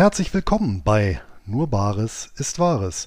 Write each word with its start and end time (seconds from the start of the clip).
Herzlich 0.00 0.32
willkommen 0.32 0.80
bei 0.82 1.20
Nur 1.44 1.66
Bares 1.66 2.30
ist 2.36 2.58
Wahres, 2.58 3.06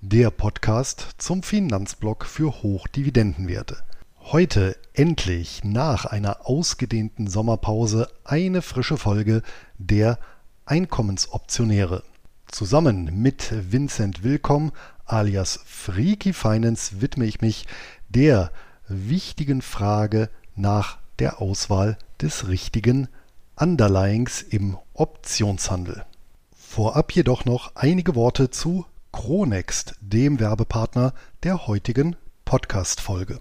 der 0.00 0.32
Podcast 0.32 1.06
zum 1.18 1.44
Finanzblock 1.44 2.24
für 2.24 2.64
Hochdividendenwerte. 2.64 3.84
Heute 4.18 4.76
endlich 4.92 5.62
nach 5.62 6.04
einer 6.04 6.48
ausgedehnten 6.48 7.28
Sommerpause 7.28 8.08
eine 8.24 8.60
frische 8.60 8.96
Folge 8.96 9.42
der 9.78 10.18
Einkommensoptionäre. 10.66 12.02
Zusammen 12.48 13.22
mit 13.22 13.54
Vincent 13.70 14.24
Willkomm 14.24 14.72
alias 15.04 15.60
Freaky 15.64 16.32
Finance 16.32 17.00
widme 17.00 17.24
ich 17.24 17.40
mich 17.40 17.68
der 18.08 18.50
wichtigen 18.88 19.62
Frage 19.62 20.28
nach 20.56 20.98
der 21.20 21.40
Auswahl 21.40 21.96
des 22.20 22.48
richtigen 22.48 23.06
Underlyings 23.54 24.42
im 24.42 24.76
Optionshandel. 24.92 26.04
Vorab 26.74 27.12
jedoch 27.12 27.44
noch 27.44 27.72
einige 27.74 28.14
Worte 28.14 28.48
zu 28.48 28.86
Chronext, 29.12 29.94
dem 30.00 30.40
Werbepartner 30.40 31.12
der 31.42 31.66
heutigen 31.66 32.16
Podcast-Folge. 32.46 33.40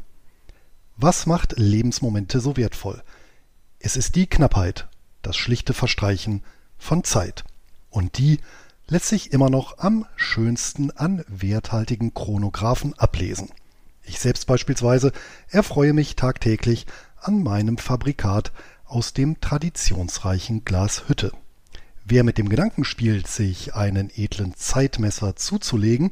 Was 0.98 1.28
macht 1.28 1.58
Lebensmomente 1.58 2.42
so 2.42 2.58
wertvoll? 2.58 3.02
Es 3.80 3.96
ist 3.96 4.16
die 4.16 4.28
Knappheit, 4.28 4.90
das 5.22 5.38
schlichte 5.38 5.74
Verstreichen 5.74 6.44
von 6.78 7.06
Zeit. 7.06 7.46
Und 7.90 8.18
die 8.18 8.42
lässt 8.90 9.08
sich 9.08 9.32
immer 9.32 9.50
noch 9.50 9.78
am 9.78 10.06
schönsten 10.18 10.92
an 10.92 11.24
werthaltigen 11.30 12.14
Chronographen 12.14 13.00
ablesen. 13.00 13.48
Ich 14.04 14.20
selbst 14.20 14.46
beispielsweise 14.46 15.14
erfreue 15.48 15.94
mich 15.94 16.18
tagtäglich 16.18 16.86
an 17.22 17.44
meinem 17.44 17.78
Fabrikat 17.78 18.52
aus 18.84 19.14
dem 19.14 19.40
traditionsreichen 19.40 20.66
Glas 20.66 21.08
Hütte. 21.08 21.32
Wer 22.12 22.26
mit 22.26 22.38
dem 22.38 22.50
Gedanken 22.50 22.84
spielt, 22.84 23.26
sich 23.28 23.74
einen 23.74 24.12
edlen 24.14 24.54
Zeitmesser 24.54 25.38
zuzulegen, 25.38 26.12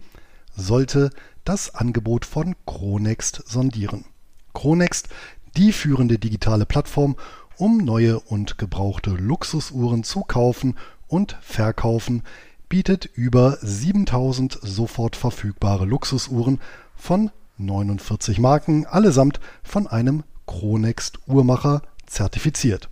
sollte 0.56 1.10
das 1.44 1.76
Angebot 1.76 2.24
von 2.24 2.56
Chronext 2.66 3.44
sondieren. 3.46 4.06
Chronext, 4.54 5.10
die 5.58 5.74
führende 5.74 6.18
digitale 6.18 6.66
Plattform, 6.66 7.18
um 7.58 7.80
neue 7.80 8.18
und 8.18 8.58
gebrauchte 8.58 9.10
Luxusuhren 9.10 10.06
zu 10.06 10.22
kaufen 10.22 10.78
und 11.10 11.36
verkaufen, 11.42 12.24
bietet 12.70 13.04
über 13.04 13.58
7000 13.62 14.58
sofort 14.62 15.18
verfügbare 15.18 15.84
Luxusuhren 15.84 16.62
von 16.96 17.30
49 17.58 18.40
Marken, 18.40 18.86
allesamt 18.86 19.42
von 19.64 19.86
einem 19.86 20.24
Chronext 20.48 21.20
Uhrmacher 21.28 21.82
zertifiziert. 22.06 22.90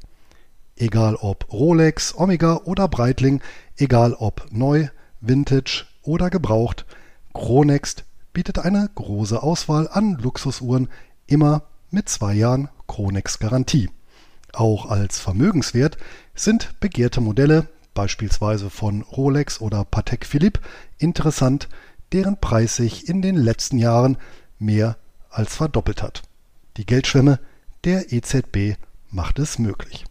Egal 0.78 1.16
ob 1.16 1.52
Rolex, 1.52 2.14
Omega 2.16 2.62
oder 2.66 2.88
Breitling, 2.88 3.42
egal 3.78 4.14
ob 4.14 4.46
neu, 4.52 4.90
Vintage 5.22 5.86
oder 6.04 6.30
gebraucht, 6.30 6.86
Chronext 7.34 8.06
bietet 8.32 8.60
eine 8.60 8.88
große 8.94 9.42
Auswahl 9.42 9.88
an 9.88 10.20
Luxusuhren, 10.22 10.90
immer 11.26 11.64
mit 11.90 12.10
zwei 12.10 12.36
Jahren 12.36 12.70
Chronext 12.88 13.40
Garantie. 13.40 13.90
Auch 14.54 14.86
als 14.86 15.20
Vermögenswert 15.20 15.98
sind 16.36 16.80
begehrte 16.80 17.22
Modelle, 17.22 17.68
beispielsweise 17.96 18.70
von 18.70 19.02
Rolex 19.02 19.60
oder 19.60 19.84
Patek 19.84 20.26
Philippe, 20.28 20.62
interessant, 21.00 21.70
deren 22.12 22.40
Preis 22.40 22.76
sich 22.76 23.10
in 23.10 23.24
den 23.24 23.36
letzten 23.36 23.80
Jahren 23.80 24.18
mehr 24.60 24.98
als 25.30 25.56
verdoppelt 25.56 26.04
hat. 26.04 26.22
Die 26.78 26.86
Geldschwemme 26.86 27.40
der 27.84 28.14
EZB 28.14 28.78
macht 29.10 29.40
es 29.40 29.58
möglich. 29.58 30.06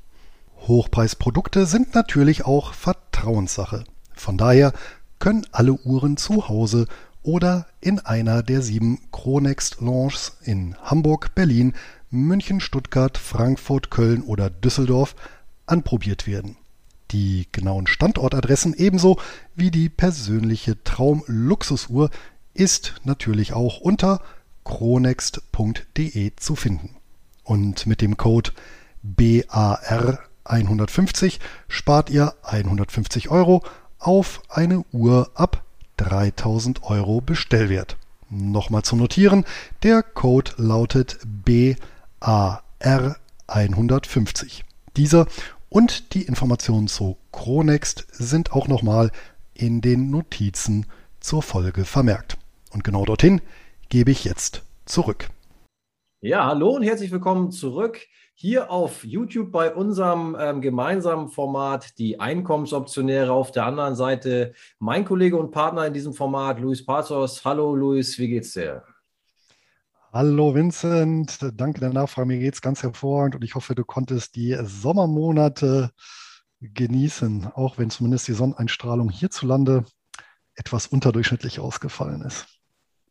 Hochpreisprodukte 0.69 1.67
sind 1.67 1.95
natürlich 1.95 2.45
auch 2.45 2.75
Vertrauenssache. 2.75 3.85
Von 4.15 4.39
daher 4.39 4.73
können 5.19 5.47
alle 5.53 5.73
Uhren 5.73 6.17
zu 6.17 6.49
Hause 6.49 6.87
oder 7.23 7.67
in 7.81 7.99
einer 7.99 8.43
der 8.43 8.63
sieben 8.63 9.01
Chronext 9.13 9.81
Lounges 9.81 10.37
in 10.43 10.77
Hamburg, 10.83 11.35
Berlin, 11.35 11.75
München, 12.11 12.61
Stuttgart, 12.61 13.19
Frankfurt, 13.19 13.91
Köln 13.91 14.23
oder 14.23 14.49
Düsseldorf 14.49 15.17
anprobiert 15.67 16.27
werden. 16.27 16.57
Die 17.11 17.47
genauen 17.53 17.87
Standortadressen 17.87 18.75
ebenso 18.75 19.19
wie 19.55 19.71
die 19.71 19.89
persönliche 19.89 20.83
Traum-Luxusuhr 20.83 22.11
ist 22.55 22.95
natürlich 23.05 23.53
auch 23.53 23.81
unter 23.81 24.21
chronext.de 24.65 26.33
zu 26.37 26.57
finden. 26.57 26.97
Und 27.45 27.87
mit 27.87 28.01
dem 28.01 28.17
Code 28.17 28.51
BAR 29.03 30.19
150 30.51 31.41
spart 31.69 32.11
ihr 32.11 32.35
150 32.43 33.31
Euro 33.31 33.63
auf 33.99 34.43
eine 34.49 34.85
Uhr 34.93 35.31
ab 35.35 35.65
3000 35.97 36.83
Euro 36.85 37.21
Bestellwert. 37.21 37.97
Nochmal 38.29 38.83
zu 38.83 38.97
notieren, 38.97 39.45
der 39.83 40.03
Code 40.03 40.53
lautet 40.57 41.19
BAR 41.25 42.63
150. 43.47 44.65
Dieser 44.97 45.27
und 45.69 46.15
die 46.15 46.23
Informationen 46.23 46.89
zu 46.89 47.17
Chronext 47.33 48.07
sind 48.13 48.53
auch 48.53 48.69
nochmal 48.69 49.11
in 49.55 49.81
den 49.81 50.11
Notizen 50.11 50.87
zur 51.21 51.43
Folge 51.43 51.85
vermerkt. 51.85 52.37
Und 52.73 52.85
genau 52.85 53.05
dorthin 53.05 53.41
gebe 53.89 54.11
ich 54.11 54.25
jetzt 54.25 54.63
zurück. 54.85 55.29
Ja, 56.21 56.47
hallo 56.47 56.71
und 56.71 56.83
herzlich 56.83 57.11
willkommen 57.13 57.51
zurück 57.51 58.01
hier 58.39 58.71
auf 58.71 59.03
YouTube 59.03 59.51
bei 59.51 59.75
unserem 59.75 60.37
ähm, 60.39 60.61
gemeinsamen 60.61 61.29
Format 61.29 61.99
die 61.99 62.21
Einkommensoptionäre. 62.21 63.33
Auf 63.33 63.51
der 63.51 63.65
anderen 63.65 63.97
Seite 63.97 64.53
mein 64.79 65.07
Kollege 65.07 65.39
und 65.39 65.53
Partner 65.53 65.87
in 65.87 65.95
diesem 65.95 66.13
Format, 66.13 66.61
Luis 66.61 66.85
Pazos. 66.85 67.47
Hallo 67.47 67.75
Luis, 67.75 68.19
wie 68.19 68.29
geht's 68.29 68.53
dir? 68.53 68.85
Hallo 70.13 70.55
Vincent, 70.55 71.39
danke 71.55 71.81
der 71.81 71.95
Nachfrage. 71.95 72.29
Mir 72.29 72.39
geht's 72.39 72.61
ganz 72.61 72.83
hervorragend 72.83 73.37
und 73.37 73.43
ich 73.43 73.55
hoffe, 73.55 73.75
du 73.75 73.85
konntest 73.85 74.37
die 74.37 74.55
Sommermonate 74.63 75.91
genießen, 76.61 77.47
auch 77.55 77.79
wenn 77.79 77.89
zumindest 77.89 78.29
die 78.29 78.35
Sonneneinstrahlung 78.35 79.09
hierzulande 79.09 79.87
etwas 80.55 80.87
unterdurchschnittlich 80.87 81.59
ausgefallen 81.59 82.21
ist. 82.21 82.47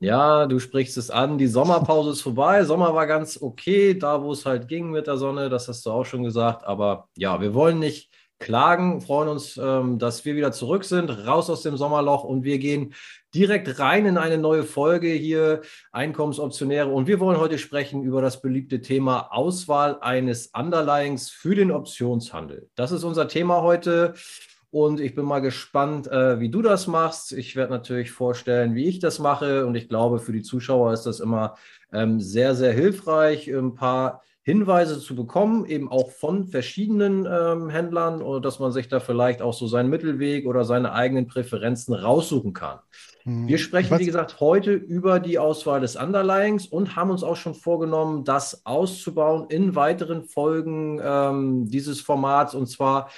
Ja, 0.06 0.46
du 0.46 0.60
sprichst 0.60 0.98
es 0.98 1.10
an. 1.10 1.40
Die 1.40 1.48
Sommerpause 1.48 2.12
ist 2.12 2.22
vorbei. 2.22 2.64
Sommer 2.64 2.94
war 2.94 3.08
ganz 3.08 3.42
okay, 3.42 3.98
da 3.98 4.22
wo 4.22 4.34
es 4.34 4.46
halt 4.46 4.68
ging 4.68 4.92
mit 4.92 5.08
der 5.08 5.18
Sonne. 5.18 5.50
Das 5.50 5.68
hast 5.68 5.84
du 5.84 5.90
auch 5.90 6.06
schon 6.06 6.24
gesagt. 6.24 6.64
Aber 6.64 7.10
ja, 7.18 7.42
wir 7.42 7.56
wollen 7.56 7.80
nicht 7.80 8.12
klagen, 8.38 9.02
freuen 9.02 9.30
uns, 9.30 9.58
ähm, 9.58 9.98
dass 9.98 10.24
wir 10.24 10.36
wieder 10.36 10.52
zurück 10.52 10.84
sind, 10.84 11.10
raus 11.10 11.50
aus 11.50 11.64
dem 11.64 11.76
Sommerloch 11.76 12.24
und 12.24 12.44
wir 12.44 12.60
gehen 12.60 12.94
direkt 13.34 13.80
rein 13.80 14.06
in 14.06 14.20
eine 14.20 14.38
neue 14.38 14.64
Folge 14.64 15.08
hier, 15.08 15.62
Einkommensoptionäre. 15.92 16.90
Und 16.90 17.08
wir 17.08 17.20
wollen 17.20 17.40
heute 17.40 17.58
sprechen 17.58 18.04
über 18.04 18.22
das 18.22 18.42
beliebte 18.42 18.82
Thema 18.82 19.30
Auswahl 19.32 19.98
eines 20.02 20.52
Underlyings 20.56 21.32
für 21.32 21.56
den 21.56 21.72
Optionshandel. 21.72 22.70
Das 22.76 22.92
ist 22.92 23.04
unser 23.04 23.28
Thema 23.28 23.64
heute. 23.64 24.14
Und 24.76 25.00
ich 25.00 25.16
bin 25.16 25.24
mal 25.24 25.40
gespannt, 25.40 26.06
äh, 26.08 26.42
wie 26.42 26.50
du 26.50 26.62
das 26.62 26.86
machst. 26.86 27.32
Ich 27.32 27.56
werde 27.56 27.72
natürlich 27.72 28.12
vorstellen, 28.12 28.76
wie 28.76 28.90
ich 28.90 29.00
das 29.00 29.20
mache. 29.20 29.66
Und 29.66 29.76
ich 29.76 29.88
glaube, 29.88 30.20
für 30.20 30.34
die 30.34 30.42
Zuschauer 30.42 30.92
ist 30.92 31.06
das 31.06 31.22
immer 31.22 31.56
ähm, 31.94 32.20
sehr, 32.20 32.56
sehr 32.56 32.74
hilfreich, 32.74 33.48
ein 33.48 33.76
paar 33.76 34.22
Hinweise 34.42 35.00
zu 35.00 35.16
bekommen, 35.16 35.66
eben 35.66 35.90
auch 35.90 36.12
von 36.12 36.48
verschiedenen 36.48 37.26
ähm, 37.26 37.70
Händlern, 37.70 38.22
oder 38.22 38.42
dass 38.42 38.60
man 38.60 38.74
sich 38.74 38.90
da 38.90 39.00
vielleicht 39.00 39.42
auch 39.42 39.54
so 39.54 39.66
seinen 39.66 39.90
Mittelweg 39.90 40.46
oder 40.46 40.66
seine 40.66 40.92
eigenen 40.92 41.28
Präferenzen 41.28 41.94
raussuchen 41.94 42.52
kann. 42.52 42.80
Hm. 43.24 43.48
Wir 43.48 43.60
sprechen, 43.60 43.98
wie 43.98 44.06
gesagt, 44.06 44.42
heute 44.42 44.74
über 44.74 45.22
die 45.22 45.40
Auswahl 45.40 45.80
des 45.80 45.96
Underlyings 45.96 46.68
und 46.68 46.98
haben 46.98 47.12
uns 47.12 47.24
auch 47.24 47.38
schon 47.38 47.56
vorgenommen, 47.56 48.26
das 48.26 48.66
auszubauen 48.66 49.46
in 49.48 49.74
weiteren 49.74 50.26
Folgen 50.26 51.00
ähm, 51.02 51.70
dieses 51.70 52.02
Formats. 52.02 52.54
Und 52.54 52.68
zwar 52.68 53.10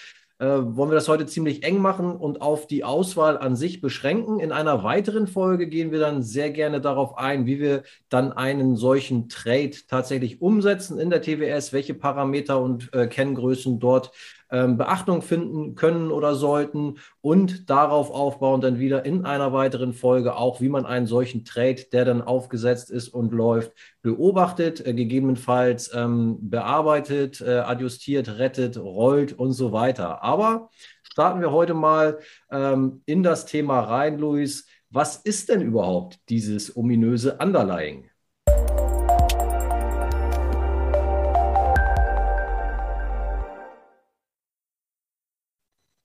wollen 0.46 0.92
wir 0.92 0.96
das 0.96 1.08
heute 1.08 1.26
ziemlich 1.26 1.64
eng 1.64 1.80
machen 1.80 2.16
und 2.16 2.42
auf 2.42 2.68
die 2.68 2.84
Auswahl 2.84 3.38
an 3.38 3.56
sich 3.56 3.82
beschränken. 3.82 4.40
In 4.40 4.52
einer 4.52 4.84
weiteren 4.84 5.26
Folge 5.26 5.68
gehen 5.68 5.92
wir 5.92 6.00
dann 6.00 6.22
sehr 6.22 6.52
gerne 6.52 6.80
darauf 6.80 7.18
ein, 7.18 7.48
wie 7.48 7.60
wir 7.60 7.84
dann 8.10 8.32
einen 8.32 8.76
solchen 8.76 9.30
Trade 9.30 9.72
tatsächlich 9.88 10.42
umsetzen 10.42 11.00
in 11.00 11.10
der 11.10 11.24
TWS, 11.24 11.74
welche 11.74 11.96
Parameter 11.96 12.62
und 12.62 12.94
äh, 12.94 13.08
Kenngrößen 13.08 13.80
dort 13.80 14.12
ähm, 14.52 14.78
Beachtung 14.78 15.22
finden 15.22 15.76
können 15.76 16.12
oder 16.12 16.36
sollten 16.36 16.96
und 17.22 17.70
darauf 17.70 18.12
aufbauen 18.12 18.62
dann 18.62 18.80
wieder 18.80 19.06
in 19.06 19.26
einer 19.26 19.54
weiteren 19.54 19.94
Folge 19.94 20.36
auch, 20.36 20.62
wie 20.62 20.70
man 20.70 20.86
einen 20.86 21.08
solchen 21.08 21.46
Trade, 21.46 21.86
der 21.92 22.06
dann 22.06 22.22
aufgesetzt 22.22 22.90
ist 22.90 23.10
und 23.10 23.34
läuft, 23.34 23.74
beobachtet, 24.02 24.86
äh, 24.86 24.94
gegebenenfalls 24.94 25.92
ähm, 25.94 26.38
bearbeitet, 26.42 27.42
äh, 27.42 27.60
adjustiert, 27.60 28.38
rettet, 28.38 28.78
rollt 28.78 29.34
und 29.34 29.54
so 29.54 29.72
weiter. 29.72 30.24
Aber 30.24 30.70
starten 31.04 31.42
wir 31.42 31.52
heute 31.52 31.74
mal 31.74 32.20
ähm, 32.52 33.02
in 33.06 33.24
das 33.24 33.46
Thema 33.46 33.82
rein, 33.82 34.18
Luis. 34.18 34.68
Was 34.90 35.18
ist 35.18 35.50
denn 35.50 35.62
überhaupt 35.62 36.20
dieses 36.30 36.78
ominöse 36.78 37.38
Underlying? 37.42 38.10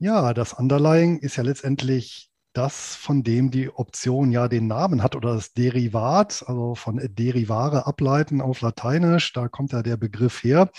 Ja, 0.03 0.35
das 0.35 0.53
Underlying 0.53 1.19
ist 1.21 1.37
ja 1.37 1.45
letztendlich 1.45 2.29
das, 2.55 2.97
von 2.97 3.23
dem 3.23 3.53
die 3.53 3.71
Option 3.71 4.33
ja 4.33 4.49
den 4.49 4.67
Namen 4.67 5.01
hat 5.01 5.15
oder 5.15 5.37
das 5.37 5.53
Derivat, 5.53 6.43
also 6.49 6.75
von 6.75 7.01
derivare 7.01 7.87
ableiten 7.87 8.41
auf 8.41 8.63
Lateinisch, 8.63 9.33
da 9.33 9.47
kommt 9.47 9.71
ja 9.71 9.81
der 9.85 9.97
Begriff 9.97 10.43
her. 10.43 10.73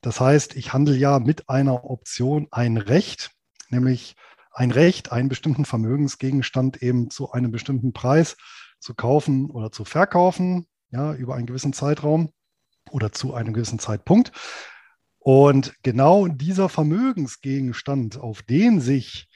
Das 0.00 0.20
heißt, 0.20 0.54
ich 0.54 0.72
handle 0.72 0.94
ja 0.94 1.18
mit 1.18 1.48
einer 1.48 1.90
Option 1.90 2.46
ein 2.52 2.76
Recht, 2.76 3.32
nämlich 3.70 4.14
ein 4.52 4.70
Recht, 4.70 5.10
einen 5.10 5.28
bestimmten 5.28 5.64
Vermögensgegenstand 5.64 6.84
eben 6.84 7.10
zu 7.10 7.32
einem 7.32 7.50
bestimmten 7.50 7.92
Preis 7.92 8.36
zu 8.78 8.94
kaufen 8.94 9.50
oder 9.50 9.72
zu 9.72 9.84
verkaufen, 9.84 10.68
ja, 10.90 11.14
über 11.14 11.34
einen 11.34 11.46
gewissen 11.46 11.72
Zeitraum 11.72 12.32
oder 12.92 13.10
zu 13.10 13.34
einem 13.34 13.54
gewissen 13.54 13.80
Zeitpunkt. 13.80 14.30
Und 15.24 15.72
genau 15.84 16.26
dieser 16.26 16.68
Vermögensgegenstand, 16.68 18.18
auf 18.18 18.42
den 18.42 18.80
sich 18.80 19.28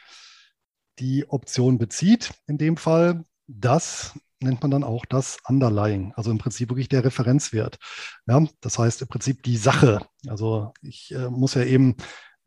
die 0.98 1.28
Option 1.28 1.78
bezieht, 1.78 2.34
in 2.48 2.58
dem 2.58 2.76
Fall, 2.76 3.24
das 3.46 4.18
nennt 4.40 4.62
man 4.62 4.72
dann 4.72 4.82
auch 4.82 5.06
das 5.06 5.38
Underlying, 5.46 6.12
also 6.16 6.32
im 6.32 6.38
Prinzip 6.38 6.70
wirklich 6.70 6.88
der 6.88 7.04
Referenzwert. 7.04 7.78
Ja, 8.26 8.44
das 8.60 8.78
heißt 8.80 9.02
im 9.02 9.08
Prinzip 9.08 9.44
die 9.44 9.56
Sache. 9.56 10.04
Also 10.26 10.74
ich 10.82 11.14
äh, 11.14 11.30
muss 11.30 11.54
ja 11.54 11.62
eben 11.62 11.94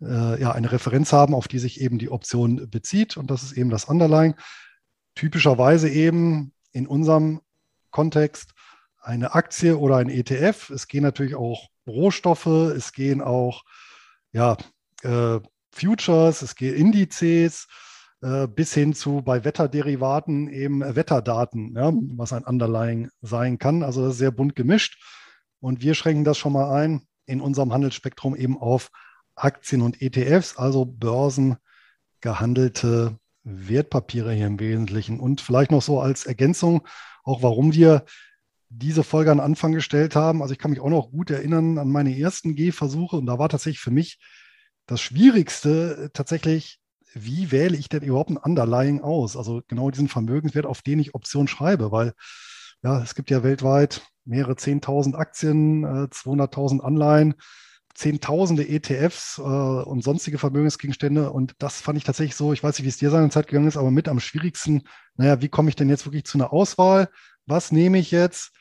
äh, 0.01 0.39
ja, 0.41 0.51
eine 0.51 0.74
Referenz 0.74 1.13
haben, 1.13 1.33
auf 1.33 1.47
die 1.47 1.59
sich 1.59 1.80
eben 1.80 1.97
die 1.97 2.12
Option 2.12 2.69
bezieht 2.69 3.15
und 3.15 3.31
das 3.31 3.44
ist 3.44 3.53
eben 3.53 3.69
das 3.69 3.86
Underlying. 3.86 4.36
Typischerweise 5.15 5.89
eben 5.89 6.53
in 6.74 6.88
unserem 6.88 7.39
Kontext 7.89 8.53
eine 9.01 9.33
Aktie 9.33 9.77
oder 9.77 9.95
ein 9.95 10.09
ETF. 10.09 10.71
Es 10.71 10.88
gehen 10.88 11.03
natürlich 11.03 11.36
auch 11.36 11.69
Rohstoffe, 11.89 12.45
es 12.45 12.94
gehen 12.94 13.21
auch 13.21 13.63
ja, 14.31 14.57
äh, 15.03 15.39
Futures, 15.71 16.41
es 16.41 16.56
gehen 16.56 16.75
Indizes, 16.75 17.68
äh, 18.21 18.47
bis 18.47 18.74
hin 18.74 18.94
zu 18.94 19.21
bei 19.21 19.45
Wetterderivaten 19.45 20.50
eben 20.50 20.95
Wetterdaten, 20.95 21.75
ja, 21.75 21.91
was 22.15 22.33
ein 22.33 22.44
Underlying 22.44 23.09
sein 23.21 23.57
kann. 23.57 23.83
Also 23.83 24.03
das 24.03 24.13
ist 24.13 24.19
sehr 24.19 24.31
bunt 24.31 24.56
gemischt. 24.56 25.01
Und 25.62 25.81
wir 25.81 25.94
schränken 25.94 26.24
das 26.24 26.38
schon 26.38 26.53
mal 26.53 26.71
ein 26.71 27.01
in 27.25 27.41
unserem 27.41 27.74
Handelsspektrum 27.74 28.33
eben 28.36 28.57
auf 28.57 28.91
Aktien 29.36 29.81
und 29.81 30.01
ETFs, 30.01 30.57
also 30.57 30.86
börsengehandelte 30.86 33.18
Wertpapiere 33.44 34.33
hier 34.33 34.47
im 34.47 34.59
Wesentlichen. 34.59 35.19
Und 35.19 35.41
vielleicht 35.41 35.71
noch 35.71 35.81
so 35.81 36.00
als 36.01 36.25
Ergänzung, 36.25 36.88
auch 37.24 37.44
warum 37.44 37.74
wir 37.74 38.06
diese 38.69 39.04
Folge 39.04 39.31
an 39.31 39.39
Anfang 39.39 39.74
gestellt 39.74 40.16
haben. 40.16 40.42
Also 40.42 40.54
ich 40.54 40.60
kann 40.60 40.71
mich 40.71 40.80
auch 40.80 40.89
noch 40.89 41.12
gut 41.12 41.31
erinnern 41.31 41.77
an 41.77 41.89
meine 41.89 42.18
ersten 42.18 42.56
Gehversuche 42.56 43.18
und 43.18 43.25
da 43.25 43.39
war 43.39 43.50
tatsächlich 43.50 43.81
für 43.81 43.92
mich 43.92 44.19
das 44.86 45.01
Schwierigste 45.01 46.10
tatsächlich 46.13 46.80
wie 47.13 47.51
wähle 47.51 47.77
ich 47.77 47.89
denn 47.89 48.04
überhaupt 48.04 48.30
ein 48.30 48.38
Underlying 48.38 49.01
aus? 49.01 49.36
Also 49.36 49.62
genau 49.68 49.89
diesen 49.89 50.07
Vermögenswert, 50.07 50.66
auf 50.66 50.81
den 50.81 51.00
ich 51.00 51.16
Option 51.16 51.48
schreibe, 51.48 51.92
weil 51.92 52.13
ja, 52.83 53.01
es 53.01 53.16
gibt 53.16 53.30
ja 53.30 53.44
weltweit 53.44 54.01
mehrere 54.25 54.54
10.000 54.54 55.15
Aktien, 55.15 55.83
äh, 55.83 56.07
200.000 56.12 56.81
Anleihen, 56.81 57.36
Zehntausende 57.95 58.68
ETFs 58.69 59.39
äh, 59.39 59.42
und 59.42 60.04
sonstige 60.04 60.38
Vermögensgegenstände. 60.38 61.31
Und 61.31 61.56
das 61.60 61.81
fand 61.81 61.98
ich 61.98 62.04
tatsächlich 62.04 62.36
so, 62.36 62.54
ich 62.54 62.63
weiß 62.63 62.77
nicht, 62.77 62.86
wie 62.86 62.89
es 62.89 62.98
dir 62.98 63.10
seine 63.10 63.30
Zeit 63.30 63.48
gegangen 63.48 63.68
ist, 63.68 63.75
aber 63.75 63.92
mit 63.92 64.07
am 64.07 64.19
schwierigsten, 64.19 64.83
naja, 65.15 65.42
wie 65.42 65.50
komme 65.50 65.69
ich 65.69 65.75
denn 65.75 65.89
jetzt 65.89 66.06
wirklich 66.06 66.24
zu 66.24 66.38
einer 66.38 66.54
Auswahl? 66.54 67.10
Was 67.50 67.72
nehme 67.72 67.98
ich 67.98 68.12
jetzt? 68.12 68.51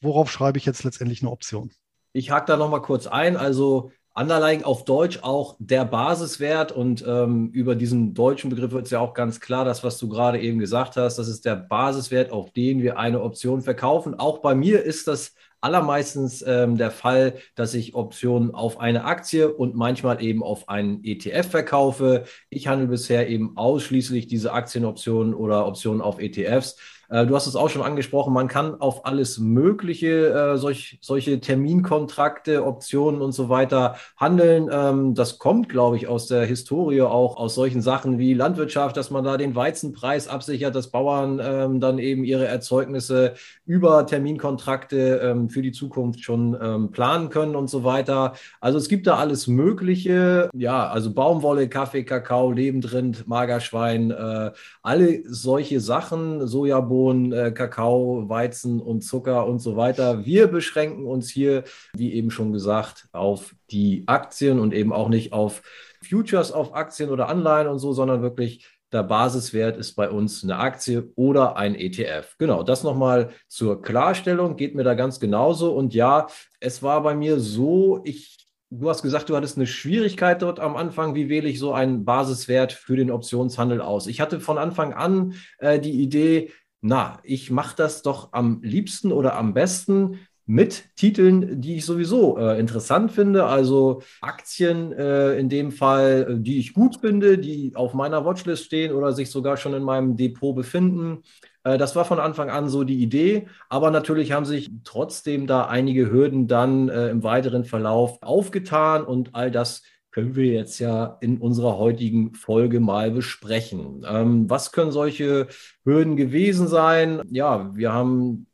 Worauf 0.00 0.30
schreibe 0.30 0.56
ich 0.56 0.64
jetzt 0.64 0.82
letztendlich 0.82 1.20
eine 1.20 1.30
Option? 1.30 1.70
Ich 2.14 2.30
hake 2.30 2.46
da 2.46 2.56
nochmal 2.56 2.80
kurz 2.80 3.06
ein. 3.06 3.36
Also 3.36 3.92
Underlying 4.14 4.62
auf 4.62 4.86
Deutsch 4.86 5.18
auch 5.20 5.56
der 5.58 5.84
Basiswert 5.84 6.72
und 6.72 7.04
ähm, 7.06 7.50
über 7.50 7.74
diesen 7.74 8.14
deutschen 8.14 8.48
Begriff 8.48 8.72
wird 8.72 8.86
es 8.86 8.90
ja 8.90 9.00
auch 9.00 9.12
ganz 9.12 9.40
klar, 9.40 9.66
das, 9.66 9.84
was 9.84 9.98
du 9.98 10.08
gerade 10.08 10.40
eben 10.40 10.58
gesagt 10.58 10.96
hast, 10.96 11.18
das 11.18 11.28
ist 11.28 11.44
der 11.44 11.56
Basiswert, 11.56 12.32
auf 12.32 12.50
den 12.50 12.80
wir 12.80 12.98
eine 12.98 13.20
Option 13.20 13.60
verkaufen. 13.60 14.18
Auch 14.18 14.38
bei 14.38 14.54
mir 14.54 14.82
ist 14.82 15.08
das 15.08 15.34
allermeistens 15.60 16.42
ähm, 16.46 16.78
der 16.78 16.90
Fall, 16.90 17.34
dass 17.54 17.74
ich 17.74 17.94
Optionen 17.94 18.54
auf 18.54 18.80
eine 18.80 19.04
Aktie 19.04 19.52
und 19.52 19.74
manchmal 19.74 20.22
eben 20.22 20.42
auf 20.42 20.70
einen 20.70 21.04
ETF 21.04 21.50
verkaufe. 21.50 22.24
Ich 22.48 22.66
handle 22.66 22.88
bisher 22.88 23.28
eben 23.28 23.58
ausschließlich 23.58 24.26
diese 24.26 24.54
Aktienoptionen 24.54 25.34
oder 25.34 25.66
Optionen 25.66 26.00
auf 26.00 26.18
ETFs. 26.18 26.76
Äh, 27.08 27.26
du 27.26 27.34
hast 27.34 27.46
es 27.46 27.56
auch 27.56 27.70
schon 27.70 27.82
angesprochen, 27.82 28.32
man 28.32 28.48
kann 28.48 28.80
auf 28.80 29.06
alles 29.06 29.38
Mögliche, 29.38 30.28
äh, 30.28 30.58
solch, 30.58 30.98
solche 31.00 31.40
Terminkontrakte, 31.40 32.64
Optionen 32.66 33.22
und 33.22 33.32
so 33.32 33.48
weiter 33.48 33.96
handeln. 34.16 34.68
Ähm, 34.70 35.14
das 35.14 35.38
kommt, 35.38 35.68
glaube 35.68 35.96
ich, 35.96 36.06
aus 36.06 36.26
der 36.26 36.44
Historie 36.44 37.02
auch 37.02 37.36
aus 37.36 37.54
solchen 37.54 37.80
Sachen 37.80 38.18
wie 38.18 38.34
Landwirtschaft, 38.34 38.96
dass 38.96 39.10
man 39.10 39.24
da 39.24 39.36
den 39.36 39.54
Weizenpreis 39.54 40.28
absichert, 40.28 40.74
dass 40.74 40.90
Bauern 40.90 41.40
ähm, 41.42 41.80
dann 41.80 41.98
eben 41.98 42.24
ihre 42.24 42.46
Erzeugnisse 42.46 43.34
über 43.64 44.06
Terminkontrakte 44.06 45.20
ähm, 45.22 45.48
für 45.48 45.62
die 45.62 45.72
Zukunft 45.72 46.22
schon 46.22 46.56
ähm, 46.60 46.90
planen 46.90 47.30
können 47.30 47.56
und 47.56 47.70
so 47.70 47.84
weiter. 47.84 48.34
Also 48.60 48.78
es 48.78 48.88
gibt 48.88 49.06
da 49.06 49.16
alles 49.16 49.46
Mögliche. 49.46 50.50
Ja, 50.54 50.88
also 50.88 51.12
Baumwolle, 51.12 51.68
Kaffee, 51.68 52.04
Kakao, 52.04 52.52
Lebendrind, 52.52 53.26
Magerschwein, 53.26 54.10
äh, 54.10 54.50
alle 54.82 55.22
solche 55.26 55.80
Sachen, 55.80 56.46
Sojabohnen 56.46 56.97
Bohnen, 56.98 57.32
äh, 57.32 57.52
Kakao, 57.52 58.28
Weizen 58.28 58.80
und 58.80 59.02
Zucker 59.02 59.46
und 59.46 59.60
so 59.60 59.76
weiter. 59.76 60.24
Wir 60.26 60.48
beschränken 60.48 61.06
uns 61.06 61.30
hier, 61.30 61.62
wie 61.94 62.12
eben 62.12 62.32
schon 62.32 62.52
gesagt, 62.52 63.06
auf 63.12 63.54
die 63.70 64.02
Aktien 64.06 64.58
und 64.58 64.74
eben 64.74 64.92
auch 64.92 65.08
nicht 65.08 65.32
auf 65.32 65.62
Futures 66.02 66.50
auf 66.50 66.74
Aktien 66.74 67.10
oder 67.10 67.28
Anleihen 67.28 67.68
und 67.68 67.78
so, 67.78 67.92
sondern 67.92 68.20
wirklich 68.20 68.66
der 68.90 69.04
Basiswert 69.04 69.76
ist 69.76 69.94
bei 69.94 70.10
uns 70.10 70.42
eine 70.42 70.56
Aktie 70.56 71.12
oder 71.14 71.56
ein 71.56 71.76
ETF. 71.76 72.34
Genau, 72.36 72.64
das 72.64 72.82
nochmal 72.82 73.30
zur 73.46 73.80
Klarstellung, 73.80 74.56
geht 74.56 74.74
mir 74.74 74.82
da 74.82 74.94
ganz 74.94 75.20
genauso. 75.20 75.76
Und 75.76 75.94
ja, 75.94 76.26
es 76.58 76.82
war 76.82 77.00
bei 77.04 77.14
mir 77.14 77.38
so, 77.38 78.00
ich 78.04 78.38
Du 78.70 78.90
hast 78.90 79.00
gesagt, 79.00 79.30
du 79.30 79.36
hattest 79.36 79.56
eine 79.56 79.66
Schwierigkeit 79.66 80.42
dort 80.42 80.60
am 80.60 80.76
Anfang. 80.76 81.14
Wie 81.14 81.30
wähle 81.30 81.48
ich 81.48 81.58
so 81.58 81.72
einen 81.72 82.04
Basiswert 82.04 82.74
für 82.74 82.96
den 82.96 83.10
Optionshandel 83.10 83.80
aus? 83.80 84.06
Ich 84.06 84.20
hatte 84.20 84.40
von 84.40 84.58
Anfang 84.58 84.92
an 84.92 85.32
äh, 85.58 85.80
die 85.80 86.02
Idee, 86.02 86.52
na, 86.80 87.18
ich 87.22 87.50
mache 87.50 87.76
das 87.76 88.02
doch 88.02 88.32
am 88.32 88.60
liebsten 88.62 89.12
oder 89.12 89.34
am 89.36 89.54
besten 89.54 90.20
mit 90.48 90.96
Titeln, 90.96 91.60
die 91.60 91.76
ich 91.76 91.84
sowieso 91.84 92.38
äh, 92.38 92.58
interessant 92.58 93.12
finde, 93.12 93.44
also 93.44 94.00
Aktien 94.22 94.92
äh, 94.92 95.34
in 95.38 95.50
dem 95.50 95.70
Fall, 95.70 96.26
äh, 96.26 96.34
die 96.40 96.58
ich 96.58 96.72
gut 96.72 97.00
finde, 97.02 97.36
die 97.36 97.72
auf 97.74 97.92
meiner 97.92 98.24
Watchlist 98.24 98.64
stehen 98.64 98.94
oder 98.94 99.12
sich 99.12 99.30
sogar 99.30 99.58
schon 99.58 99.74
in 99.74 99.82
meinem 99.82 100.16
Depot 100.16 100.56
befinden. 100.56 101.22
Äh, 101.64 101.76
das 101.76 101.94
war 101.96 102.06
von 102.06 102.18
Anfang 102.18 102.48
an 102.48 102.70
so 102.70 102.82
die 102.82 103.02
Idee, 103.02 103.46
aber 103.68 103.90
natürlich 103.90 104.32
haben 104.32 104.46
sich 104.46 104.70
trotzdem 104.84 105.46
da 105.46 105.66
einige 105.66 106.10
Hürden 106.10 106.46
dann 106.46 106.88
äh, 106.88 107.10
im 107.10 107.22
weiteren 107.22 107.64
Verlauf 107.64 108.22
aufgetan 108.22 109.04
und 109.04 109.34
all 109.34 109.50
das 109.50 109.82
können 110.18 110.34
wir 110.34 110.46
jetzt 110.46 110.80
ja 110.80 111.16
in 111.20 111.38
unserer 111.38 111.78
heutigen 111.78 112.34
Folge 112.34 112.80
mal 112.80 113.12
besprechen. 113.12 114.04
Ähm, 114.04 114.50
was 114.50 114.72
können 114.72 114.90
solche 114.90 115.46
Hürden 115.84 116.16
gewesen 116.16 116.66
sein? 116.66 117.22
Ja, 117.30 117.70
wir 117.76 117.92
haben 117.92 118.48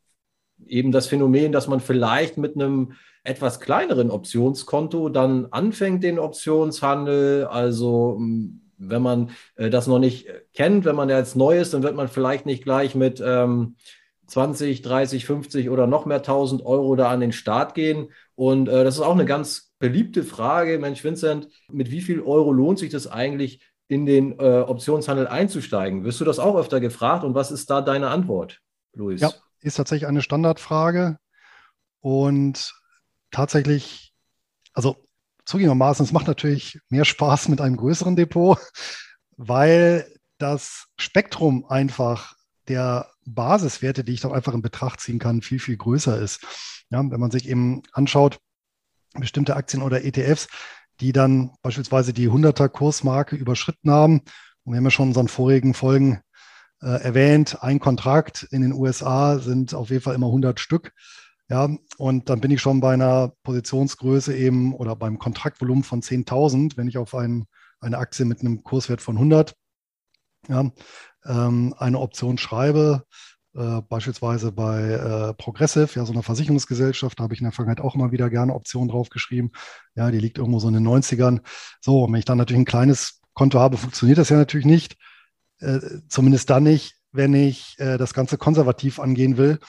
eben 0.67 0.91
das 0.91 1.07
Phänomen, 1.07 1.51
dass 1.51 1.67
man 1.67 1.79
vielleicht 1.79 2.37
mit 2.37 2.53
einem 2.53 2.93
etwas 3.23 3.59
kleineren 3.59 4.11
Optionskonto 4.11 5.09
dann 5.09 5.47
anfängt, 5.47 6.03
den 6.03 6.19
Optionshandel. 6.19 7.45
Also 7.45 8.21
wenn 8.77 9.01
man 9.01 9.31
äh, 9.55 9.71
das 9.71 9.87
noch 9.87 9.97
nicht 9.97 10.27
kennt, 10.53 10.85
wenn 10.85 10.95
man 10.95 11.09
jetzt 11.09 11.35
neu 11.35 11.59
ist, 11.59 11.73
dann 11.73 11.81
wird 11.81 11.95
man 11.95 12.09
vielleicht 12.09 12.45
nicht 12.45 12.63
gleich 12.63 12.93
mit 12.93 13.23
ähm, 13.25 13.75
20, 14.27 14.83
30, 14.83 15.25
50 15.25 15.71
oder 15.71 15.87
noch 15.87 16.05
mehr 16.05 16.17
1000 16.17 16.63
Euro 16.63 16.95
da 16.95 17.09
an 17.09 17.21
den 17.21 17.31
Start 17.31 17.73
gehen. 17.73 18.11
Und 18.35 18.69
äh, 18.69 18.83
das 18.83 18.95
ist 18.95 19.01
auch 19.01 19.13
eine 19.13 19.25
ganz 19.25 19.64
beliebte 19.79 20.23
Frage, 20.23 20.79
Mensch 20.79 21.03
Vincent, 21.03 21.49
mit 21.71 21.91
wie 21.91 22.01
viel 22.01 22.21
Euro 22.21 22.51
lohnt 22.51 22.79
sich 22.79 22.91
das 22.91 23.07
eigentlich, 23.07 23.61
in 23.87 24.05
den 24.05 24.39
äh, 24.39 24.61
Optionshandel 24.61 25.27
einzusteigen? 25.27 26.03
Wirst 26.03 26.19
du 26.19 26.25
das 26.25 26.39
auch 26.39 26.55
öfter 26.55 26.79
gefragt 26.79 27.23
und 27.23 27.35
was 27.35 27.51
ist 27.51 27.69
da 27.69 27.81
deine 27.81 28.09
Antwort, 28.09 28.61
Luis? 28.93 29.21
Ja, 29.21 29.31
ist 29.61 29.75
tatsächlich 29.75 30.07
eine 30.07 30.21
Standardfrage 30.21 31.19
und 31.99 32.73
tatsächlich, 33.31 34.13
also 34.73 35.05
zugegebenermaßen, 35.45 36.05
es 36.05 36.11
macht 36.11 36.27
natürlich 36.27 36.79
mehr 36.89 37.05
Spaß 37.05 37.49
mit 37.49 37.61
einem 37.61 37.77
größeren 37.77 38.15
Depot, 38.15 38.57
weil 39.37 40.11
das 40.37 40.87
Spektrum 40.97 41.65
einfach 41.65 42.35
der 42.67 43.11
Basiswerte, 43.25 44.03
die 44.03 44.13
ich 44.13 44.21
doch 44.21 44.31
einfach 44.31 44.53
in 44.53 44.61
Betracht 44.61 44.99
ziehen 44.99 45.19
kann, 45.19 45.41
viel, 45.41 45.59
viel 45.59 45.77
größer 45.77 46.19
ist. 46.19 46.45
Ja, 46.89 46.99
wenn 46.99 47.19
man 47.19 47.31
sich 47.31 47.47
eben 47.47 47.83
anschaut, 47.91 48.39
bestimmte 49.19 49.55
Aktien 49.55 49.81
oder 49.81 50.03
ETFs, 50.03 50.47
die 50.99 51.11
dann 51.11 51.51
beispielsweise 51.61 52.13
die 52.13 52.29
100er 52.29 52.69
Kursmarke 52.69 53.35
überschritten 53.35 53.91
haben. 53.91 54.21
Und 54.63 54.73
wir 54.73 54.77
haben 54.77 54.85
ja 54.85 54.91
schon 54.91 55.05
in 55.05 55.09
unseren 55.09 55.27
vorigen 55.27 55.73
Folgen 55.73 56.21
äh, 56.81 57.01
erwähnt, 57.01 57.61
ein 57.61 57.79
Kontrakt 57.79 58.43
in 58.51 58.61
den 58.61 58.73
USA 58.73 59.39
sind 59.39 59.73
auf 59.73 59.89
jeden 59.89 60.01
Fall 60.01 60.15
immer 60.15 60.27
100 60.27 60.59
Stück. 60.59 60.93
Ja, 61.49 61.69
und 61.97 62.29
dann 62.29 62.41
bin 62.41 62.49
ich 62.49 62.59
schon 62.59 62.79
bei 62.79 62.93
einer 62.93 63.33
Positionsgröße 63.43 64.35
eben 64.35 64.73
oder 64.73 64.95
beim 64.95 65.19
Kontraktvolumen 65.19 65.83
von 65.83 66.01
10.000, 66.01 66.75
wenn 66.75 66.87
ich 66.87 66.97
auf 66.97 67.13
einen 67.13 67.45
eine 67.79 67.97
Aktie 67.99 68.25
mit 68.25 68.41
einem 68.41 68.63
Kurswert 68.63 69.01
von 69.01 69.15
100 69.15 69.55
ja, 70.47 70.71
ähm, 71.25 71.75
eine 71.77 71.99
Option 71.99 72.37
schreibe, 72.37 73.05
äh, 73.55 73.81
beispielsweise 73.81 74.51
bei 74.51 74.81
äh, 74.81 75.33
Progressive, 75.33 75.89
ja, 75.95 76.05
so 76.05 76.13
einer 76.13 76.23
Versicherungsgesellschaft, 76.23 77.19
da 77.19 77.23
habe 77.23 77.33
ich 77.33 77.39
in 77.39 77.45
der 77.45 77.53
Vergangenheit 77.53 77.83
auch 77.83 77.95
immer 77.95 78.11
wieder 78.11 78.29
gerne 78.29 78.53
Optionen 78.53 78.89
draufgeschrieben. 78.89 79.51
Ja, 79.95 80.11
die 80.11 80.19
liegt 80.19 80.37
irgendwo 80.37 80.59
so 80.59 80.67
in 80.67 80.73
den 80.73 80.87
90ern. 80.87 81.39
So, 81.81 82.03
und 82.03 82.11
wenn 82.11 82.19
ich 82.19 82.25
dann 82.25 82.37
natürlich 82.37 82.61
ein 82.61 82.65
kleines 82.65 83.21
Konto 83.33 83.59
habe, 83.59 83.77
funktioniert 83.77 84.17
das 84.17 84.29
ja 84.29 84.37
natürlich 84.37 84.65
nicht. 84.65 84.97
Äh, 85.59 85.79
zumindest 86.09 86.49
dann 86.49 86.63
nicht, 86.63 86.95
wenn 87.11 87.33
ich 87.33 87.75
äh, 87.79 87.97
das 87.97 88.13
Ganze 88.13 88.37
konservativ 88.37 88.99
angehen 88.99 89.37
will 89.37 89.59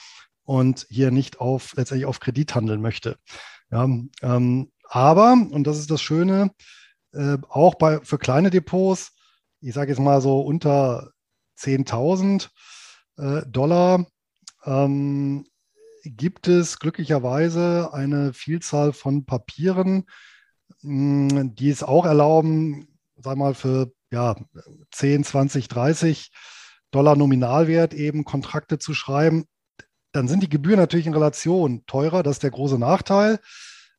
und 0.43 0.85
hier 0.89 1.11
nicht 1.11 1.39
auf 1.39 1.73
letztendlich 1.75 2.05
auf 2.05 2.19
Kredit 2.19 2.55
handeln 2.55 2.81
möchte. 2.81 3.17
Ja, 3.71 3.83
ähm, 4.21 4.71
aber, 4.89 5.33
und 5.33 5.65
das 5.65 5.79
ist 5.79 5.91
das 5.91 6.01
Schöne, 6.01 6.51
äh, 7.13 7.37
auch 7.49 7.75
bei, 7.75 7.99
für 8.01 8.17
kleine 8.17 8.49
Depots, 8.49 9.13
ich 9.61 9.73
sage 9.73 9.91
jetzt 9.91 9.99
mal 9.99 10.21
so 10.21 10.41
unter 10.41 11.11
10.000 11.59 12.45
äh, 12.45 12.47
Dollar, 13.17 14.05
ähm, 14.65 15.45
gibt 16.03 16.47
es 16.47 16.79
glücklicherweise 16.79 17.89
eine 17.93 18.33
Vielzahl 18.33 18.93
von 18.93 19.25
Papieren, 19.25 20.05
mh, 20.81 21.51
die 21.55 21.69
es 21.69 21.83
auch 21.83 22.05
erlauben, 22.05 22.87
sag 23.17 23.37
mal, 23.37 23.53
für 23.53 23.91
ja, 24.11 24.35
10, 24.91 25.23
20, 25.23 25.67
30 25.67 26.31
Dollar 26.91 27.15
Nominalwert 27.15 27.93
eben 27.93 28.23
Kontrakte 28.23 28.79
zu 28.79 28.93
schreiben. 28.93 29.45
Dann 30.13 30.27
sind 30.27 30.41
die 30.43 30.49
Gebühren 30.49 30.79
natürlich 30.79 31.07
in 31.07 31.13
Relation 31.13 31.83
teurer, 31.85 32.23
das 32.23 32.37
ist 32.37 32.43
der 32.43 32.51
große 32.51 32.79
Nachteil. 32.79 33.39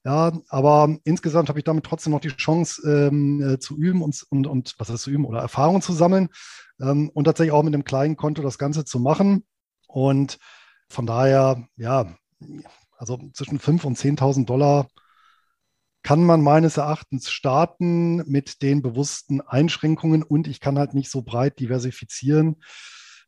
Ja, 0.04 0.32
aber 0.48 0.96
insgesamt 1.04 1.48
habe 1.48 1.58
ich 1.58 1.64
damit 1.64 1.84
trotzdem 1.84 2.12
noch 2.12 2.20
die 2.20 2.28
Chance 2.28 2.80
ähm, 2.88 3.42
äh, 3.42 3.58
zu 3.58 3.76
üben 3.76 4.00
und, 4.00 4.24
und, 4.30 4.46
und 4.46 4.74
was 4.78 4.88
heißt 4.88 5.02
zu 5.02 5.10
üben 5.10 5.26
oder 5.26 5.40
Erfahrung 5.40 5.82
zu 5.82 5.92
sammeln 5.92 6.28
ähm, 6.80 7.10
und 7.10 7.24
tatsächlich 7.24 7.52
auch 7.52 7.62
mit 7.62 7.74
einem 7.74 7.84
kleinen 7.84 8.16
Konto 8.16 8.42
das 8.42 8.58
Ganze 8.58 8.84
zu 8.84 9.00
machen. 9.00 9.44
Und 9.86 10.38
von 10.88 11.06
daher, 11.06 11.66
ja, 11.76 12.14
also 12.96 13.18
zwischen 13.32 13.58
5.000 13.58 13.84
und 13.84 13.98
10.000 13.98 14.46
Dollar 14.46 14.88
kann 16.02 16.24
man 16.24 16.40
meines 16.40 16.76
Erachtens 16.76 17.30
starten 17.30 18.16
mit 18.30 18.62
den 18.62 18.82
bewussten 18.82 19.40
Einschränkungen 19.40 20.22
und 20.22 20.46
ich 20.46 20.60
kann 20.60 20.78
halt 20.78 20.94
nicht 20.94 21.10
so 21.10 21.22
breit 21.22 21.58
diversifizieren. 21.58 22.56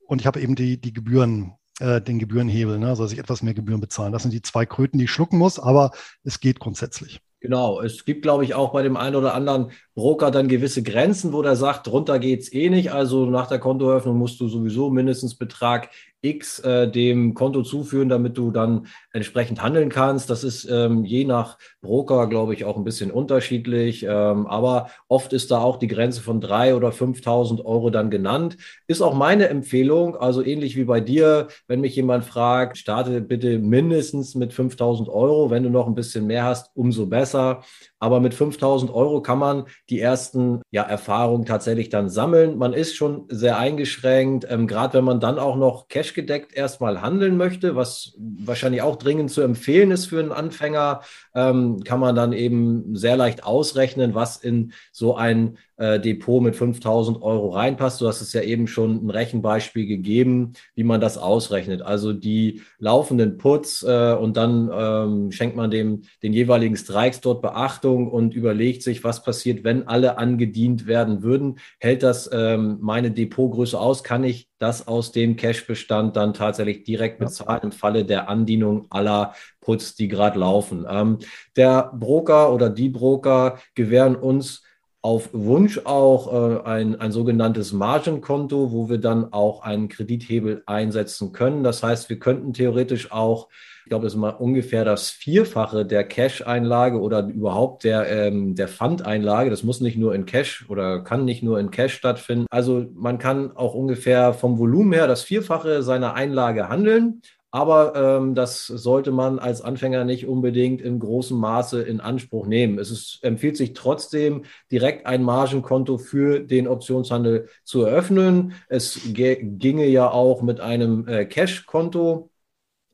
Und 0.07 0.21
ich 0.21 0.27
habe 0.27 0.41
eben 0.41 0.55
die, 0.55 0.81
die 0.81 0.93
Gebühren 0.93 1.55
äh, 1.81 2.01
den 2.01 2.19
Gebührenhebel, 2.19 2.79
ne? 2.79 2.95
soll 2.95 3.09
sich 3.09 3.19
etwas 3.19 3.43
mehr 3.43 3.55
Gebühren 3.55 3.81
bezahlen. 3.81 4.13
Das 4.13 4.23
sind 4.23 4.33
die 4.33 4.43
zwei 4.43 4.67
Kröten, 4.67 4.99
die 4.99 5.05
ich 5.05 5.11
schlucken 5.11 5.39
muss, 5.39 5.59
aber 5.59 5.91
es 6.23 6.41
geht 6.41 6.61
grundsätzlich. 6.61 7.21
Genau, 7.41 7.81
es 7.81 8.05
gibt, 8.05 8.21
glaube 8.21 8.45
ich, 8.45 8.55
auch 8.55 8.71
bei 8.71 8.83
dem 8.83 8.99
einen 8.99 9.17
oder 9.17 9.33
anderen 9.35 9.71
Broker 9.95 10.31
dann 10.31 10.47
gewisse 10.47 10.83
Grenzen, 10.83 11.33
wo 11.33 11.41
der 11.41 11.57
sagt, 11.57 11.87
drunter 11.87 12.19
geht 12.19 12.41
es 12.41 12.53
eh 12.53 12.69
nicht. 12.69 12.93
Also 12.93 13.25
nach 13.25 13.47
der 13.47 13.59
Kontoeröffnung 13.59 14.19
musst 14.19 14.39
du 14.41 14.49
sowieso 14.49 14.91
mindestens 14.91 15.35
Betrag 15.35 15.89
X 16.23 16.59
äh, 16.61 16.91
dem 16.91 17.35
Konto 17.35 17.63
zuführen, 17.63 18.09
damit 18.09 18.37
du 18.37 18.51
dann 18.51 18.87
entsprechend 19.13 19.63
handeln 19.63 19.89
kannst. 19.89 20.31
Das 20.31 20.45
ist 20.45 20.69
ähm, 20.71 21.05
je 21.05 21.25
nach 21.25 21.59
Broker, 21.81 22.27
glaube 22.29 22.55
ich, 22.55 22.65
auch 22.65 22.77
ein 22.77 22.85
bisschen 22.85 23.11
unterschiedlich. 23.11 24.05
Ähm, 24.05 24.47
aber 24.47 24.91
oft 25.09 25.33
ist 25.33 25.51
da 25.51 25.59
auch 25.59 25.79
die 25.79 25.89
Grenze 25.89 26.21
von 26.21 26.41
3.000 26.41 26.75
oder 26.75 26.89
5.000 26.91 27.65
Euro 27.65 27.91
dann 27.91 28.11
genannt. 28.11 28.57
Ist 28.87 29.01
auch 29.03 29.15
meine 29.15 29.49
Empfehlung, 29.49 30.17
also 30.17 30.43
ähnlich 30.43 30.77
wie 30.77 30.85
bei 30.85 31.01
dir, 31.01 31.49
wenn 31.67 31.81
mich 31.81 31.97
jemand 31.97 32.25
fragt, 32.25 32.79
starte 32.79 33.21
bitte 33.21 33.59
mindestens 33.59 34.35
mit 34.35 34.53
5.000 34.53 35.09
Euro. 35.09 35.51
Wenn 35.51 35.63
du 35.63 35.71
noch 35.71 35.87
ein 35.87 35.95
bisschen 35.95 36.27
mehr 36.27 36.45
hast, 36.45 36.71
umso 36.75 37.07
besser. 37.07 37.63
Aber 38.01 38.21
mit 38.21 38.35
5000 38.35 38.91
Euro 38.93 39.21
kann 39.21 39.39
man 39.39 39.67
die 39.91 40.01
ersten 40.01 40.63
ja, 40.71 40.83
Erfahrungen 40.83 41.45
tatsächlich 41.45 41.91
dann 41.91 42.09
sammeln. 42.09 42.57
Man 42.57 42.73
ist 42.73 42.97
schon 42.97 43.27
sehr 43.29 43.59
eingeschränkt, 43.59 44.47
ähm, 44.49 44.67
gerade 44.67 44.95
wenn 44.95 45.05
man 45.05 45.21
dann 45.21 45.39
auch 45.39 45.57
noch 45.57 45.89
cashgedeckt 45.89 46.55
erstmal 46.55 47.03
handeln 47.03 47.37
möchte, 47.37 47.77
was 47.77 48.15
wahrscheinlich 48.19 48.81
auch 48.81 48.97
dringend 48.97 49.31
zu 49.31 49.43
empfehlen 49.43 49.91
ist 49.91 50.07
für 50.07 50.19
einen 50.19 50.33
Anfänger, 50.33 51.03
ähm, 51.35 51.83
kann 51.85 52.01
man 52.01 52.15
dann 52.15 52.33
eben 52.33 52.97
sehr 52.97 53.17
leicht 53.17 53.45
ausrechnen, 53.45 54.15
was 54.15 54.37
in 54.37 54.73
so 54.93 55.17
ein 55.17 55.59
äh, 55.77 55.99
Depot 55.99 56.43
mit 56.43 56.57
5000 56.57 57.23
Euro 57.23 57.51
reinpasst. 57.51 58.01
Du 58.01 58.07
hast 58.07 58.21
es 58.21 58.33
ja 58.33 58.43
eben 58.43 58.67
schon 58.67 59.07
ein 59.07 59.11
Rechenbeispiel 59.11 59.87
gegeben, 59.87 60.53
wie 60.75 60.85
man 60.85 61.01
das 61.01 61.19
ausrechnet. 61.19 61.83
Also 61.83 62.13
die 62.13 62.63
laufenden 62.79 63.39
Puts 63.39 63.83
äh, 63.83 64.15
und 64.19 64.37
dann 64.37 64.71
ähm, 64.73 65.33
schenkt 65.33 65.57
man 65.57 65.71
dem 65.71 66.03
den 66.23 66.33
jeweiligen 66.33 66.77
Strikes 66.77 67.21
dort 67.21 67.43
Beachtung 67.43 68.11
und 68.11 68.35
überlegt 68.35 68.83
sich, 68.83 69.05
was 69.05 69.23
passiert, 69.23 69.65
wenn 69.65 69.89
alle 69.89 70.19
angedient 70.19 70.87
werden 70.87 71.23
würden. 71.23 71.59
Hält 71.79 72.03
das 72.03 72.29
ähm, 72.33 72.79
meine 72.81 73.11
Depotgröße 73.11 73.79
aus? 73.79 74.05
Kann 74.05 74.25
ich 74.25 74.51
das 74.59 74.87
aus 74.87 75.11
dem 75.11 75.37
Cash-Bestand 75.37 76.17
dann 76.17 76.35
tatsächlich 76.35 76.85
direkt 76.85 77.19
bezahlen 77.19 77.63
im 77.65 77.73
Falle 77.73 78.05
der 78.05 78.29
Andienung 78.29 78.87
aller 78.91 79.35
Puts, 79.61 79.95
die 79.95 80.09
gerade 80.09 80.39
laufen? 80.39 80.87
Ähm, 80.89 81.19
der 81.57 81.93
Broker 81.95 82.53
oder 82.53 82.71
die 82.71 82.89
Broker 82.89 83.59
gewähren 83.75 84.17
uns 84.17 84.63
auf 85.03 85.31
Wunsch 85.33 85.81
auch 85.85 86.33
äh, 86.33 86.63
ein, 86.65 87.01
ein 87.01 87.13
sogenanntes 87.13 87.73
Margenkonto, 87.73 88.71
wo 88.73 88.91
wir 88.91 88.99
dann 88.99 89.33
auch 89.33 89.63
einen 89.63 89.89
Kredithebel 89.89 90.63
einsetzen 90.67 91.33
können. 91.33 91.65
Das 91.65 91.83
heißt, 91.83 92.11
wir 92.11 92.19
könnten 92.19 92.53
theoretisch 92.53 93.11
auch, 93.11 93.49
ich 93.85 93.89
glaube, 93.89 94.05
das 94.05 94.13
ist 94.13 94.19
mal 94.19 94.31
ungefähr 94.31 94.85
das 94.85 95.09
Vierfache 95.09 95.87
der 95.87 96.05
Cash-Einlage 96.05 97.01
oder 97.01 97.27
überhaupt 97.27 97.85
der, 97.85 98.11
ähm, 98.11 98.55
der 98.55 98.69
Fund-Einlage. 98.69 99.49
Das 99.49 99.63
muss 99.63 99.81
nicht 99.81 99.97
nur 99.97 100.15
in 100.15 100.27
Cash 100.27 100.67
oder 100.69 101.03
kann 101.03 101.25
nicht 101.25 101.43
nur 101.43 101.59
in 101.59 101.71
Cash 101.71 101.95
stattfinden. 101.95 102.47
Also 102.51 102.87
man 102.95 103.17
kann 103.17 103.57
auch 103.57 103.73
ungefähr 103.73 104.35
vom 104.35 104.59
Volumen 104.59 104.93
her 104.93 105.07
das 105.07 105.23
Vierfache 105.23 105.83
seiner 105.83 106.13
Einlage 106.13 106.69
handeln 106.69 107.23
aber 107.51 107.95
ähm, 107.97 108.35
das 108.35 108.67
sollte 108.67 109.11
man 109.11 109.39
als 109.39 109.61
Anfänger 109.61 110.05
nicht 110.05 110.27
unbedingt 110.27 110.81
in 110.81 111.01
großem 111.01 111.37
Maße 111.37 111.83
in 111.83 112.01
Anspruch 112.01 112.47
nehmen. 112.47 112.79
Es 112.79 112.91
ist, 112.91 113.19
empfiehlt 113.23 113.57
sich 113.57 113.73
trotzdem, 113.73 114.45
direkt 114.71 115.07
ein 115.07 115.23
Margenkonto 115.25 115.99
für 115.99 116.41
den 116.41 116.69
Optionshandel 116.69 117.49
zu 117.65 117.83
eröffnen. 117.83 118.55
Es 118.69 119.01
ginge 119.13 119.87
ja 119.87 120.11
auch 120.11 120.43
mit 120.43 120.61
einem 120.61 121.09
äh, 121.09 121.25
Cash-Konto. 121.27 122.31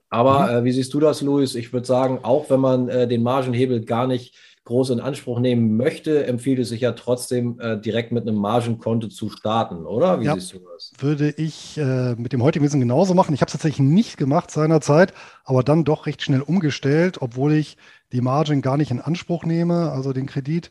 Aber 0.09 0.45
mhm. 0.45 0.49
äh, 0.49 0.65
wie 0.65 0.73
siehst 0.73 0.95
du 0.95 1.01
das, 1.01 1.21
Luis? 1.21 1.55
Ich 1.55 1.73
würde 1.75 1.87
sagen, 1.87 2.21
auch 2.23 2.49
wenn 2.49 2.61
man 2.61 2.89
äh, 2.89 3.07
den 3.07 3.23
Margenhebel 3.23 3.85
gar 3.85 4.07
nicht 4.07 4.37
groß 4.67 4.91
in 4.91 5.01
Anspruch 5.01 5.39
nehmen 5.39 5.77
möchte, 5.77 6.27
empfiehlt 6.27 6.59
es 6.59 6.69
sich 6.69 6.83
ja 6.83 6.93
trotzdem 6.93 7.59
äh, 7.61 7.81
direkt 7.81 8.13
mit 8.13 8.29
einem 8.29 8.37
Margenkonto 8.37 9.09
zu 9.09 9.31
starten, 9.31 9.87
oder? 9.87 10.21
Wie 10.21 10.25
ja, 10.25 10.35
siehst 10.35 10.53
du 10.53 10.59
das? 10.59 10.93
Würde 10.99 11.31
ich 11.31 11.79
äh, 11.79 12.15
mit 12.17 12.33
dem 12.33 12.43
heutigen 12.43 12.65
Wissen 12.65 12.81
genauso 12.81 13.15
machen. 13.15 13.33
Ich 13.33 13.41
habe 13.41 13.47
es 13.47 13.53
tatsächlich 13.53 13.87
nicht 13.87 14.17
gemacht 14.17 14.51
seinerzeit, 14.51 15.15
aber 15.45 15.63
dann 15.63 15.85
doch 15.85 16.07
recht 16.07 16.21
schnell 16.21 16.43
umgestellt, 16.43 17.23
obwohl 17.23 17.53
ich 17.53 17.77
die 18.13 18.21
Margin 18.21 18.61
gar 18.61 18.77
nicht 18.77 18.91
in 18.91 19.01
Anspruch 19.01 19.45
nehme, 19.45 19.93
also 19.93 20.13
den 20.13 20.27
Kredit, 20.27 20.71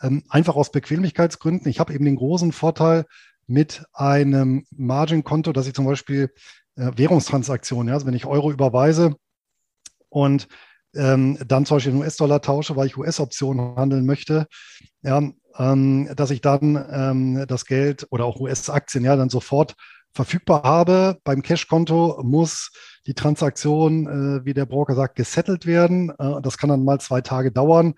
ähm, 0.00 0.22
einfach 0.28 0.54
aus 0.54 0.70
Bequemlichkeitsgründen. 0.70 1.68
Ich 1.68 1.80
habe 1.80 1.92
eben 1.92 2.04
den 2.04 2.16
großen 2.16 2.52
Vorteil 2.52 3.06
mit 3.48 3.84
einem 3.92 4.64
Margin-Konto, 4.70 5.52
dass 5.52 5.66
ich 5.66 5.74
zum 5.74 5.84
Beispiel 5.84 6.30
äh, 6.76 6.92
Währungstransaktionen, 6.94 7.88
ja, 7.88 7.94
also 7.94 8.06
wenn 8.06 8.14
ich 8.14 8.24
Euro 8.24 8.52
überweise 8.52 9.16
und 10.08 10.46
ähm, 10.94 11.38
dann 11.46 11.66
zum 11.66 11.76
Beispiel 11.76 11.92
in 11.92 12.00
US-Dollar 12.00 12.42
tausche, 12.42 12.76
weil 12.76 12.86
ich 12.86 12.96
US-Optionen 12.96 13.76
handeln 13.76 14.06
möchte, 14.06 14.46
ja, 15.02 15.22
ähm, 15.58 16.08
dass 16.16 16.30
ich 16.30 16.40
dann 16.40 16.84
ähm, 16.90 17.44
das 17.46 17.66
Geld 17.66 18.06
oder 18.10 18.24
auch 18.24 18.40
US-Aktien 18.40 19.04
ja 19.04 19.16
dann 19.16 19.30
sofort 19.30 19.74
verfügbar 20.14 20.62
habe. 20.62 21.18
Beim 21.24 21.42
Cash-Konto 21.42 22.20
muss 22.22 22.70
die 23.06 23.14
Transaktion, 23.14 24.06
äh, 24.06 24.44
wie 24.44 24.54
der 24.54 24.66
Broker 24.66 24.94
sagt, 24.94 25.16
gesettelt 25.16 25.66
werden. 25.66 26.10
Äh, 26.18 26.40
das 26.42 26.58
kann 26.58 26.70
dann 26.70 26.84
mal 26.84 27.00
zwei 27.00 27.20
Tage 27.20 27.50
dauern. 27.50 27.94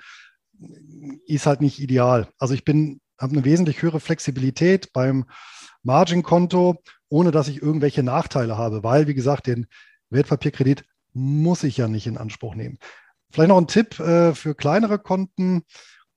Ist 1.26 1.46
halt 1.46 1.60
nicht 1.60 1.80
ideal. 1.80 2.28
Also 2.38 2.54
ich 2.54 2.64
bin, 2.64 3.00
habe 3.18 3.32
eine 3.32 3.44
wesentlich 3.44 3.82
höhere 3.82 4.00
Flexibilität 4.00 4.92
beim 4.92 5.24
Margin-Konto, 5.82 6.76
ohne 7.08 7.30
dass 7.30 7.48
ich 7.48 7.60
irgendwelche 7.60 8.02
Nachteile 8.02 8.56
habe, 8.56 8.82
weil, 8.82 9.06
wie 9.06 9.14
gesagt, 9.14 9.46
den 9.46 9.66
Wertpapierkredit 10.10 10.84
muss 11.14 11.62
ich 11.62 11.78
ja 11.78 11.88
nicht 11.88 12.06
in 12.06 12.18
Anspruch 12.18 12.54
nehmen. 12.54 12.78
Vielleicht 13.30 13.48
noch 13.48 13.58
ein 13.58 13.66
Tipp 13.66 13.98
äh, 13.98 14.34
für 14.34 14.54
kleinere 14.54 14.98
Konten, 14.98 15.62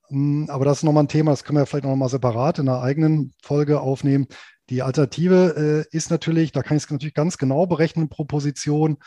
hm, 0.10 0.50
aber 0.50 0.66
das 0.66 0.80
ist 0.80 0.84
nochmal 0.84 1.04
ein 1.04 1.10
Thema, 1.10 1.32
das 1.32 1.44
können 1.44 1.58
wir 1.58 1.66
vielleicht 1.66 1.86
nochmal 1.86 2.10
separat 2.10 2.60
in 2.60 2.68
einer 2.68 2.82
eigenen 2.82 3.34
Folge 3.42 3.80
aufnehmen. 3.80 4.28
Die 4.70 4.82
Alternative 4.82 5.86
äh, 5.92 5.96
ist 5.96 6.12
natürlich, 6.12 6.52
da 6.52 6.62
kann 6.62 6.78
ich 6.78 6.84
es 6.84 6.90
natürlich 6.90 7.14
ganz 7.14 7.38
genau 7.38 7.66
berechnen 7.66 8.10
pro 8.10 8.26
Position 8.26 8.98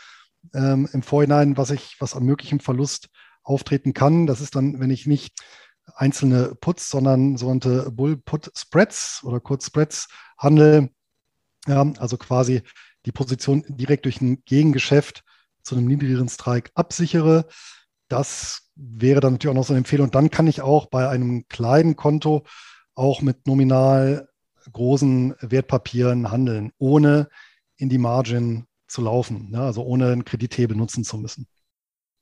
ähm, 0.53 0.89
im 0.91 1.03
Vorhinein, 1.03 1.57
was 1.57 1.69
ich, 1.69 1.97
was 1.99 2.15
an 2.15 2.23
möglichem 2.23 2.59
Verlust 2.59 3.09
auftreten 3.43 3.93
kann. 3.93 4.27
Das 4.27 4.41
ist 4.41 4.55
dann, 4.55 4.79
wenn 4.79 4.89
ich 4.89 5.05
nicht 5.05 5.39
einzelne 5.95 6.55
Puts, 6.59 6.89
sondern 6.89 7.37
sogenannte 7.37 7.91
Bull-Put-Spreads 7.91 9.21
oder 9.23 9.39
kurz 9.39 9.67
Spreads 9.67 10.07
handle. 10.37 10.89
Ja, 11.67 11.91
also 11.99 12.17
quasi 12.17 12.63
die 13.05 13.11
Position 13.11 13.63
direkt 13.67 14.05
durch 14.05 14.21
ein 14.21 14.43
Gegengeschäft 14.45 15.23
zu 15.63 15.75
einem 15.75 15.87
niedrigeren 15.87 16.29
Strike 16.29 16.71
absichere. 16.75 17.47
Das 18.07 18.71
wäre 18.75 19.19
dann 19.19 19.33
natürlich 19.33 19.51
auch 19.51 19.59
noch 19.59 19.67
so 19.67 19.73
eine 19.73 19.79
Empfehlung. 19.79 20.07
Und 20.07 20.15
dann 20.15 20.29
kann 20.29 20.47
ich 20.47 20.61
auch 20.61 20.87
bei 20.87 21.07
einem 21.09 21.47
kleinen 21.47 21.95
Konto 21.95 22.43
auch 22.95 23.21
mit 23.21 23.47
nominal 23.47 24.29
großen 24.71 25.35
Wertpapieren 25.41 26.31
handeln, 26.31 26.71
ohne 26.77 27.29
in 27.77 27.89
die 27.89 27.97
Margin 27.97 28.65
zu 28.87 29.01
laufen, 29.01 29.49
ne? 29.49 29.61
also 29.61 29.83
ohne 29.83 30.11
einen 30.11 30.25
Kredithebel 30.25 30.75
nutzen 30.75 31.03
zu 31.03 31.17
müssen. 31.17 31.47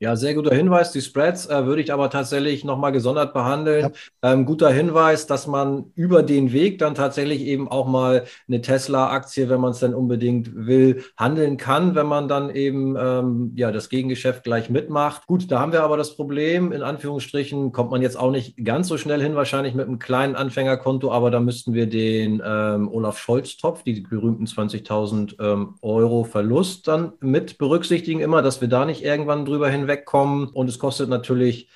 Ja, 0.02 0.16
sehr 0.16 0.34
guter 0.34 0.56
Hinweis. 0.56 0.94
Die 0.94 1.02
Spreads 1.02 1.48
äh, 1.48 1.66
würde 1.66 1.82
ich 1.82 1.92
aber 1.92 2.10
tatsächlich 2.10 2.64
nochmal 2.64 2.94
gesondert 2.94 3.34
behandeln. 3.34 3.92
Ja. 4.24 4.32
Ähm, 4.32 4.46
guter 4.46 4.70
Hinweis, 4.70 5.28
dass 5.28 5.46
man 5.46 5.92
über 5.94 6.24
den 6.24 6.54
Weg 6.54 6.80
dann 6.80 6.96
tatsächlich 6.96 7.42
eben 7.42 7.68
auch 7.68 7.86
mal 7.86 8.24
eine 8.48 8.62
Tesla-Aktie, 8.62 9.50
wenn 9.50 9.60
man 9.60 9.72
es 9.72 9.80
dann 9.80 9.94
unbedingt 9.94 10.56
will, 10.56 11.04
handeln 11.18 11.58
kann, 11.58 11.96
wenn 11.96 12.08
man 12.08 12.30
dann 12.30 12.50
eben 12.50 12.96
ähm, 12.98 13.52
ja 13.58 13.74
das 13.74 13.90
Gegengeschäft 13.90 14.46
gleich 14.46 14.70
mitmacht. 14.70 15.28
Gut, 15.28 15.52
da 15.52 15.60
haben 15.60 15.74
wir 15.74 15.84
aber 15.84 15.98
das 15.98 16.16
Problem, 16.16 16.72
in 16.72 16.82
Anführungsstrichen 16.82 17.74
kommt 17.74 17.92
man 17.92 18.02
jetzt 18.02 18.18
auch 18.18 18.32
nicht 18.32 18.56
ganz 18.64 18.88
so 18.88 18.98
schnell 18.98 19.22
hin, 19.22 19.36
wahrscheinlich 19.36 19.74
mit 19.74 19.88
einem 19.88 20.00
kleinen 20.00 20.38
Anfängerkonto, 20.38 21.12
aber 21.12 21.30
da 21.30 21.42
müssten 21.42 21.74
wir 21.74 21.88
den 21.88 22.42
ähm, 22.46 22.88
Olaf 22.90 23.18
Scholz-Topf, 23.18 23.84
die 23.84 24.00
berühmten 24.00 24.46
20.000 24.46 25.36
ähm, 25.42 25.76
Euro 25.82 26.24
Verlust 26.24 26.88
dann 26.88 27.12
mit 27.20 27.58
berücksichtigen, 27.58 28.22
immer, 28.22 28.42
dass 28.42 28.62
wir 28.62 28.70
da 28.70 28.86
nicht 28.86 29.04
irgendwann 29.04 29.44
drüber 29.44 29.70
hinweg 29.70 29.89
wegkommen. 29.90 30.48
Und 30.48 30.70
es 30.70 30.80
kostet 30.80 31.10
natürlich 31.10 31.70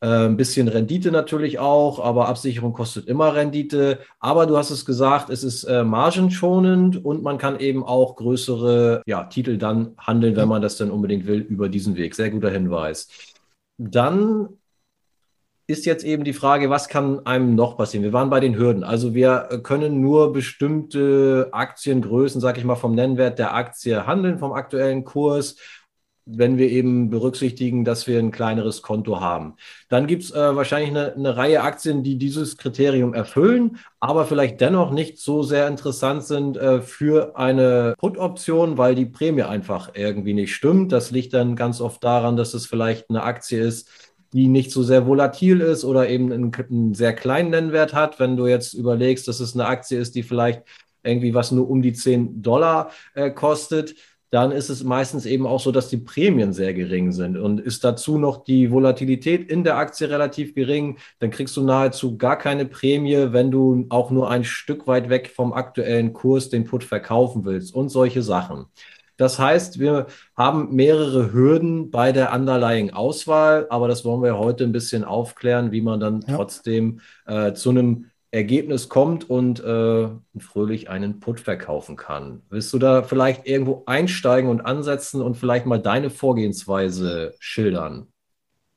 äh, 0.00 0.26
ein 0.26 0.36
bisschen 0.36 0.68
Rendite 0.68 1.10
natürlich 1.10 1.58
auch, 1.58 1.98
aber 1.98 2.28
Absicherung 2.28 2.72
kostet 2.72 3.06
immer 3.06 3.34
Rendite. 3.34 3.98
Aber 4.20 4.46
du 4.46 4.56
hast 4.56 4.70
es 4.70 4.86
gesagt, 4.86 5.28
es 5.28 5.42
ist 5.42 5.64
äh, 5.64 5.84
margenschonend 5.84 7.04
und 7.04 7.22
man 7.22 7.36
kann 7.36 7.58
eben 7.58 7.84
auch 7.84 8.16
größere 8.16 9.02
ja, 9.06 9.24
Titel 9.24 9.58
dann 9.58 9.94
handeln, 9.98 10.36
wenn 10.36 10.48
man 10.48 10.62
das 10.62 10.76
dann 10.76 10.90
unbedingt 10.90 11.26
will, 11.26 11.40
über 11.40 11.68
diesen 11.68 11.96
Weg. 11.96 12.14
Sehr 12.14 12.30
guter 12.30 12.50
Hinweis. 12.50 13.08
Dann 13.76 14.48
ist 15.66 15.84
jetzt 15.84 16.02
eben 16.02 16.24
die 16.24 16.32
Frage, 16.32 16.70
was 16.70 16.88
kann 16.88 17.26
einem 17.26 17.54
noch 17.54 17.76
passieren? 17.76 18.02
Wir 18.02 18.14
waren 18.14 18.30
bei 18.30 18.40
den 18.40 18.56
Hürden. 18.56 18.84
Also 18.84 19.14
wir 19.14 19.60
können 19.62 20.00
nur 20.00 20.32
bestimmte 20.32 21.48
Aktiengrößen, 21.52 22.40
sag 22.40 22.56
ich 22.56 22.64
mal, 22.64 22.76
vom 22.76 22.94
Nennwert 22.94 23.38
der 23.38 23.54
Aktie 23.54 24.06
handeln, 24.06 24.38
vom 24.38 24.52
aktuellen 24.52 25.04
Kurs 25.04 25.56
wenn 26.30 26.58
wir 26.58 26.70
eben 26.70 27.08
berücksichtigen, 27.08 27.84
dass 27.84 28.06
wir 28.06 28.18
ein 28.18 28.30
kleineres 28.30 28.82
Konto 28.82 29.20
haben. 29.20 29.54
Dann 29.88 30.06
gibt 30.06 30.24
es 30.24 30.30
äh, 30.30 30.56
wahrscheinlich 30.56 30.90
eine, 30.90 31.14
eine, 31.14 31.36
Reihe 31.36 31.62
Aktien, 31.62 32.02
die 32.02 32.18
dieses 32.18 32.58
Kriterium 32.58 33.14
erfüllen, 33.14 33.78
aber 33.98 34.26
vielleicht 34.26 34.60
dennoch 34.60 34.90
nicht 34.90 35.18
so 35.18 35.42
sehr 35.42 35.66
interessant 35.66 36.24
sind 36.24 36.56
äh, 36.56 36.82
für 36.82 37.36
eine 37.36 37.94
Put-Option, 37.98 38.76
weil 38.76 38.94
die 38.94 39.06
Prämie 39.06 39.42
einfach 39.42 39.92
irgendwie 39.94 40.34
nicht 40.34 40.54
stimmt. 40.54 40.92
Das 40.92 41.10
liegt 41.10 41.32
dann 41.32 41.56
ganz 41.56 41.80
oft 41.80 42.04
daran, 42.04 42.36
dass 42.36 42.52
es 42.52 42.66
vielleicht 42.66 43.08
eine 43.08 43.22
Aktie 43.22 43.60
ist, 43.60 43.88
die 44.34 44.48
nicht 44.48 44.70
so 44.70 44.82
sehr 44.82 45.06
volatil 45.06 45.62
ist 45.62 45.84
oder 45.84 46.08
eben 46.08 46.30
einen, 46.30 46.52
einen 46.54 46.94
sehr 46.94 47.14
kleinen 47.14 47.50
Nennwert 47.50 47.94
hat. 47.94 48.20
Wenn 48.20 48.36
du 48.36 48.46
jetzt 48.46 48.74
überlegst, 48.74 49.26
dass 49.28 49.40
es 49.40 49.54
eine 49.54 49.66
Aktie 49.66 49.98
ist, 49.98 50.14
die 50.14 50.22
vielleicht 50.22 50.62
irgendwie 51.02 51.32
was 51.32 51.52
nur 51.52 51.70
um 51.70 51.80
die 51.80 51.94
10 51.94 52.42
Dollar 52.42 52.90
äh, 53.14 53.30
kostet, 53.30 53.94
dann 54.30 54.52
ist 54.52 54.68
es 54.68 54.84
meistens 54.84 55.24
eben 55.26 55.46
auch 55.46 55.60
so, 55.60 55.72
dass 55.72 55.88
die 55.88 55.96
Prämien 55.96 56.52
sehr 56.52 56.74
gering 56.74 57.12
sind. 57.12 57.36
Und 57.36 57.60
ist 57.60 57.84
dazu 57.84 58.18
noch 58.18 58.44
die 58.44 58.70
Volatilität 58.70 59.50
in 59.50 59.64
der 59.64 59.76
Aktie 59.76 60.10
relativ 60.10 60.54
gering, 60.54 60.98
dann 61.18 61.30
kriegst 61.30 61.56
du 61.56 61.62
nahezu 61.62 62.18
gar 62.18 62.36
keine 62.36 62.66
Prämie, 62.66 63.32
wenn 63.32 63.50
du 63.50 63.86
auch 63.88 64.10
nur 64.10 64.30
ein 64.30 64.44
Stück 64.44 64.86
weit 64.86 65.08
weg 65.08 65.32
vom 65.34 65.52
aktuellen 65.52 66.12
Kurs 66.12 66.50
den 66.50 66.64
Put 66.64 66.84
verkaufen 66.84 67.44
willst 67.44 67.74
und 67.74 67.88
solche 67.88 68.22
Sachen. 68.22 68.66
Das 69.16 69.38
heißt, 69.38 69.80
wir 69.80 70.06
haben 70.36 70.74
mehrere 70.76 71.32
Hürden 71.32 71.90
bei 71.90 72.12
der 72.12 72.32
Underlying-Auswahl, 72.32 73.66
aber 73.68 73.88
das 73.88 74.04
wollen 74.04 74.22
wir 74.22 74.38
heute 74.38 74.62
ein 74.62 74.72
bisschen 74.72 75.02
aufklären, 75.02 75.72
wie 75.72 75.80
man 75.80 75.98
dann 75.98 76.24
ja. 76.26 76.36
trotzdem 76.36 77.00
äh, 77.26 77.52
zu 77.52 77.70
einem 77.70 78.06
Ergebnis 78.30 78.88
kommt 78.88 79.28
und 79.28 79.60
äh, 79.60 80.08
fröhlich 80.38 80.90
einen 80.90 81.20
Put 81.20 81.40
verkaufen 81.40 81.96
kann. 81.96 82.42
Willst 82.50 82.72
du 82.72 82.78
da 82.78 83.02
vielleicht 83.02 83.46
irgendwo 83.46 83.84
einsteigen 83.86 84.50
und 84.50 84.60
ansetzen 84.60 85.22
und 85.22 85.36
vielleicht 85.36 85.64
mal 85.64 85.80
deine 85.80 86.10
Vorgehensweise 86.10 87.34
schildern? 87.38 88.08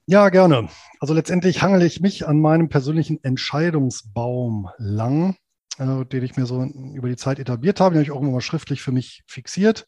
Ja, 0.06 0.30
gerne. 0.30 0.70
Also 1.00 1.14
letztendlich 1.14 1.62
hangele 1.62 1.86
ich 1.86 2.00
mich 2.02 2.28
an 2.28 2.40
meinem 2.40 2.70
persönlichen 2.70 3.24
Entscheidungsbaum 3.24 4.70
lang, 4.78 5.36
äh, 5.78 6.06
den 6.06 6.24
ich 6.24 6.38
mir 6.38 6.46
so 6.46 6.64
über 6.64 7.10
die 7.10 7.18
Zeit 7.18 7.40
etabliert 7.40 7.80
habe. 7.82 7.94
Den 7.94 8.00
habe 8.00 8.06
ich 8.06 8.12
auch 8.12 8.22
immer 8.22 8.32
mal 8.32 8.42
schriftlich 8.42 8.82
für 8.82 8.92
mich 8.92 9.24
fixiert, 9.28 9.86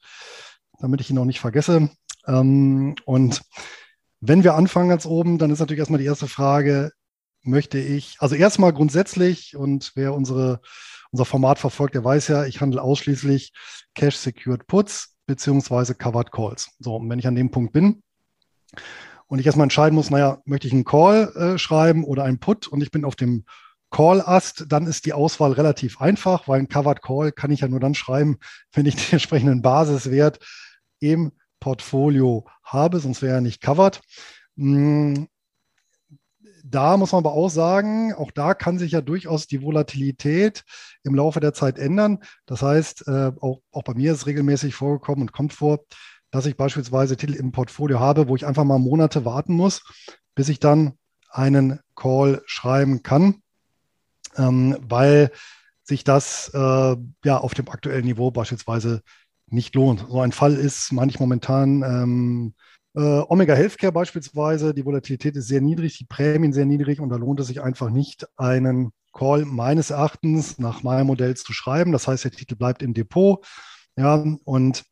damit 0.80 1.00
ich 1.02 1.10
ihn 1.10 1.18
auch 1.18 1.26
nicht 1.26 1.40
vergesse. 1.40 1.90
Ähm, 2.28 2.96
und 3.06 3.42
wenn 4.20 4.44
wir 4.44 4.56
anfangen 4.56 4.90
ganz 4.90 5.06
oben, 5.06 5.38
dann 5.38 5.52
ist 5.52 5.60
natürlich 5.60 5.80
erstmal 5.80 6.00
die 6.00 6.06
erste 6.06 6.28
Frage, 6.28 6.92
möchte 7.44 7.78
ich, 7.78 8.18
also 8.20 8.36
erstmal 8.36 8.74
grundsätzlich, 8.74 9.56
und 9.56 9.92
wer 9.96 10.14
unsere, 10.14 10.62
unser 11.12 11.26
Format 11.26 11.60
verfolgt, 11.60 11.96
der 11.96 12.04
weiß 12.04 12.30
ja, 12.30 12.46
ich 12.46 12.62
handle 12.62 12.82
ausschließlich 12.82 13.54
Cash-Secured 13.96 14.68
Puts 14.68 15.16
beziehungsweise 15.26 15.96
Covered 15.96 16.32
Calls. 16.32 16.70
So, 16.80 16.96
und 16.96 17.10
wenn 17.10 17.20
ich 17.20 17.28
an 17.28 17.36
dem 17.36 17.52
Punkt 17.52 17.74
bin 17.74 18.02
und 19.28 19.40
ich 19.40 19.46
erstmal 19.46 19.66
entscheiden 19.66 19.96
muss, 19.96 20.10
naja, 20.10 20.42
möchte 20.46 20.68
ich 20.68 20.74
einen 20.74 20.86
Call 20.86 21.32
äh, 21.36 21.58
schreiben 21.58 22.04
oder 22.04 22.24
einen 22.24 22.40
Put 22.40 22.68
und 22.68 22.82
ich 22.82 22.92
bin 22.92 23.06
auf 23.06 23.16
dem 23.16 23.46
Call-Ast, 23.92 24.66
dann 24.70 24.88
ist 24.88 25.06
die 25.06 25.14
Auswahl 25.14 25.52
relativ 25.52 26.02
einfach, 26.02 26.48
weil 26.48 26.60
ein 26.60 26.68
Covered 26.68 27.02
Call 27.02 27.32
kann 27.32 27.52
ich 27.52 27.60
ja 27.60 27.68
nur 27.68 27.80
dann 27.80 27.94
schreiben, 27.94 28.38
wenn 28.72 28.86
ich 28.86 28.96
den 29.10 29.14
entsprechenden 29.14 29.62
Basiswert 29.62 30.40
im 31.00 31.32
Portfolio 31.60 32.46
habe, 32.64 33.00
sonst 33.00 33.22
wäre 33.22 33.36
er 33.36 33.42
nicht 33.42 33.62
covered. 33.62 34.02
Hm, 34.58 35.28
da 36.64 36.96
muss 36.96 37.12
man 37.12 37.20
aber 37.20 37.34
auch 37.34 37.50
sagen, 37.50 38.14
auch 38.14 38.32
da 38.32 38.54
kann 38.54 38.80
sich 38.80 38.94
ja 38.94 39.02
durchaus 39.02 39.48
die 39.48 39.62
Volatilität 39.62 40.64
im 41.04 41.14
Laufe 41.14 41.42
der 41.42 41.54
Zeit 41.54 41.78
ändern. 41.78 42.20
Das 42.46 42.62
heißt, 42.62 43.08
äh, 43.08 43.32
auch, 43.42 43.60
auch 43.72 43.84
bei 43.84 43.94
mir 43.94 44.14
ist 44.14 44.26
regelmäßig 44.26 44.74
vorgekommen 44.74 45.24
und 45.24 45.34
kommt 45.34 45.54
vor, 45.54 45.80
dass 46.32 46.46
ich 46.46 46.56
beispielsweise 46.56 47.18
Titel 47.18 47.34
im 47.34 47.52
Portfolio 47.52 48.00
habe, 48.00 48.30
wo 48.30 48.36
ich 48.36 48.46
einfach 48.46 48.64
mal 48.64 48.80
Monate 48.80 49.26
warten 49.26 49.54
muss, 49.54 49.84
bis 50.36 50.48
ich 50.48 50.60
dann 50.60 50.94
einen 51.30 51.80
Call 51.96 52.42
schreiben 52.46 53.04
kann, 53.04 53.42
ähm, 54.38 54.78
weil 54.82 55.32
sich 55.84 56.06
das 56.06 56.50
äh, 56.54 56.96
ja 57.26 57.38
auf 57.38 57.54
dem 57.54 57.68
aktuellen 57.68 58.06
Niveau 58.06 58.32
beispielsweise 58.32 59.02
nicht 59.48 59.76
lohnt. 59.76 60.06
So 60.10 60.22
ein 60.22 60.32
Fall 60.32 60.56
ist 60.56 60.94
manchmal 60.94 61.28
momentan 61.28 61.84
ähm, 61.84 62.54
äh, 62.58 62.73
Omega 62.96 63.56
Healthcare 63.56 63.92
beispielsweise, 63.92 64.74
die 64.74 64.86
Volatilität 64.86 65.36
ist 65.36 65.48
sehr 65.48 65.62
niedrig, 65.62 65.98
die 65.98 66.06
Prämien 66.06 66.54
sehr 66.54 66.66
niedrig 66.66 67.00
und 67.00 67.10
da 67.10 67.16
lohnt 67.16 67.40
es 67.40 67.48
sich 67.48 67.62
einfach 67.62 67.90
nicht, 67.90 68.28
einen 68.38 68.92
Call 69.14 69.46
meines 69.46 69.92
Erachtens 69.92 70.60
nach 70.60 70.84
meinem 70.84 71.08
Modell 71.08 71.36
zu 71.36 71.54
schreiben. 71.54 71.92
Das 71.92 72.08
heißt, 72.08 72.24
der 72.24 72.32
Titel 72.32 72.56
bleibt 72.56 72.82
im 72.82 72.94
Depot. 72.94 73.46
Ja, 73.96 74.24
und 74.44 74.84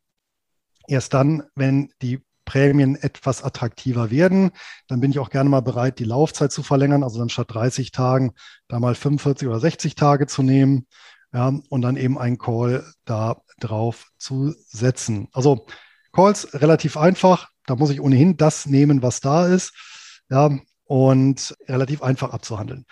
erst 0.86 1.14
dann, 1.14 1.44
wenn 1.54 1.92
die 2.02 2.20
Prämien 2.44 2.96
etwas 2.96 3.42
attraktiver 3.42 4.10
werden, 4.10 4.50
dann 4.88 5.00
bin 5.00 5.10
ich 5.10 5.18
auch 5.18 5.30
gerne 5.30 5.50
mal 5.50 5.62
bereit, 5.62 5.98
die 5.98 6.04
Laufzeit 6.04 6.52
zu 6.52 6.62
verlängern, 6.62 7.02
also 7.02 7.18
dann 7.18 7.28
statt 7.28 7.48
30 7.50 7.92
Tagen 7.92 8.32
da 8.68 8.80
mal 8.80 8.94
45 8.94 9.48
oder 9.48 9.60
60 9.60 9.94
Tage 9.94 10.26
zu 10.26 10.42
nehmen 10.42 10.86
ja, 11.32 11.52
und 11.68 11.82
dann 11.82 11.96
eben 11.96 12.18
einen 12.18 12.38
Call 12.38 12.84
da 13.04 13.42
drauf 13.60 14.10
zu 14.18 14.54
setzen. 14.68 15.28
Also 15.32 15.66
Calls 16.12 16.52
relativ 16.54 16.96
einfach, 16.96 17.51
da 17.66 17.76
muss 17.76 17.90
ich 17.90 18.00
ohnehin 18.00 18.36
das 18.36 18.66
nehmen, 18.66 19.02
was 19.02 19.20
da 19.20 19.46
ist. 19.46 19.72
Ja, 20.30 20.50
und 20.84 21.56
relativ 21.68 22.02
einfach 22.02 22.32
abzuhandeln. 22.32 22.86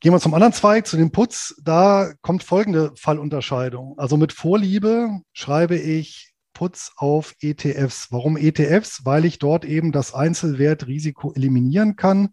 Gehen 0.00 0.12
wir 0.12 0.20
zum 0.20 0.34
anderen 0.34 0.54
Zweig, 0.54 0.86
zu 0.86 0.96
dem 0.96 1.12
Putz. 1.12 1.54
Da 1.62 2.12
kommt 2.22 2.42
folgende 2.42 2.92
Fallunterscheidung. 2.96 3.98
Also 3.98 4.16
mit 4.16 4.32
Vorliebe 4.32 5.20
schreibe 5.32 5.76
ich 5.76 6.32
Putz 6.54 6.92
auf 6.96 7.34
ETFs. 7.40 8.08
Warum 8.10 8.36
ETFs? 8.36 9.04
Weil 9.04 9.24
ich 9.24 9.38
dort 9.38 9.64
eben 9.64 9.92
das 9.92 10.14
Einzelwertrisiko 10.14 11.32
eliminieren 11.34 11.96
kann. 11.96 12.30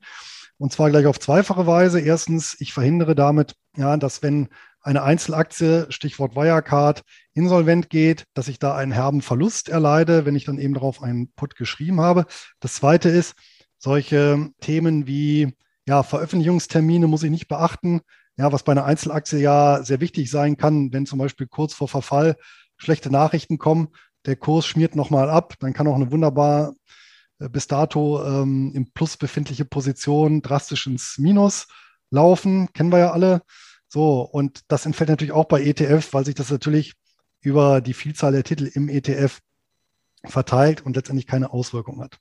Und 0.58 0.71
zwar 0.71 0.89
gleich 0.89 1.06
auf 1.06 1.19
zweifache 1.19 1.67
Weise. 1.67 1.99
Erstens, 1.99 2.56
ich 2.60 2.73
verhindere 2.73 3.15
damit, 3.15 3.56
ja, 3.75 3.97
dass 3.97 4.23
wenn 4.23 4.47
eine 4.88 5.04
Einzelaktie, 5.04 5.86
Stichwort 5.89 6.36
Wirecard, 6.38 7.04
insolvent 7.34 7.89
geht, 7.89 8.23
dass 8.34 8.47
ich 8.47 8.58
da 8.58 8.76
einen 8.76 8.93
herben 8.93 9.21
Verlust 9.21 9.67
erleide, 9.67 10.26
wenn 10.26 10.36
ich 10.36 10.45
dann 10.45 10.58
eben 10.58 10.73
darauf 10.73 11.04
einen 11.04 11.30
Put 11.34 11.58
geschrieben 11.58 12.00
habe. 12.00 12.26
Das 12.62 12.76
zweite 12.76 13.10
ist, 13.10 13.36
solche 13.78 14.50
Themen 14.62 15.06
wie 15.06 15.54
ja, 15.86 16.04
Veröffentlichungstermine 16.04 17.08
muss 17.08 17.23
ich 17.23 17.32
nicht 17.32 17.50
beachten. 17.50 18.00
Ja, 18.38 18.54
was 18.54 18.63
bei 18.63 18.71
einer 18.71 18.86
Einzelaktie 18.86 19.39
ja 19.39 19.84
sehr 19.84 20.00
wichtig 20.00 20.32
sein 20.32 20.56
kann, 20.56 20.93
wenn 20.93 21.06
zum 21.06 21.19
Beispiel 21.19 21.47
kurz 21.47 21.73
vor 21.73 21.89
Verfall 21.89 22.38
schlechte 22.78 23.12
Nachrichten 23.12 23.58
kommen, 23.58 23.89
der 24.26 24.38
Kurs 24.38 24.65
schmiert 24.65 24.95
nochmal 24.95 25.30
ab, 25.30 25.56
dann 25.60 25.73
kann 25.73 25.88
auch 25.88 25.95
eine 25.95 26.12
wunderbar 26.12 26.73
äh, 27.39 27.50
bis 27.50 27.67
dato 27.67 28.23
ähm, 28.23 28.71
im 28.73 28.93
Plus 28.93 29.17
befindliche 29.17 29.65
Position 29.65 30.41
drastisch 30.41 30.88
ins 30.88 31.17
Minus 31.17 31.67
laufen, 32.10 32.71
kennen 32.71 32.91
wir 32.91 33.00
ja 33.00 33.12
alle. 33.12 33.41
So, 33.89 34.21
und 34.21 34.62
das 34.67 34.86
entfällt 34.86 35.10
natürlich 35.10 35.34
auch 35.34 35.45
bei 35.45 35.63
ETF, 35.63 36.13
weil 36.13 36.26
sich 36.26 36.36
das 36.36 36.50
natürlich 36.50 36.93
über 37.41 37.82
die 37.82 37.93
Vielzahl 37.93 38.34
der 38.34 38.43
Titel 38.43 38.69
im 38.73 38.89
ETF 38.89 39.39
verteilt 40.26 40.86
und 40.86 40.95
letztendlich 40.95 41.28
keine 41.28 41.52
Auswirkung 41.52 42.02
hat. 42.02 42.17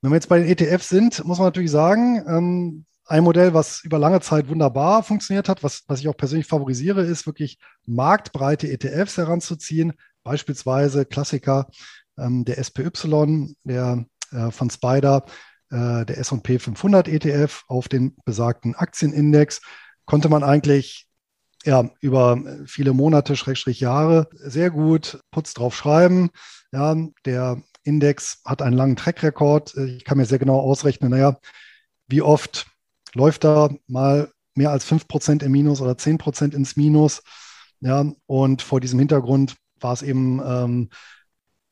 Wenn 0.00 0.10
wir 0.10 0.16
jetzt 0.16 0.28
bei 0.28 0.38
den 0.38 0.48
ETFs 0.48 0.88
sind, 0.88 1.24
muss 1.24 1.38
man 1.38 1.48
natürlich 1.48 1.70
sagen, 1.70 2.24
ähm, 2.28 2.86
ein 3.06 3.24
Modell, 3.24 3.54
was 3.54 3.82
über 3.84 3.98
lange 3.98 4.20
Zeit 4.20 4.48
wunderbar 4.48 5.02
funktioniert 5.02 5.48
hat, 5.48 5.62
was, 5.62 5.84
was 5.86 6.00
ich 6.00 6.08
auch 6.08 6.16
persönlich 6.16 6.46
favorisiere, 6.46 7.02
ist 7.02 7.26
wirklich 7.26 7.58
marktbreite 7.84 8.68
ETFs 8.68 9.16
heranzuziehen. 9.16 9.92
Beispielsweise 10.24 11.06
Klassiker 11.06 11.68
ähm, 12.18 12.44
der 12.44 12.62
SPY, 12.62 13.54
der 13.64 14.06
äh, 14.32 14.50
von 14.50 14.70
Spider, 14.70 15.24
äh, 15.70 16.04
der 16.04 16.18
S&P 16.18 16.58
500 16.58 17.08
ETF 17.08 17.64
auf 17.68 17.88
den 17.88 18.16
besagten 18.24 18.74
Aktienindex, 18.74 19.60
konnte 20.06 20.28
man 20.28 20.42
eigentlich 20.42 21.06
ja, 21.64 21.90
über 22.00 22.38
viele 22.66 22.92
Monate, 22.92 23.36
Schrägstrich 23.36 23.80
Jahre 23.80 24.28
sehr 24.32 24.70
gut 24.70 25.20
Putz 25.32 25.52
drauf 25.52 25.76
schreiben. 25.76 26.30
Ja, 26.72 26.96
der 27.24 27.62
Index 27.82 28.40
hat 28.44 28.62
einen 28.62 28.76
langen 28.76 28.96
Track-Rekord. 28.96 29.74
Ich 29.76 30.04
kann 30.04 30.18
mir 30.18 30.26
sehr 30.26 30.38
genau 30.38 30.60
ausrechnen, 30.60 31.10
naja, 31.10 31.38
wie 32.06 32.22
oft 32.22 32.66
läuft 33.14 33.44
da 33.44 33.70
mal 33.86 34.30
mehr 34.54 34.70
als 34.70 34.84
5% 34.84 35.42
im 35.42 35.52
Minus 35.52 35.80
oder 35.80 35.96
10% 35.96 36.54
ins 36.54 36.76
Minus. 36.76 37.22
Ja, 37.80 38.04
und 38.26 38.62
vor 38.62 38.80
diesem 38.80 38.98
Hintergrund 38.98 39.56
war 39.80 39.92
es 39.92 40.02
eben, 40.02 40.40
ähm, 40.44 40.88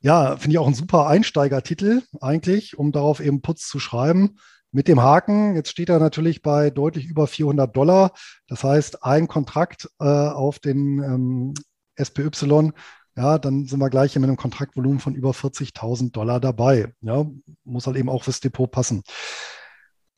ja, 0.01 0.37
finde 0.37 0.53
ich 0.53 0.59
auch 0.59 0.67
ein 0.67 0.75
super 0.75 1.07
Einsteigertitel 1.07 2.03
eigentlich, 2.21 2.77
um 2.77 2.93
darauf 2.93 3.21
eben 3.21 3.43
Putz 3.43 3.69
zu 3.69 3.79
schreiben. 3.81 4.37
Mit 4.75 4.89
dem 4.89 5.01
Haken, 5.01 5.55
jetzt 5.55 5.71
steht 5.71 5.89
er 5.89 6.01
natürlich 6.01 6.43
bei 6.43 6.69
deutlich 6.69 7.07
über 7.07 7.29
400 7.29 7.77
Dollar. 7.77 8.11
Das 8.49 8.65
heißt, 8.65 9.05
ein 9.05 9.29
Kontrakt 9.29 9.89
äh, 10.01 10.05
auf 10.05 10.59
den 10.59 10.99
ähm, 10.99 11.55
SPY, 11.97 12.73
ja, 13.17 13.39
dann 13.39 13.67
sind 13.67 13.79
wir 13.79 13.89
gleich 13.89 14.17
mit 14.17 14.25
einem 14.25 14.37
Kontraktvolumen 14.37 14.99
von 14.99 15.15
über 15.15 15.31
40.000 15.31 16.11
Dollar 16.11 16.41
dabei. 16.41 16.93
Ja, 17.03 17.25
muss 17.63 17.87
halt 17.87 17.97
eben 17.97 18.09
auch 18.09 18.25
fürs 18.25 18.41
Depot 18.41 18.69
passen. 18.69 19.05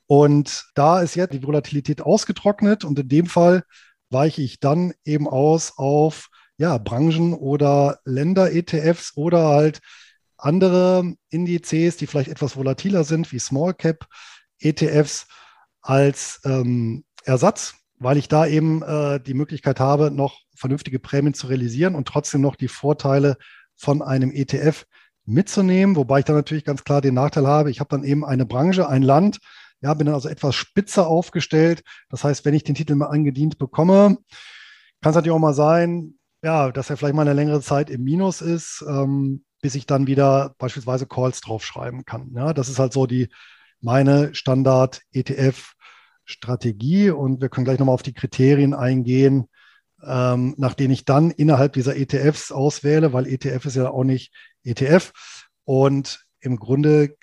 Und 0.07 0.65
da 0.75 1.03
ist 1.03 1.17
jetzt 1.17 1.35
die 1.35 1.43
Volatilität 1.43 2.01
ausgetrocknet 2.01 2.83
und 2.83 2.99
in 2.99 3.09
dem 3.11 3.27
Fall 3.27 3.63
weiche 4.09 4.41
ich 4.41 4.59
dann 4.59 4.95
eben 5.05 5.29
aus 5.29 5.75
auf 5.77 6.31
ja, 6.57 6.79
Branchen- 6.79 7.35
oder 7.35 7.99
Länder-ETFs 8.07 9.19
oder 9.19 9.49
halt 9.49 9.81
andere 10.39 11.15
Indizes, 11.29 11.99
die 11.99 12.07
vielleicht 12.07 12.31
etwas 12.31 12.57
volatiler 12.57 13.05
sind, 13.05 13.33
wie 13.33 13.39
Small 13.39 13.75
Cap 13.75 14.07
ETFs 14.61 15.27
als 15.81 16.41
ähm, 16.45 17.05
Ersatz, 17.25 17.75
weil 17.99 18.17
ich 18.17 18.29
da 18.29 18.47
eben 18.47 18.83
äh, 18.83 19.21
die 19.21 19.35
Möglichkeit 19.35 19.81
habe, 19.81 20.11
noch 20.11 20.41
vernünftige 20.55 20.99
Prämien 20.99 21.35
zu 21.35 21.47
realisieren 21.47 21.95
und 21.95 22.09
trotzdem 22.09 22.41
noch 22.41 22.57
die 22.57 22.69
Vorteile 22.69 23.37
von 23.77 24.03
einem 24.03 24.33
ETF 24.33 24.87
mitzunehmen, 25.25 25.97
wobei 25.97 26.21
ich 26.21 26.25
dann 26.25 26.37
natürlich 26.37 26.65
ganz 26.65 26.85
klar 26.85 27.01
den 27.01 27.15
Nachteil 27.15 27.47
habe, 27.47 27.71
ich 27.71 27.81
habe 27.81 27.89
dann 27.91 28.05
eben 28.05 28.25
eine 28.25 28.47
Branche, 28.47 28.89
ein 28.89 29.03
Land, 29.03 29.39
ja, 29.81 29.93
bin 29.95 30.07
dann 30.07 30.15
also 30.15 30.29
etwas 30.29 30.55
spitzer 30.55 31.07
aufgestellt. 31.07 31.83
Das 32.09 32.25
heißt, 32.25 32.45
wenn 32.45 32.55
ich 32.55 32.65
den 32.65 32.75
Titel 32.75 32.95
mal 32.95 33.07
angedient 33.07 33.59
bekomme, 33.59 34.19
kann 35.03 35.11
es 35.11 35.15
natürlich 35.15 35.35
auch 35.35 35.41
mal 35.41 35.55
sein, 35.55 36.15
ja, 36.43 36.71
dass 36.73 36.91
er 36.91 36.97
vielleicht 36.97 37.15
mal 37.15 37.23
eine 37.23 37.35
längere 37.35 37.61
Zeit 37.61 37.91
im 37.91 38.03
Minus 38.03 38.41
ist, 38.41 38.85
ähm, 38.89 39.45
bis 39.61 39.75
ich 39.75 39.87
dann 39.87 40.07
wieder 40.07 40.55
beispielsweise 40.59 41.07
Calls 41.07 41.41
draufschreiben 41.41 42.05
kann. 42.05 42.33
Ja, 42.35 42.55
das 42.55 42.69
ist 42.69 42.79
halt 42.79 42.93
so 42.93 43.07
die 43.07 43.29
meine 43.87 44.35
Standard-ETF-Strategie 44.35 47.11
und 47.11 47.41
wir 47.41 47.49
können 47.49 47.65
gleich 47.65 47.79
nochmal 47.79 47.95
auf 47.95 48.03
die 48.03 48.15
Kriterien 48.15 48.75
eingehen, 48.75 49.49
ähm, 50.03 50.57
nach 50.59 50.75
denen 50.75 50.93
ich 50.93 51.05
dann 51.05 51.31
innerhalb 51.31 51.75
dieser 51.75 51.97
ETFs 51.97 52.51
auswähle, 52.51 53.13
weil 53.13 53.29
ETF 53.29 53.67
ist 53.67 53.77
ja 53.77 53.89
auch 53.89 54.03
nicht 54.03 54.35
ETF. 54.65 55.13
Und 55.65 56.27
im 56.41 56.57
Grunde 56.57 57.17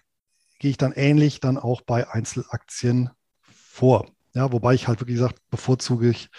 gehe 0.60 0.72
ich 0.72 0.78
dann 0.78 0.94
ähnlich 0.94 1.42
dann 1.42 1.58
auch 1.58 1.82
bei 1.82 2.10
Einzelaktien 2.10 3.10
vor. 3.42 4.10
Ja, 4.34 4.54
wobei 4.54 4.74
ich 4.74 4.88
halt 4.88 5.02
wirklich 5.02 5.18
gesagt, 5.18 5.42
bevorzuge 5.50 6.10
ich 6.10 6.30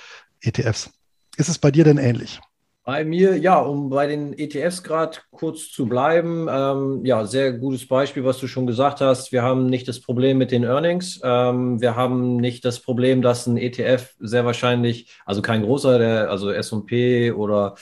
ETFs. 0.41 0.89
Ist 1.37 1.51
es 1.51 1.59
bei 1.59 1.71
dir 1.71 1.85
denn 1.85 1.99
ähnlich? 1.99 2.41
Bei 2.87 3.03
mir, 3.03 3.39
ja, 3.39 3.59
um 3.61 3.89
bei 3.89 4.07
den 4.07 4.39
ETFs 4.39 4.83
gerade 4.83 5.17
kurz 5.31 5.71
zu 5.71 5.87
bleiben, 5.87 6.49
ähm, 6.51 7.03
ja, 7.07 7.25
sehr 7.25 7.55
gutes 7.55 7.89
Beispiel, 7.89 8.25
was 8.27 8.39
du 8.39 8.47
schon 8.47 8.67
gesagt 8.67 9.01
hast. 9.01 9.33
Wir 9.33 9.43
haben 9.43 9.65
nicht 9.67 9.89
das 9.89 10.01
Problem 10.01 10.37
mit 10.37 10.51
den 10.51 10.65
Earnings. 10.65 11.19
Ähm, 11.25 11.81
wir 11.81 11.97
haben 11.97 12.37
nicht 12.37 12.63
das 12.67 12.81
Problem, 12.81 13.23
dass 13.23 13.47
ein 13.47 13.57
ETF 13.57 14.15
sehr 14.19 14.45
wahrscheinlich, 14.45 15.09
also 15.25 15.41
kein 15.41 15.63
großer, 15.63 15.99
der, 15.99 16.31
also 16.31 16.51
S&P 16.51 17.33
oder 17.33 17.75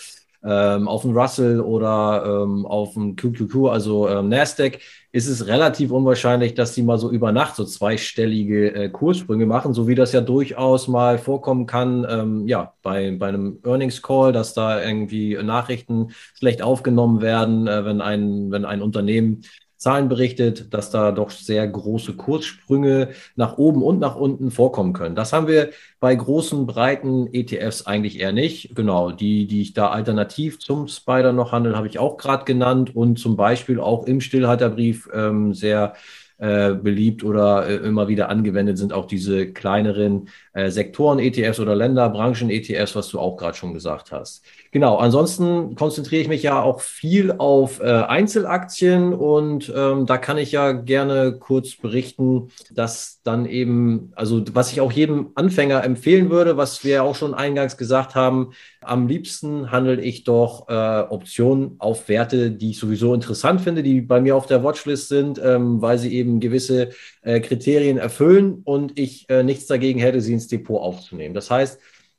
ähm, 0.45 0.89
auf 0.89 1.03
dem 1.03 1.17
Russell 1.17 1.61
oder 1.61 2.43
ähm, 2.45 2.67
auf 2.67 2.95
dem 2.95 3.17
QQQ, 3.17 3.69
also 3.69 4.09
ähm, 4.09 4.29
Nasdaq, 4.29 4.79
ist 5.13 5.29
es 5.29 5.47
relativ 5.47 5.91
unwahrscheinlich, 5.91 6.55
dass 6.55 6.75
die 6.75 6.83
mal 6.83 6.99
so 6.99 7.11
über 7.11 7.33
Nacht 7.33 7.55
so 7.55 7.65
zweistellige 7.65 8.75
äh, 8.75 8.89
Kurssprünge 8.89 9.45
machen, 9.45 9.75
so 9.75 9.87
wie 9.87 9.95
das 9.95 10.13
ja 10.13 10.23
durchaus 10.23 10.89
mal 10.89 11.19
vorkommen 11.19 11.67
kann, 11.67 12.07
ähm, 12.09 12.49
ja, 12.49 12.73
bei, 12.83 13.15
bei 13.19 13.29
einem 13.29 13.59
Earnings 13.63 14.01
Call, 14.01 14.33
dass 14.33 14.55
da 14.55 14.83
irgendwie 14.83 15.37
Nachrichten 15.43 16.13
schlecht 16.35 16.63
aufgenommen 16.63 17.21
werden, 17.21 17.67
äh, 17.67 17.85
wenn 17.85 18.01
ein, 18.01 18.51
wenn 18.51 18.65
ein 18.65 18.81
Unternehmen 18.81 19.43
Zahlen 19.83 20.09
berichtet, 20.09 20.73
dass 20.73 20.91
da 20.91 21.13
doch 21.13 21.31
sehr 21.31 21.67
große 21.67 22.15
Kurssprünge 22.15 23.09
nach 23.37 23.59
oben 23.59 23.83
und 23.83 23.99
nach 23.99 24.17
unten 24.17 24.51
vorkommen 24.51 24.93
können. 24.93 25.17
Das 25.17 25.33
haben 25.33 25.49
wir 25.49 25.71
bei 26.01 26.15
großen, 26.15 26.67
breiten 26.67 27.29
ETFs 27.33 27.87
eigentlich 27.87 28.21
eher 28.21 28.33
nicht. 28.33 28.75
Genau, 28.75 29.11
die, 29.11 29.47
die 29.47 29.61
ich 29.61 29.75
da 29.75 29.91
alternativ 29.91 30.61
zum 30.61 30.89
Spider 30.89 31.33
noch 31.33 31.53
handle, 31.53 31.77
habe 31.77 31.89
ich 31.89 31.99
auch 31.99 32.17
gerade 32.17 32.45
genannt 32.45 32.95
und 32.95 33.19
zum 33.19 33.37
Beispiel 33.37 33.81
auch 33.81 34.07
im 34.07 34.21
Stillhalterbrief 34.21 35.09
ähm, 35.13 35.53
sehr 35.53 35.95
äh, 36.43 36.75
beliebt 36.75 37.23
oder 37.23 37.69
äh, 37.69 37.77
immer 37.77 38.09
wieder 38.09 38.29
angewendet 38.29 38.77
sind 38.77 38.93
auch 38.93 39.07
diese 39.07 39.53
kleineren 39.53 40.29
äh, 40.55 40.71
Sektoren-ETFs 40.71 41.61
oder 41.61 41.77
Länder, 41.77 42.09
Branchen-ETFs, 42.09 42.97
was 42.97 43.11
du 43.11 43.21
auch 43.21 43.37
gerade 43.37 43.57
schon 43.57 43.75
gesagt 43.75 44.11
hast. 44.11 44.45
Genau, 44.75 44.97
ansonsten 44.97 45.75
konzentriere 45.75 46.23
ich 46.23 46.29
mich 46.29 46.43
ja 46.43 46.63
auch 46.63 46.81
viel 46.81 47.33
auf 47.33 47.81
äh, 47.81 47.85
Einzelaktien 47.85 49.13
und 49.13 49.71
ähm, 49.77 50.07
da 50.07 50.17
kann 50.17 50.39
ich 50.39 50.51
ja 50.51 50.73
gerne 50.73 51.35
kurz 51.39 51.77
berichten, 51.77 52.49
dass 52.71 53.21
dann 53.23 53.45
eben, 53.45 54.13
also 54.17 54.43
was 54.55 54.73
ich 54.73 54.81
auch 54.81 54.91
jedem 54.91 55.33
Anfänger 55.35 55.85
empfehlen 55.85 56.31
würde, 56.31 56.57
was 56.57 56.85
wir 56.85 57.05
auch 57.05 57.15
schon 57.15 57.35
eingangs 57.35 57.77
gesagt 57.77 58.15
haben, 58.15 58.55
am 58.81 59.09
liebsten 59.09 59.71
handle 59.71 60.01
ich 60.01 60.25
doch 60.25 60.67
äh, 60.71 61.01
Optionen 61.03 61.75
auf 61.79 62.09
Werte, 62.09 62.51
die 62.51 62.71
ich 62.71 62.79
sowieso 62.79 63.13
interessant 63.13 63.61
finde, 63.61 63.83
die 63.83 64.01
bei 64.01 64.23
mir 64.23 64.37
auf 64.37 64.47
der 64.47 64.65
Watchlist 64.65 65.09
sind, 65.09 65.39
ähm, 65.45 65.83
weil 65.83 65.99
sie 65.99 66.15
eben 66.15 66.41
gewisse 66.41 66.93
äh, 67.21 67.41
Kriterien 67.41 67.99
erfüllen 67.99 68.63
und 68.65 68.99
ich 68.99 69.29
äh, 69.29 69.43
nichts 69.43 69.67
dagegen 69.67 70.01
hätte, 70.01 70.23
sie 70.23 70.33
ins 70.33 70.49
Depot 70.49 70.81
aufzunehmen. 70.81 71.35
Das 71.35 71.51
heißt, 71.51 71.79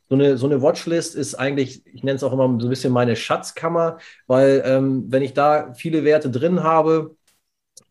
so 0.09 0.15
eine, 0.15 0.37
so 0.37 0.45
eine 0.45 0.61
Watchlist 0.61 1.15
ist 1.15 1.35
eigentlich, 1.35 1.85
ich 1.87 2.03
nenne 2.03 2.17
es 2.17 2.23
auch 2.23 2.33
immer 2.33 2.47
so 2.59 2.67
ein 2.67 2.69
bisschen 2.69 2.93
meine 2.93 3.15
Schatzkammer, 3.15 3.97
weil 4.27 4.63
ähm, 4.65 5.05
wenn 5.07 5.23
ich 5.23 5.33
da 5.33 5.73
viele 5.73 6.03
Werte 6.03 6.29
drin 6.29 6.63
habe, 6.63 7.15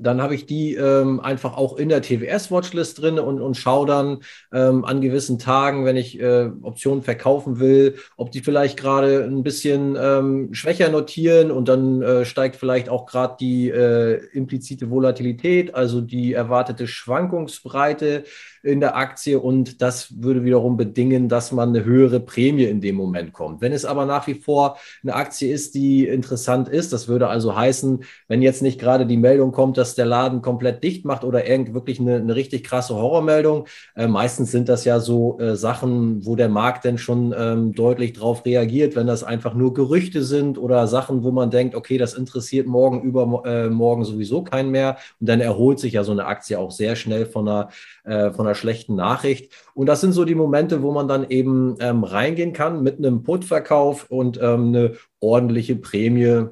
dann 0.03 0.21
habe 0.21 0.35
ich 0.35 0.47
die 0.47 0.75
ähm, 0.75 1.21
einfach 1.21 1.57
auch 1.57 1.77
in 1.77 1.89
der 1.89 2.03
TWS-Watchlist 2.03 3.01
drin 3.01 3.19
und, 3.19 3.41
und 3.41 3.57
schaue 3.57 3.87
dann 3.87 4.19
ähm, 4.53 4.85
an 4.85 5.01
gewissen 5.01 5.39
Tagen, 5.39 5.85
wenn 5.85 5.97
ich 5.97 6.21
äh, 6.21 6.51
Optionen 6.63 7.03
verkaufen 7.03 7.61
will, 7.61 7.97
ob 8.17 8.31
die 8.33 8.41
vielleicht 8.41 8.79
gerade 8.79 9.25
ein 9.25 9.43
bisschen 9.43 9.97
ähm, 10.01 10.55
schwächer 10.55 10.89
notieren 10.89 11.51
und 11.51 11.69
dann 11.69 12.03
äh, 12.03 12.25
steigt 12.25 12.57
vielleicht 12.57 12.89
auch 12.89 13.07
gerade 13.07 13.37
die 13.39 13.71
äh, 13.71 14.25
implizite 14.33 14.91
Volatilität, 14.91 15.75
also 15.75 16.01
die 16.01 16.33
erwartete 16.33 16.87
Schwankungsbreite 16.87 18.25
in 18.63 18.81
der 18.81 18.97
Aktie 18.97 19.39
und 19.39 19.83
das 19.83 20.23
würde 20.23 20.45
wiederum 20.45 20.77
bedingen, 20.77 21.29
dass 21.29 21.53
man 21.53 21.71
eine 21.71 21.85
höhere 21.85 22.21
Prämie 22.21 22.65
in 22.65 22.81
dem 22.81 22.97
Moment 22.97 23.33
kommt. 23.33 23.61
Wenn 23.61 23.73
es 23.73 23.85
aber 23.85 24.07
nach 24.07 24.27
wie 24.27 24.35
vor 24.35 24.79
eine 25.03 25.15
Aktie 25.15 25.53
ist, 25.53 25.75
die 25.75 26.07
interessant 26.07 26.69
ist, 26.69 26.93
das 26.93 27.09
würde 27.09 27.29
also 27.29 27.57
heißen, 27.57 28.05
wenn 28.29 28.43
jetzt 28.43 28.63
nicht 28.63 28.81
gerade 28.81 29.07
die 29.07 29.17
Meldung 29.17 29.53
kommt, 29.53 29.79
dass 29.79 29.95
der 29.95 30.07
Laden 30.07 30.43
komplett 30.43 30.85
dicht 30.85 31.05
macht 31.05 31.25
oder 31.25 31.47
irgend 31.47 31.75
wirklich 31.75 31.99
eine, 32.01 32.17
eine 32.17 32.35
richtig 32.35 32.65
krasse 32.65 32.95
Horrormeldung, 32.95 33.67
äh, 33.97 34.07
meistens 34.07 34.53
sind 34.53 34.69
das 34.69 34.85
ja 34.85 35.01
so 35.01 35.39
äh, 35.41 35.57
Sachen, 35.57 36.25
wo 36.25 36.37
der 36.37 36.49
Markt 36.49 36.85
denn 36.85 36.99
schon 36.99 37.35
ähm, 37.37 37.75
deutlich 37.75 38.13
drauf 38.13 38.45
reagiert, 38.45 38.97
wenn 38.97 39.07
das 39.07 39.25
einfach 39.25 39.55
nur 39.55 39.75
Gerüchte 39.75 40.23
sind 40.23 40.59
oder 40.59 40.87
Sachen, 40.87 41.25
wo 41.25 41.31
man 41.31 41.51
denkt, 41.51 41.75
okay, 41.75 41.99
das 41.99 42.15
interessiert 42.15 42.67
morgen 42.67 43.03
über 43.03 43.43
äh, 43.45 43.71
sowieso 44.05 44.43
keinen 44.43 44.71
mehr 44.71 44.97
und 45.21 45.29
dann 45.29 45.41
erholt 45.41 45.79
sich 45.79 45.95
ja 45.95 46.05
so 46.05 46.13
eine 46.13 46.27
Aktie 46.27 46.59
auch 46.59 46.71
sehr 46.71 46.97
schnell 46.97 47.27
von 47.27 47.49
einer, 47.49 47.69
äh, 48.05 48.31
von 48.33 48.47
einer 48.47 48.55
schlechten 48.55 48.95
Nachricht. 48.97 49.53
Und 49.75 49.87
das 49.87 50.01
sind 50.01 50.13
so 50.13 50.25
die 50.25 50.35
Momente, 50.35 50.83
wo 50.83 50.93
man 50.93 51.09
dann 51.09 51.29
eben 51.31 51.77
ähm, 51.81 52.05
reingehen 52.05 52.53
kann 52.53 52.83
mit 52.83 52.99
einem 52.99 53.23
Put-Verkauf 53.23 54.11
und 54.11 54.39
ähm, 54.43 54.69
eine 54.69 54.95
ordentliche 55.21 55.77
Prämie 55.77 56.47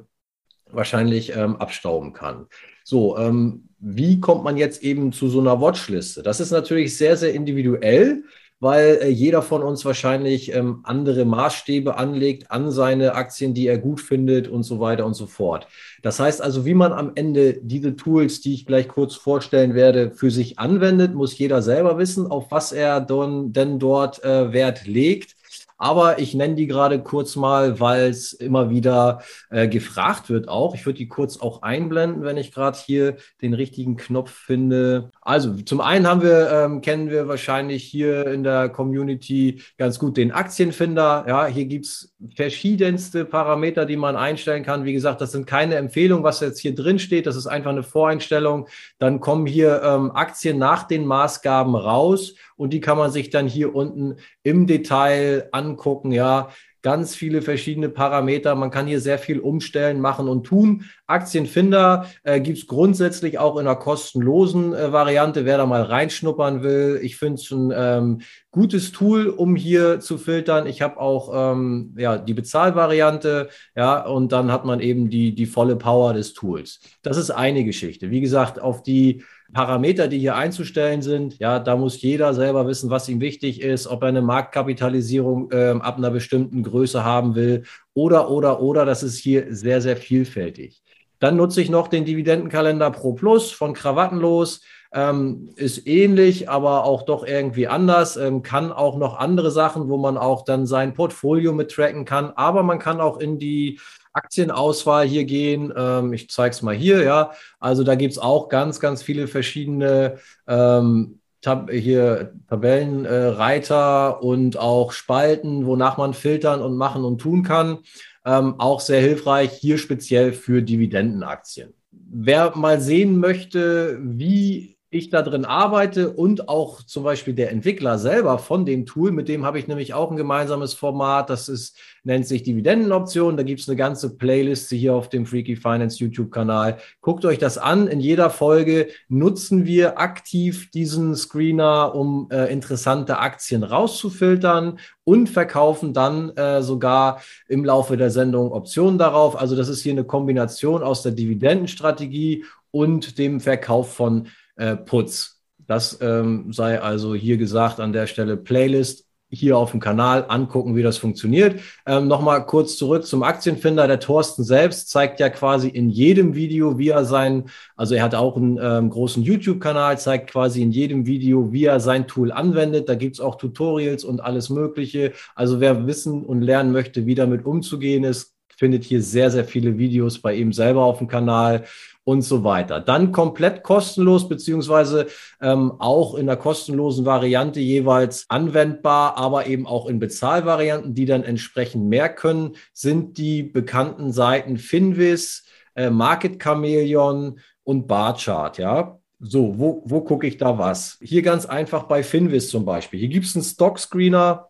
wahrscheinlich 0.69 1.35
ähm, 1.35 1.57
abstauben 1.57 2.13
kann. 2.13 2.47
So, 2.83 3.17
ähm, 3.17 3.69
wie 3.79 4.19
kommt 4.19 4.43
man 4.43 4.57
jetzt 4.57 4.83
eben 4.83 5.11
zu 5.11 5.27
so 5.27 5.39
einer 5.39 5.59
Watchliste? 5.59 6.23
Das 6.23 6.39
ist 6.39 6.51
natürlich 6.51 6.95
sehr, 6.97 7.17
sehr 7.17 7.33
individuell. 7.33 8.23
Weil 8.61 8.99
äh, 9.01 9.09
jeder 9.09 9.41
von 9.41 9.63
uns 9.63 9.83
wahrscheinlich 9.83 10.53
ähm, 10.53 10.81
andere 10.83 11.25
Maßstäbe 11.25 11.97
anlegt 11.97 12.51
an 12.51 12.71
seine 12.71 13.15
Aktien, 13.15 13.53
die 13.53 13.67
er 13.67 13.79
gut 13.79 13.99
findet 13.99 14.47
und 14.47 14.63
so 14.63 14.79
weiter 14.79 15.05
und 15.05 15.15
so 15.15 15.25
fort. 15.25 15.67
Das 16.03 16.19
heißt 16.19 16.41
also, 16.41 16.63
wie 16.63 16.75
man 16.75 16.93
am 16.93 17.11
Ende 17.15 17.59
diese 17.61 17.95
Tools, 17.95 18.39
die 18.39 18.53
ich 18.53 18.65
gleich 18.67 18.87
kurz 18.87 19.15
vorstellen 19.15 19.73
werde, 19.73 20.11
für 20.11 20.29
sich 20.29 20.59
anwendet, 20.59 21.15
muss 21.15 21.37
jeder 21.37 21.61
selber 21.63 21.97
wissen, 21.97 22.27
auf 22.27 22.51
was 22.51 22.71
er 22.71 23.01
dann, 23.01 23.51
denn 23.51 23.79
dort 23.79 24.23
äh, 24.23 24.53
Wert 24.53 24.85
legt. 24.85 25.35
Aber 25.81 26.19
ich 26.19 26.35
nenne 26.35 26.53
die 26.53 26.67
gerade 26.67 27.01
kurz 27.01 27.35
mal, 27.35 27.79
weil 27.79 28.03
es 28.03 28.33
immer 28.33 28.69
wieder 28.69 29.23
äh, 29.49 29.67
gefragt 29.67 30.29
wird 30.29 30.47
auch. 30.47 30.75
Ich 30.75 30.85
würde 30.85 30.99
die 30.99 31.07
kurz 31.07 31.41
auch 31.41 31.63
einblenden, 31.63 32.21
wenn 32.21 32.37
ich 32.37 32.51
gerade 32.51 32.77
hier 32.77 33.17
den 33.41 33.55
richtigen 33.55 33.97
Knopf 33.97 34.29
finde. 34.29 35.09
Also 35.21 35.55
zum 35.55 35.81
einen 35.81 36.05
haben 36.05 36.21
wir, 36.21 36.51
ähm, 36.51 36.81
kennen 36.81 37.09
wir 37.09 37.27
wahrscheinlich 37.27 37.83
hier 37.83 38.27
in 38.27 38.43
der 38.43 38.69
Community 38.69 39.63
ganz 39.79 39.97
gut 39.97 40.17
den 40.17 40.31
Aktienfinder. 40.31 41.25
Ja, 41.27 41.47
hier 41.47 41.65
gibt's 41.65 42.13
verschiedenste 42.35 43.25
Parameter, 43.25 43.87
die 43.87 43.97
man 43.97 44.15
einstellen 44.15 44.63
kann. 44.63 44.85
Wie 44.85 44.93
gesagt, 44.93 45.19
das 45.19 45.31
sind 45.31 45.47
keine 45.47 45.77
Empfehlungen, 45.77 46.23
was 46.23 46.41
jetzt 46.41 46.59
hier 46.59 46.75
drin 46.75 46.99
steht. 46.99 47.25
Das 47.25 47.35
ist 47.35 47.47
einfach 47.47 47.71
eine 47.71 47.81
Voreinstellung. 47.81 48.67
Dann 48.99 49.19
kommen 49.19 49.47
hier 49.47 49.81
ähm, 49.83 50.11
Aktien 50.11 50.59
nach 50.59 50.83
den 50.83 51.07
Maßgaben 51.07 51.73
raus 51.73 52.35
und 52.61 52.71
die 52.71 52.79
kann 52.79 52.97
man 52.97 53.11
sich 53.11 53.31
dann 53.31 53.47
hier 53.47 53.73
unten 53.73 54.17
im 54.43 54.67
Detail 54.67 55.49
angucken. 55.51 56.11
Ja, 56.11 56.49
ganz 56.81 57.15
viele 57.15 57.41
verschiedene 57.41 57.89
Parameter. 57.89 58.55
Man 58.55 58.71
kann 58.71 58.87
hier 58.87 58.99
sehr 58.99 59.19
viel 59.19 59.39
umstellen, 59.39 60.01
machen 60.01 60.27
und 60.27 60.43
tun. 60.43 60.85
Aktienfinder 61.07 62.07
äh, 62.23 62.39
gibt 62.39 62.57
es 62.57 62.67
grundsätzlich 62.67 63.39
auch 63.39 63.55
in 63.57 63.67
einer 63.67 63.75
kostenlosen 63.75 64.73
äh, 64.73 64.91
Variante, 64.91 65.45
wer 65.45 65.57
da 65.57 65.65
mal 65.65 65.83
reinschnuppern 65.83 66.63
will. 66.63 66.99
Ich 67.01 67.17
finde 67.17 67.41
es 67.41 67.51
ein 67.51 67.71
ähm, 67.75 68.21
gutes 68.51 68.91
Tool, 68.91 69.27
um 69.27 69.55
hier 69.55 69.99
zu 69.99 70.17
filtern. 70.17 70.65
Ich 70.65 70.81
habe 70.81 70.99
auch 70.99 71.53
ähm, 71.53 71.95
ja, 71.97 72.17
die 72.17 72.33
Bezahlvariante, 72.33 73.49
ja, 73.75 74.05
und 74.05 74.31
dann 74.31 74.51
hat 74.51 74.65
man 74.65 74.79
eben 74.79 75.09
die, 75.09 75.35
die 75.35 75.45
volle 75.45 75.75
Power 75.75 76.13
des 76.13 76.33
Tools. 76.33 76.79
Das 77.03 77.17
ist 77.17 77.31
eine 77.31 77.63
Geschichte. 77.63 78.09
Wie 78.09 78.21
gesagt, 78.21 78.59
auf 78.59 78.81
die 78.83 79.23
Parameter, 79.53 80.07
die 80.07 80.19
hier 80.19 80.35
einzustellen 80.35 81.01
sind, 81.01 81.39
ja, 81.39 81.59
da 81.59 81.75
muss 81.75 82.01
jeder 82.01 82.33
selber 82.33 82.67
wissen, 82.67 82.89
was 82.89 83.09
ihm 83.09 83.21
wichtig 83.21 83.61
ist, 83.61 83.87
ob 83.87 84.03
er 84.03 84.09
eine 84.09 84.21
Marktkapitalisierung 84.21 85.51
äh, 85.51 85.75
ab 85.79 85.97
einer 85.97 86.11
bestimmten 86.11 86.63
Größe 86.63 87.03
haben 87.03 87.35
will 87.35 87.63
oder, 87.93 88.29
oder, 88.29 88.61
oder. 88.61 88.85
Das 88.85 89.03
ist 89.03 89.17
hier 89.17 89.53
sehr, 89.53 89.81
sehr 89.81 89.97
vielfältig. 89.97 90.81
Dann 91.19 91.35
nutze 91.35 91.61
ich 91.61 91.69
noch 91.69 91.87
den 91.87 92.05
Dividendenkalender 92.05 92.89
Pro 92.89 93.13
Plus 93.13 93.51
von 93.51 93.73
Krawattenlos. 93.73 94.61
Ähm, 94.93 95.53
ist 95.55 95.87
ähnlich, 95.87 96.49
aber 96.49 96.83
auch 96.83 97.03
doch 97.03 97.25
irgendwie 97.25 97.67
anders. 97.67 98.17
Ähm, 98.17 98.41
kann 98.41 98.71
auch 98.73 98.97
noch 98.97 99.17
andere 99.17 99.51
Sachen, 99.51 99.87
wo 99.87 99.97
man 99.97 100.17
auch 100.17 100.43
dann 100.43 100.65
sein 100.65 100.93
Portfolio 100.93 101.53
mit 101.53 101.71
tracken 101.71 102.05
kann. 102.05 102.31
Aber 102.35 102.63
man 102.63 102.79
kann 102.79 102.99
auch 102.99 103.19
in 103.19 103.37
die 103.37 103.79
Aktienauswahl 104.13 105.07
hier 105.07 105.25
gehen. 105.25 105.73
Ähm, 105.75 106.13
ich 106.13 106.29
zeige 106.29 106.51
es 106.51 106.61
mal 106.61 106.75
hier, 106.75 107.03
ja. 107.03 107.31
Also 107.59 107.83
da 107.83 107.95
gibt 107.95 108.13
es 108.13 108.19
auch 108.19 108.49
ganz, 108.49 108.79
ganz 108.79 109.03
viele 109.03 109.27
verschiedene 109.27 110.17
ähm, 110.47 111.19
Tab 111.41 111.71
hier 111.71 112.33
Tabellenreiter 112.47 114.19
äh, 114.21 114.25
und 114.25 114.57
auch 114.57 114.91
Spalten, 114.91 115.65
wonach 115.65 115.97
man 115.97 116.13
filtern 116.13 116.61
und 116.61 116.77
machen 116.77 117.03
und 117.03 117.19
tun 117.19 117.43
kann. 117.43 117.79
Ähm, 118.23 118.55
auch 118.59 118.79
sehr 118.79 119.01
hilfreich 119.01 119.53
hier 119.53 119.79
speziell 119.79 120.33
für 120.33 120.61
Dividendenaktien. 120.61 121.73
Wer 121.91 122.55
mal 122.55 122.79
sehen 122.79 123.17
möchte, 123.17 123.97
wie 124.01 124.77
ich 124.93 125.09
da 125.09 125.21
drin 125.21 125.45
arbeite 125.45 126.11
und 126.11 126.49
auch 126.49 126.83
zum 126.83 127.05
Beispiel 127.05 127.33
der 127.33 127.49
Entwickler 127.49 127.97
selber 127.97 128.37
von 128.37 128.65
dem 128.65 128.85
Tool, 128.85 129.11
mit 129.13 129.29
dem 129.29 129.45
habe 129.45 129.57
ich 129.57 129.69
nämlich 129.69 129.93
auch 129.93 130.11
ein 130.11 130.17
gemeinsames 130.17 130.73
Format, 130.73 131.29
das 131.29 131.47
ist, 131.47 131.77
nennt 132.03 132.27
sich 132.27 132.43
Dividendenoption. 132.43 133.37
Da 133.37 133.43
gibt 133.43 133.61
es 133.61 133.69
eine 133.69 133.77
ganze 133.77 134.17
Playliste 134.17 134.75
hier 134.75 134.93
auf 134.93 135.07
dem 135.07 135.25
Freaky 135.25 135.55
Finance 135.55 135.97
YouTube-Kanal. 136.03 136.77
Guckt 136.99 137.23
euch 137.23 137.37
das 137.37 137.57
an. 137.57 137.87
In 137.87 138.01
jeder 138.01 138.29
Folge 138.29 138.89
nutzen 139.07 139.65
wir 139.65 139.97
aktiv 139.97 140.69
diesen 140.71 141.15
Screener, 141.15 141.95
um 141.95 142.27
äh, 142.29 142.51
interessante 142.51 143.19
Aktien 143.19 143.63
rauszufiltern 143.63 144.77
und 145.05 145.29
verkaufen 145.29 145.93
dann 145.93 146.31
äh, 146.35 146.61
sogar 146.61 147.21
im 147.47 147.63
Laufe 147.63 147.95
der 147.95 148.09
Sendung 148.09 148.51
Optionen 148.51 148.97
darauf. 148.97 149.39
Also 149.39 149.55
das 149.55 149.69
ist 149.69 149.81
hier 149.81 149.93
eine 149.93 150.03
Kombination 150.03 150.83
aus 150.83 151.01
der 151.01 151.13
Dividendenstrategie 151.13 152.43
und 152.71 153.17
dem 153.17 153.39
Verkauf 153.39 153.93
von 153.93 154.27
äh, 154.61 154.77
Putz. 154.77 155.41
Das 155.57 155.99
ähm, 156.01 156.51
sei 156.53 156.81
also 156.81 157.15
hier 157.15 157.37
gesagt 157.37 157.79
an 157.79 157.93
der 157.93 158.07
Stelle 158.07 158.37
Playlist 158.37 159.05
hier 159.33 159.57
auf 159.57 159.71
dem 159.71 159.79
Kanal 159.79 160.25
angucken, 160.27 160.75
wie 160.75 160.83
das 160.83 160.97
funktioniert. 160.97 161.61
Ähm, 161.85 162.09
Nochmal 162.09 162.45
kurz 162.45 162.75
zurück 162.75 163.05
zum 163.05 163.23
Aktienfinder. 163.23 163.87
Der 163.87 164.01
Thorsten 164.01 164.43
selbst 164.43 164.89
zeigt 164.89 165.21
ja 165.21 165.29
quasi 165.29 165.69
in 165.69 165.89
jedem 165.89 166.35
Video, 166.35 166.77
wie 166.77 166.89
er 166.89 167.05
sein, 167.05 167.45
also 167.77 167.95
er 167.95 168.03
hat 168.03 168.13
auch 168.13 168.35
einen 168.35 168.59
ähm, 168.61 168.89
großen 168.89 169.23
YouTube-Kanal, 169.23 169.97
zeigt 169.97 170.31
quasi 170.31 170.61
in 170.61 170.71
jedem 170.71 171.05
Video, 171.05 171.53
wie 171.53 171.65
er 171.65 171.79
sein 171.79 172.07
Tool 172.07 172.31
anwendet. 172.31 172.89
Da 172.89 172.95
gibt's 172.95 173.21
auch 173.21 173.35
Tutorials 173.35 174.03
und 174.03 174.19
alles 174.19 174.49
Mögliche. 174.49 175.13
Also 175.33 175.61
wer 175.61 175.87
wissen 175.87 176.25
und 176.25 176.41
lernen 176.41 176.73
möchte, 176.73 177.05
wie 177.05 177.15
damit 177.15 177.45
umzugehen 177.45 178.03
ist, 178.03 178.35
findet 178.61 178.83
hier 178.83 179.01
sehr, 179.01 179.31
sehr 179.31 179.45
viele 179.45 179.79
Videos 179.79 180.19
bei 180.19 180.35
ihm 180.35 180.53
selber 180.53 180.83
auf 180.83 180.99
dem 180.99 181.07
Kanal 181.07 181.63
und 182.03 182.21
so 182.23 182.43
weiter. 182.43 182.79
Dann 182.79 183.11
komplett 183.11 183.63
kostenlos, 183.63 184.27
beziehungsweise 184.27 185.07
ähm, 185.39 185.73
auch 185.79 186.15
in 186.15 186.25
der 186.25 186.37
kostenlosen 186.37 187.05
Variante 187.05 187.59
jeweils 187.59 188.25
anwendbar, 188.29 189.17
aber 189.17 189.47
eben 189.47 189.67
auch 189.67 189.87
in 189.87 189.99
Bezahlvarianten, 189.99 190.93
die 190.93 191.05
dann 191.05 191.23
entsprechend 191.23 191.85
mehr 191.85 192.09
können, 192.09 192.55
sind 192.73 193.17
die 193.17 193.43
bekannten 193.43 194.11
Seiten 194.11 194.57
Finvis, 194.57 195.45
äh, 195.75 195.89
Market 195.89 196.41
Chameleon 196.41 197.39
und 197.63 197.87
Barchart, 197.87 198.57
ja. 198.57 198.97
So, 199.23 199.59
wo, 199.59 199.83
wo 199.85 200.01
gucke 200.01 200.25
ich 200.25 200.37
da 200.37 200.57
was? 200.57 200.97
Hier 200.99 201.21
ganz 201.21 201.45
einfach 201.45 201.83
bei 201.83 202.01
Finvis 202.01 202.49
zum 202.49 202.65
Beispiel. 202.65 202.99
Hier 202.99 203.09
gibt 203.09 203.27
es 203.27 203.35
einen 203.35 203.43
Stock 203.43 203.77
Screener. 203.77 204.49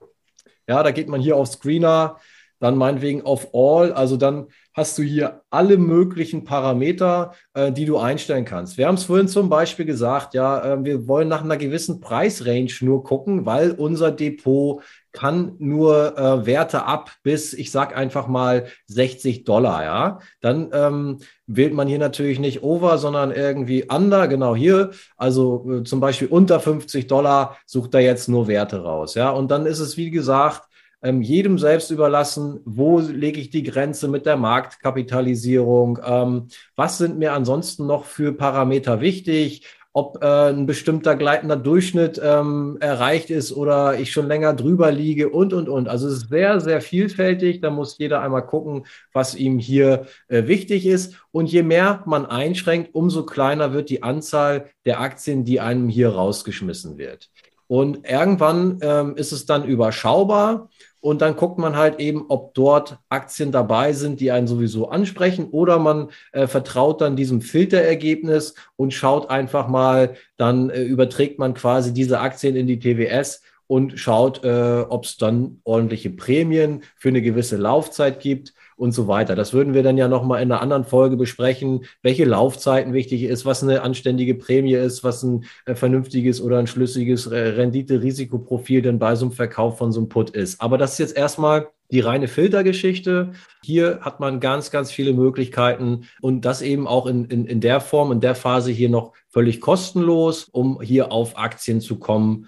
Ja, 0.65 0.81
da 0.81 0.91
geht 0.91 1.09
man 1.09 1.19
hier 1.19 1.35
auf 1.35 1.49
Screener, 1.49 2.17
dann 2.61 2.77
meinetwegen 2.77 3.23
auf 3.23 3.53
All. 3.53 3.91
Also 3.91 4.17
dann 4.17 4.47
hast 4.73 4.97
du 4.97 5.03
hier 5.03 5.41
alle 5.49 5.77
möglichen 5.77 6.43
Parameter, 6.45 7.33
äh, 7.53 7.71
die 7.71 7.85
du 7.85 7.97
einstellen 7.97 8.45
kannst. 8.45 8.77
Wir 8.77 8.87
haben 8.87 8.95
es 8.95 9.03
vorhin 9.03 9.27
zum 9.27 9.49
Beispiel 9.49 9.85
gesagt, 9.85 10.35
ja, 10.35 10.75
äh, 10.75 10.85
wir 10.85 11.07
wollen 11.07 11.27
nach 11.27 11.43
einer 11.43 11.57
gewissen 11.57 11.99
Preisrange 11.99 12.71
nur 12.81 13.03
gucken, 13.03 13.45
weil 13.45 13.71
unser 13.71 14.11
Depot 14.11 14.81
kann 15.11 15.55
nur 15.57 16.17
äh, 16.17 16.45
Werte 16.45 16.85
ab 16.85 17.11
bis, 17.23 17.51
ich 17.53 17.71
sag 17.71 17.97
einfach 17.97 18.27
mal 18.27 18.67
60 18.85 19.43
Dollar, 19.43 19.83
ja. 19.83 20.19
Dann 20.39 20.69
ähm, 20.71 21.17
wählt 21.47 21.73
man 21.73 21.87
hier 21.87 21.99
natürlich 21.99 22.39
nicht 22.39 22.61
over, 22.63 22.99
sondern 22.99 23.31
irgendwie 23.31 23.85
under, 23.91 24.27
genau 24.27 24.55
hier. 24.55 24.91
Also 25.17 25.67
äh, 25.69 25.83
zum 25.83 25.99
Beispiel 25.99 26.27
unter 26.27 26.59
50 26.59 27.07
Dollar 27.07 27.57
sucht 27.65 27.95
er 27.95 28.01
jetzt 28.01 28.29
nur 28.29 28.47
Werte 28.47 28.83
raus, 28.83 29.15
ja. 29.15 29.31
Und 29.31 29.49
dann 29.49 29.65
ist 29.65 29.79
es, 29.79 29.97
wie 29.97 30.11
gesagt, 30.11 30.70
ähm, 31.01 31.21
jedem 31.21 31.57
selbst 31.57 31.91
überlassen, 31.91 32.59
wo 32.65 32.99
lege 32.99 33.39
ich 33.39 33.49
die 33.49 33.63
Grenze 33.63 34.07
mit 34.07 34.25
der 34.25 34.37
Marktkapitalisierung, 34.37 35.99
ähm, 36.05 36.47
was 36.75 36.97
sind 36.97 37.17
mir 37.17 37.33
ansonsten 37.33 37.87
noch 37.87 38.05
für 38.05 38.33
Parameter 38.33 39.01
wichtig, 39.01 39.65
ob 39.93 40.23
äh, 40.23 40.49
ein 40.49 40.65
bestimmter 40.65 41.15
gleitender 41.15 41.57
Durchschnitt 41.57 42.19
ähm, 42.23 42.77
erreicht 42.79 43.29
ist 43.29 43.51
oder 43.51 43.99
ich 43.99 44.11
schon 44.11 44.27
länger 44.27 44.53
drüber 44.53 44.89
liege 44.91 45.29
und, 45.29 45.51
und, 45.53 45.67
und. 45.67 45.89
Also 45.89 46.07
es 46.07 46.23
ist 46.23 46.29
sehr, 46.29 46.61
sehr 46.61 46.81
vielfältig. 46.81 47.59
Da 47.59 47.69
muss 47.69 47.97
jeder 47.97 48.21
einmal 48.21 48.45
gucken, 48.45 48.85
was 49.11 49.35
ihm 49.35 49.59
hier 49.59 50.05
äh, 50.29 50.47
wichtig 50.47 50.85
ist. 50.85 51.15
Und 51.31 51.51
je 51.51 51.63
mehr 51.63 52.03
man 52.05 52.25
einschränkt, 52.25 52.95
umso 52.95 53.25
kleiner 53.25 53.73
wird 53.73 53.89
die 53.89 54.01
Anzahl 54.01 54.69
der 54.85 55.01
Aktien, 55.01 55.43
die 55.43 55.59
einem 55.59 55.89
hier 55.89 56.09
rausgeschmissen 56.09 56.97
wird. 56.97 57.29
Und 57.67 58.05
irgendwann 58.09 58.79
ähm, 58.81 59.15
ist 59.15 59.31
es 59.31 59.45
dann 59.45 59.65
überschaubar 59.65 60.69
und 61.01 61.21
dann 61.21 61.35
guckt 61.35 61.57
man 61.57 61.75
halt 61.75 61.99
eben, 61.99 62.25
ob 62.29 62.53
dort 62.53 62.99
Aktien 63.09 63.51
dabei 63.51 63.91
sind, 63.93 64.19
die 64.19 64.31
einen 64.31 64.47
sowieso 64.47 64.89
ansprechen 64.89 65.49
oder 65.49 65.79
man 65.79 66.09
äh, 66.31 66.47
vertraut 66.47 67.01
dann 67.01 67.15
diesem 67.15 67.41
Filterergebnis 67.41 68.53
und 68.75 68.93
schaut 68.93 69.29
einfach 69.29 69.67
mal, 69.67 70.15
dann 70.37 70.69
äh, 70.69 70.83
überträgt 70.83 71.39
man 71.39 71.55
quasi 71.55 71.93
diese 71.93 72.19
Aktien 72.19 72.55
in 72.55 72.67
die 72.67 72.79
TWS 72.79 73.41
und 73.65 73.99
schaut, 73.99 74.43
äh, 74.43 74.85
ob 74.87 75.05
es 75.05 75.17
dann 75.17 75.59
ordentliche 75.63 76.11
Prämien 76.11 76.83
für 76.97 77.09
eine 77.09 77.21
gewisse 77.21 77.57
Laufzeit 77.57 78.19
gibt 78.19 78.53
und 78.81 78.93
so 78.93 79.07
weiter. 79.07 79.35
Das 79.35 79.53
würden 79.53 79.75
wir 79.75 79.83
dann 79.83 79.95
ja 79.95 80.07
nochmal 80.07 80.41
in 80.41 80.51
einer 80.51 80.59
anderen 80.59 80.85
Folge 80.85 81.15
besprechen, 81.15 81.85
welche 82.01 82.25
Laufzeiten 82.25 82.93
wichtig 82.93 83.21
ist, 83.21 83.45
was 83.45 83.61
eine 83.61 83.83
anständige 83.83 84.33
Prämie 84.33 84.73
ist, 84.73 85.03
was 85.03 85.21
ein 85.21 85.45
äh, 85.67 85.75
vernünftiges 85.75 86.41
oder 86.41 86.57
ein 86.57 86.65
schlüssiges 86.65 87.27
äh, 87.27 87.37
Rendite-Risikoprofil 87.37 88.81
dann 88.81 88.97
bei 88.97 89.13
so 89.15 89.25
einem 89.25 89.33
Verkauf 89.33 89.77
von 89.77 89.91
so 89.91 89.99
einem 89.99 90.09
Put 90.09 90.31
ist. 90.31 90.59
Aber 90.61 90.79
das 90.79 90.93
ist 90.93 90.97
jetzt 90.97 91.15
erstmal 91.15 91.67
die 91.91 91.99
reine 91.99 92.27
Filtergeschichte. 92.27 93.33
Hier 93.63 93.99
hat 94.01 94.19
man 94.19 94.39
ganz, 94.39 94.71
ganz 94.71 94.91
viele 94.91 95.13
Möglichkeiten 95.13 96.07
und 96.19 96.41
das 96.41 96.63
eben 96.63 96.87
auch 96.87 97.05
in, 97.05 97.25
in, 97.25 97.45
in 97.45 97.61
der 97.61 97.81
Form, 97.81 98.11
in 98.11 98.19
der 98.19 98.33
Phase 98.33 98.71
hier 98.71 98.89
noch 98.89 99.13
völlig 99.29 99.61
kostenlos, 99.61 100.45
um 100.45 100.81
hier 100.81 101.11
auf 101.11 101.37
Aktien 101.37 101.81
zu 101.81 101.99
kommen, 101.99 102.47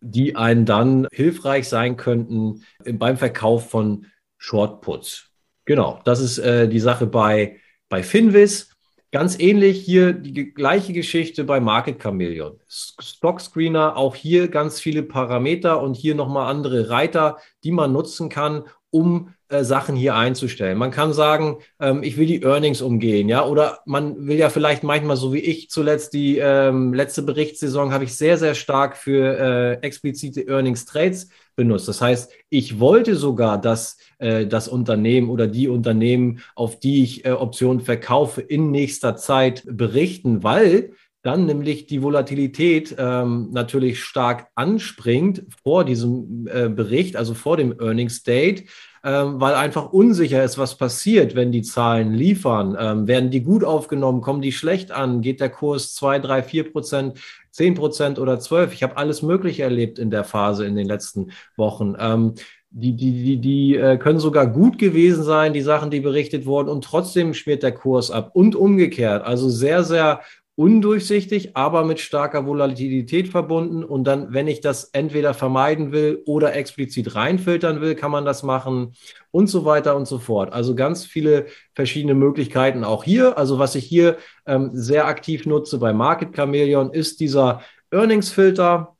die 0.00 0.34
einen 0.34 0.64
dann 0.64 1.06
hilfreich 1.12 1.68
sein 1.68 1.96
könnten 1.96 2.64
beim 2.84 3.16
Verkauf 3.16 3.70
von 3.70 4.06
Shortputs. 4.36 5.29
Genau, 5.70 6.00
das 6.02 6.18
ist 6.18 6.38
äh, 6.38 6.68
die 6.68 6.80
Sache 6.80 7.06
bei, 7.06 7.60
bei 7.88 8.02
Finvis. 8.02 8.76
Ganz 9.12 9.38
ähnlich 9.38 9.80
hier 9.80 10.12
die 10.12 10.52
gleiche 10.52 10.92
Geschichte 10.92 11.44
bei 11.44 11.60
Market 11.60 12.02
Chameleon. 12.02 12.58
Stock 12.66 13.40
Screener, 13.40 13.96
auch 13.96 14.16
hier 14.16 14.48
ganz 14.48 14.80
viele 14.80 15.04
Parameter 15.04 15.80
und 15.80 15.94
hier 15.94 16.16
nochmal 16.16 16.50
andere 16.50 16.90
Reiter, 16.90 17.38
die 17.62 17.70
man 17.70 17.92
nutzen 17.92 18.28
kann, 18.28 18.64
um 18.90 19.34
äh, 19.48 19.64
Sachen 19.64 19.96
hier 19.96 20.14
einzustellen. 20.14 20.78
Man 20.78 20.90
kann 20.90 21.12
sagen, 21.12 21.58
ähm, 21.80 22.02
ich 22.02 22.16
will 22.16 22.26
die 22.26 22.42
Earnings 22.42 22.82
umgehen, 22.82 23.28
ja, 23.28 23.44
oder 23.44 23.80
man 23.84 24.26
will 24.26 24.36
ja 24.36 24.48
vielleicht 24.48 24.82
manchmal, 24.82 25.16
so 25.16 25.32
wie 25.32 25.40
ich 25.40 25.70
zuletzt, 25.70 26.12
die 26.12 26.38
ähm, 26.38 26.94
letzte 26.94 27.22
Berichtssaison 27.22 27.92
habe 27.92 28.04
ich 28.04 28.14
sehr, 28.14 28.38
sehr 28.38 28.54
stark 28.54 28.96
für 28.96 29.38
äh, 29.38 29.72
explizite 29.84 30.46
Earnings 30.46 30.84
Trades 30.84 31.28
benutzt. 31.56 31.88
Das 31.88 32.00
heißt, 32.00 32.32
ich 32.48 32.78
wollte 32.80 33.16
sogar, 33.16 33.60
dass 33.60 33.96
äh, 34.18 34.46
das 34.46 34.68
Unternehmen 34.68 35.30
oder 35.30 35.46
die 35.46 35.68
Unternehmen, 35.68 36.40
auf 36.54 36.78
die 36.78 37.02
ich 37.02 37.24
äh, 37.24 37.32
Optionen 37.32 37.80
verkaufe, 37.80 38.40
in 38.40 38.70
nächster 38.70 39.16
Zeit 39.16 39.64
berichten, 39.66 40.42
weil 40.42 40.92
dann 41.22 41.44
nämlich 41.44 41.86
die 41.86 42.02
Volatilität 42.02 42.94
ähm, 42.98 43.48
natürlich 43.52 44.02
stark 44.02 44.48
anspringt 44.54 45.44
vor 45.62 45.84
diesem 45.84 46.48
äh, 46.50 46.68
Bericht, 46.68 47.16
also 47.16 47.34
vor 47.34 47.58
dem 47.58 47.78
Earnings 47.78 48.22
Date, 48.22 48.64
ähm, 49.04 49.40
weil 49.40 49.54
einfach 49.54 49.92
unsicher 49.92 50.42
ist, 50.42 50.56
was 50.56 50.76
passiert, 50.76 51.34
wenn 51.34 51.52
die 51.52 51.62
Zahlen 51.62 52.14
liefern. 52.14 52.76
Ähm, 52.78 53.06
werden 53.06 53.30
die 53.30 53.42
gut 53.42 53.64
aufgenommen, 53.64 54.22
kommen 54.22 54.40
die 54.40 54.52
schlecht 54.52 54.92
an, 54.92 55.20
geht 55.20 55.40
der 55.40 55.50
Kurs 55.50 55.94
2, 55.94 56.20
3, 56.20 56.42
4 56.42 56.72
Prozent, 56.72 57.18
10 57.50 57.74
Prozent 57.74 58.18
oder 58.18 58.40
12? 58.40 58.72
Ich 58.72 58.82
habe 58.82 58.96
alles 58.96 59.22
Mögliche 59.22 59.62
erlebt 59.62 59.98
in 59.98 60.10
der 60.10 60.24
Phase 60.24 60.64
in 60.64 60.74
den 60.74 60.86
letzten 60.86 61.32
Wochen. 61.56 61.96
Ähm, 61.98 62.34
die, 62.72 62.94
die, 62.94 63.10
die, 63.10 63.36
die 63.38 63.76
äh, 63.76 63.96
können 63.98 64.20
sogar 64.20 64.46
gut 64.46 64.78
gewesen 64.78 65.24
sein, 65.24 65.52
die 65.52 65.60
Sachen, 65.60 65.90
die 65.90 66.00
berichtet 66.00 66.46
wurden, 66.46 66.68
und 66.68 66.84
trotzdem 66.84 67.34
schmiert 67.34 67.64
der 67.64 67.72
Kurs 67.72 68.12
ab 68.12 68.30
und 68.32 68.54
umgekehrt. 68.54 69.24
Also 69.24 69.48
sehr, 69.48 69.82
sehr 69.82 70.20
undurchsichtig, 70.56 71.56
aber 71.56 71.84
mit 71.84 72.00
starker 72.00 72.44
Volatilität 72.46 73.28
verbunden. 73.28 73.82
Und 73.82 74.04
dann, 74.04 74.34
wenn 74.34 74.46
ich 74.46 74.60
das 74.60 74.84
entweder 74.92 75.32
vermeiden 75.32 75.92
will 75.92 76.22
oder 76.26 76.54
explizit 76.54 77.14
reinfiltern 77.14 77.80
will, 77.80 77.94
kann 77.94 78.10
man 78.10 78.24
das 78.24 78.42
machen 78.42 78.94
und 79.30 79.46
so 79.46 79.64
weiter 79.64 79.96
und 79.96 80.06
so 80.06 80.18
fort. 80.18 80.52
Also 80.52 80.74
ganz 80.74 81.06
viele 81.06 81.46
verschiedene 81.74 82.14
Möglichkeiten 82.14 82.84
auch 82.84 83.04
hier. 83.04 83.38
Also 83.38 83.58
was 83.58 83.74
ich 83.74 83.86
hier 83.86 84.18
ähm, 84.44 84.70
sehr 84.74 85.06
aktiv 85.06 85.46
nutze 85.46 85.78
bei 85.78 85.92
Market 85.92 86.34
Chameleon 86.34 86.92
ist 86.92 87.20
dieser 87.20 87.62
Earnings-Filter. 87.90 88.96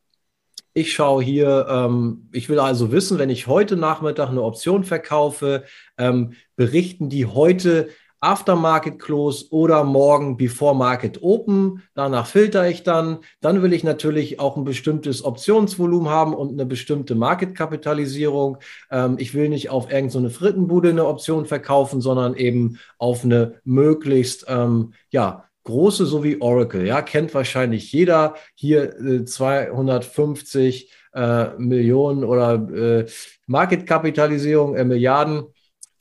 Ich 0.73 0.93
schaue 0.93 1.23
hier, 1.23 1.67
ähm, 1.69 2.29
ich 2.33 2.49
will 2.49 2.61
also 2.61 2.93
wissen, 2.93 3.19
wenn 3.19 3.29
ich 3.29 3.49
heute 3.49 3.77
Nachmittag 3.77 4.29
eine 4.29 4.43
Option 4.43 4.85
verkaufe, 4.85 5.65
ähm, 5.99 6.35
berichten 6.57 7.09
die 7.09 7.27
heute 7.27 7.89
Aftermarket 8.21 8.99
Close 8.99 9.47
oder 9.51 9.83
morgen 9.85 10.37
Before 10.37 10.77
Market 10.77 11.23
Open. 11.23 11.83
Danach 11.95 12.27
filter 12.27 12.69
ich 12.69 12.83
dann. 12.83 13.19
Dann 13.41 13.63
will 13.63 13.73
ich 13.73 13.83
natürlich 13.83 14.39
auch 14.39 14.57
ein 14.57 14.65
bestimmtes 14.65 15.25
Optionsvolumen 15.25 16.11
haben 16.11 16.35
und 16.35 16.53
eine 16.53 16.67
bestimmte 16.67 17.15
Marketkapitalisierung. 17.15 18.59
Ähm, 18.91 19.17
ich 19.19 19.35
will 19.35 19.49
nicht 19.49 19.71
auf 19.71 19.91
irgendeine 19.91 20.29
so 20.29 20.39
Frittenbude 20.39 20.91
eine 20.91 21.07
Option 21.07 21.47
verkaufen, 21.47 22.01
sondern 22.01 22.35
eben 22.35 22.79
auf 22.99 23.25
eine 23.25 23.61
möglichst, 23.65 24.45
ähm, 24.49 24.93
ja, 25.11 25.45
große, 25.65 26.07
so 26.07 26.23
wie 26.25 26.41
Oracle. 26.41 26.87
Ja, 26.87 27.03
kennt 27.03 27.35
wahrscheinlich 27.35 27.93
jeder. 27.93 28.35
Hier 28.55 28.99
äh, 28.99 29.25
250 29.25 30.93
äh, 31.15 31.57
Millionen 31.59 32.25
oder 32.25 32.55
äh, 32.55 33.07
Marketkapitalisierung, 33.47 34.77
äh, 34.77 34.85
Milliarden. 34.85 35.45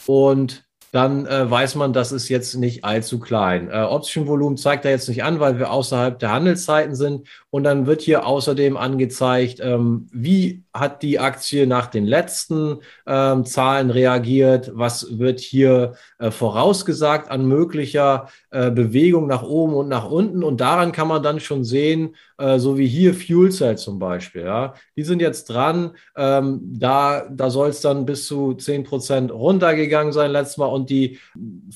Und 0.05 0.68
dann 0.91 1.25
äh, 1.25 1.49
weiß 1.49 1.75
man, 1.75 1.93
das 1.93 2.11
ist 2.11 2.29
jetzt 2.29 2.55
nicht 2.55 2.83
allzu 2.83 3.19
klein. 3.19 3.69
Äh, 3.69 3.81
Option-Volumen 3.81 4.57
zeigt 4.57 4.85
er 4.85 4.91
jetzt 4.91 5.07
nicht 5.07 5.23
an, 5.23 5.39
weil 5.39 5.59
wir 5.59 5.71
außerhalb 5.71 6.17
der 6.17 6.31
Handelszeiten 6.31 6.95
sind. 6.95 7.27
Und 7.51 7.63
dann 7.63 7.85
wird 7.85 8.01
hier 8.01 8.25
außerdem 8.25 8.77
angezeigt, 8.77 9.59
ähm, 9.61 10.07
wie 10.11 10.63
hat 10.73 11.01
die 11.01 11.19
Aktie 11.19 11.67
nach 11.67 11.87
den 11.87 12.05
letzten 12.05 12.77
ähm, 13.07 13.45
Zahlen 13.45 13.89
reagiert, 13.89 14.71
was 14.73 15.19
wird 15.19 15.39
hier 15.39 15.93
äh, 16.19 16.31
vorausgesagt 16.31 17.29
an 17.31 17.47
möglicher 17.47 18.29
äh, 18.51 18.69
Bewegung 18.71 19.27
nach 19.27 19.43
oben 19.43 19.73
und 19.73 19.89
nach 19.89 20.09
unten. 20.09 20.43
Und 20.43 20.61
daran 20.61 20.91
kann 20.91 21.07
man 21.07 21.23
dann 21.23 21.39
schon 21.39 21.63
sehen, 21.63 22.15
äh, 22.37 22.59
so 22.59 22.77
wie 22.77 22.87
hier 22.87 23.13
Fuel 23.13 23.51
Cell 23.51 23.77
zum 23.77 23.99
Beispiel. 23.99 24.43
Ja, 24.43 24.73
die 24.95 25.03
sind 25.03 25.21
jetzt 25.21 25.49
dran. 25.49 25.91
Ähm, 26.15 26.61
da 26.63 27.27
da 27.29 27.49
soll 27.49 27.69
es 27.69 27.81
dann 27.81 28.05
bis 28.05 28.27
zu 28.27 28.53
10 28.53 28.83
Prozent 28.83 29.31
runtergegangen 29.31 30.13
sein 30.13 30.31
letztes 30.31 30.57
Mal 30.57 30.67
und 30.79 30.89
die 30.89 31.19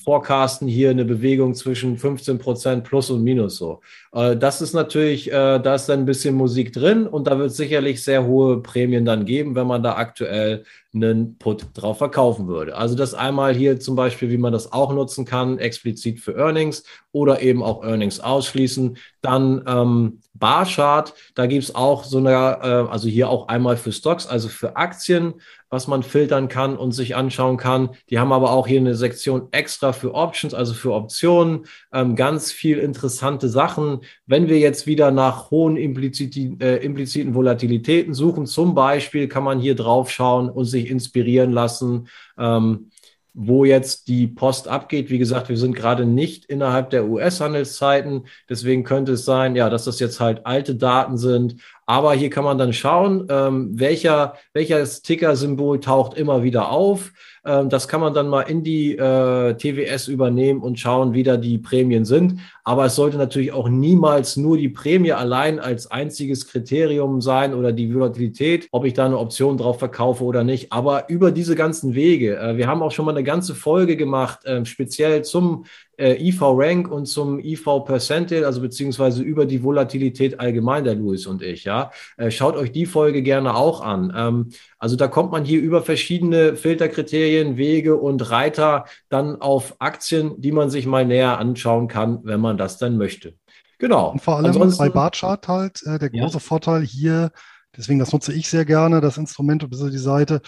forecasten 0.02 0.66
hier 0.66 0.90
eine 0.90 1.04
Bewegung 1.04 1.54
zwischen 1.54 1.98
15 1.98 2.38
Prozent 2.38 2.84
plus 2.84 3.10
und 3.10 3.22
minus 3.22 3.56
so. 3.56 3.80
Äh, 4.12 4.36
das 4.36 4.60
ist 4.60 4.74
natürlich, 4.74 5.28
äh, 5.30 5.58
da 5.60 5.74
ist 5.74 5.86
dann 5.86 6.00
ein 6.00 6.06
bisschen 6.06 6.34
Musik 6.34 6.72
drin 6.72 7.06
und 7.06 7.26
da 7.26 7.38
wird 7.38 7.50
es 7.50 7.56
sicherlich 7.56 8.02
sehr 8.02 8.26
hohe 8.26 8.62
Prämien 8.62 9.04
dann 9.04 9.24
geben, 9.24 9.54
wenn 9.54 9.66
man 9.66 9.82
da 9.82 9.96
aktuell 9.96 10.64
einen 10.94 11.36
Put 11.38 11.66
drauf 11.74 11.98
verkaufen 11.98 12.46
würde. 12.46 12.76
Also 12.76 12.94
das 12.94 13.14
einmal 13.14 13.54
hier 13.54 13.80
zum 13.80 13.96
Beispiel, 13.96 14.30
wie 14.30 14.38
man 14.38 14.52
das 14.52 14.72
auch 14.72 14.92
nutzen 14.92 15.24
kann, 15.24 15.58
explizit 15.58 16.20
für 16.20 16.36
Earnings 16.36 16.84
oder 17.12 17.42
eben 17.42 17.62
auch 17.62 17.82
Earnings 17.82 18.20
ausschließen. 18.20 18.96
Dann 19.20 19.64
ähm, 19.66 20.20
Barchart, 20.34 21.14
da 21.34 21.46
gibt 21.46 21.64
es 21.64 21.74
auch 21.74 22.04
so 22.04 22.18
eine, 22.18 22.30
äh, 22.30 22.90
also 22.90 23.08
hier 23.08 23.28
auch 23.28 23.48
einmal 23.48 23.76
für 23.76 23.92
Stocks, 23.92 24.26
also 24.26 24.48
für 24.48 24.76
Aktien, 24.76 25.34
was 25.70 25.86
man 25.86 26.02
filtern 26.02 26.48
kann 26.48 26.76
und 26.76 26.92
sich 26.92 27.16
anschauen 27.16 27.56
kann. 27.56 27.90
Die 28.10 28.18
haben 28.18 28.32
aber 28.32 28.52
auch 28.52 28.66
hier 28.66 28.80
eine 28.80 28.94
Sektion 28.94 29.48
extra 29.52 29.92
für 29.92 30.14
Options, 30.14 30.52
also 30.52 30.74
für 30.74 30.92
Optionen. 30.92 31.66
Ähm, 31.92 32.16
ganz 32.16 32.52
viel 32.52 32.78
interessante 32.78 33.48
Sachen. 33.48 34.00
Wenn 34.26 34.48
wir 34.48 34.58
jetzt 34.58 34.86
wieder 34.86 35.10
nach 35.10 35.50
hohen 35.50 35.76
impliziten, 35.76 36.60
äh, 36.60 36.76
impliziten 36.76 37.34
Volatilitäten 37.34 38.12
suchen, 38.12 38.46
zum 38.46 38.74
Beispiel 38.74 39.28
kann 39.28 39.44
man 39.44 39.60
hier 39.60 39.74
drauf 39.76 40.10
schauen 40.10 40.50
und 40.50 40.64
sich 40.64 40.90
inspirieren 40.90 41.52
lassen. 41.52 42.08
Ähm, 42.38 42.90
wo 43.34 43.64
jetzt 43.64 44.06
die 44.06 44.28
Post 44.28 44.68
abgeht. 44.68 45.10
Wie 45.10 45.18
gesagt, 45.18 45.48
wir 45.48 45.56
sind 45.56 45.74
gerade 45.74 46.06
nicht 46.06 46.44
innerhalb 46.46 46.90
der 46.90 47.06
US-Handelszeiten. 47.06 48.26
Deswegen 48.48 48.84
könnte 48.84 49.12
es 49.12 49.24
sein, 49.24 49.56
ja, 49.56 49.68
dass 49.68 49.84
das 49.84 49.98
jetzt 49.98 50.20
halt 50.20 50.46
alte 50.46 50.76
Daten 50.76 51.18
sind. 51.18 51.56
Aber 51.84 52.14
hier 52.14 52.30
kann 52.30 52.44
man 52.44 52.58
dann 52.58 52.72
schauen, 52.72 53.26
ähm, 53.28 53.78
welcher, 53.78 54.34
welches 54.52 55.02
Ticker-Symbol 55.02 55.80
taucht 55.80 56.16
immer 56.16 56.44
wieder 56.44 56.70
auf. 56.70 57.12
Ähm, 57.44 57.68
das 57.68 57.88
kann 57.88 58.00
man 58.00 58.14
dann 58.14 58.28
mal 58.28 58.42
in 58.42 58.62
die 58.62 58.96
äh, 58.96 59.54
TWS 59.54 60.08
übernehmen 60.08 60.60
und 60.60 60.78
schauen, 60.78 61.12
wie 61.12 61.22
da 61.22 61.36
die 61.36 61.58
Prämien 61.58 62.04
sind. 62.04 62.40
Aber 62.64 62.86
es 62.86 62.94
sollte 62.94 63.18
natürlich 63.18 63.52
auch 63.52 63.68
niemals 63.68 64.36
nur 64.36 64.56
die 64.56 64.68
Prämie 64.68 65.12
allein 65.12 65.58
als 65.58 65.90
einziges 65.90 66.46
Kriterium 66.46 67.20
sein 67.20 67.54
oder 67.54 67.72
die 67.72 67.94
Volatilität, 67.94 68.68
ob 68.70 68.84
ich 68.84 68.94
da 68.94 69.04
eine 69.04 69.18
Option 69.18 69.58
drauf 69.58 69.78
verkaufe 69.78 70.24
oder 70.24 70.44
nicht. 70.44 70.72
Aber 70.72 71.08
über 71.08 71.30
diese 71.30 71.54
ganzen 71.54 71.94
Wege, 71.94 72.36
äh, 72.36 72.56
wir 72.56 72.66
haben 72.66 72.82
auch 72.82 72.92
schon 72.92 73.04
mal 73.04 73.12
eine 73.12 73.24
ganze 73.24 73.54
Folge 73.54 73.96
gemacht, 73.96 74.44
äh, 74.44 74.64
speziell 74.64 75.22
zum 75.22 75.64
äh, 75.98 76.14
IV-Rank 76.28 76.90
und 76.90 77.06
zum 77.06 77.38
IV-Percentile, 77.38 78.46
also 78.46 78.60
beziehungsweise 78.60 79.22
über 79.22 79.46
die 79.46 79.62
Volatilität 79.62 80.40
allgemein, 80.40 80.84
der 80.84 80.94
Louis 80.94 81.26
und 81.26 81.42
ich, 81.42 81.64
ja. 81.64 81.90
Äh, 82.16 82.30
schaut 82.30 82.56
euch 82.56 82.72
die 82.72 82.86
Folge 82.86 83.22
gerne 83.22 83.54
auch 83.54 83.80
an. 83.80 84.12
Ähm, 84.16 84.50
also 84.78 84.96
da 84.96 85.08
kommt 85.08 85.32
man 85.32 85.44
hier 85.44 85.60
über 85.60 85.82
verschiedene 85.82 86.56
Filterkriterien, 86.56 87.56
Wege 87.56 87.96
und 87.96 88.30
Reiter 88.30 88.84
dann 89.08 89.40
auf 89.40 89.76
Aktien, 89.78 90.40
die 90.40 90.52
man 90.52 90.70
sich 90.70 90.86
mal 90.86 91.04
näher 91.04 91.38
anschauen 91.38 91.88
kann, 91.88 92.20
wenn 92.24 92.40
man 92.40 92.56
das 92.56 92.78
dann 92.78 92.96
möchte. 92.96 93.34
Genau. 93.78 94.12
Und 94.12 94.22
vor 94.22 94.36
allem 94.36 94.46
Ansonsten, 94.46 94.82
bei 94.82 94.88
Barchart 94.88 95.48
halt 95.48 95.82
äh, 95.84 95.98
der 95.98 96.10
große 96.10 96.34
ja. 96.34 96.40
Vorteil 96.40 96.82
hier, 96.82 97.30
deswegen 97.76 97.98
das 97.98 98.12
nutze 98.12 98.32
ich 98.32 98.48
sehr 98.48 98.64
gerne, 98.64 99.00
das 99.00 99.18
Instrument 99.18 99.64
und 99.64 99.74
die 99.74 99.98
Seite, 99.98 100.40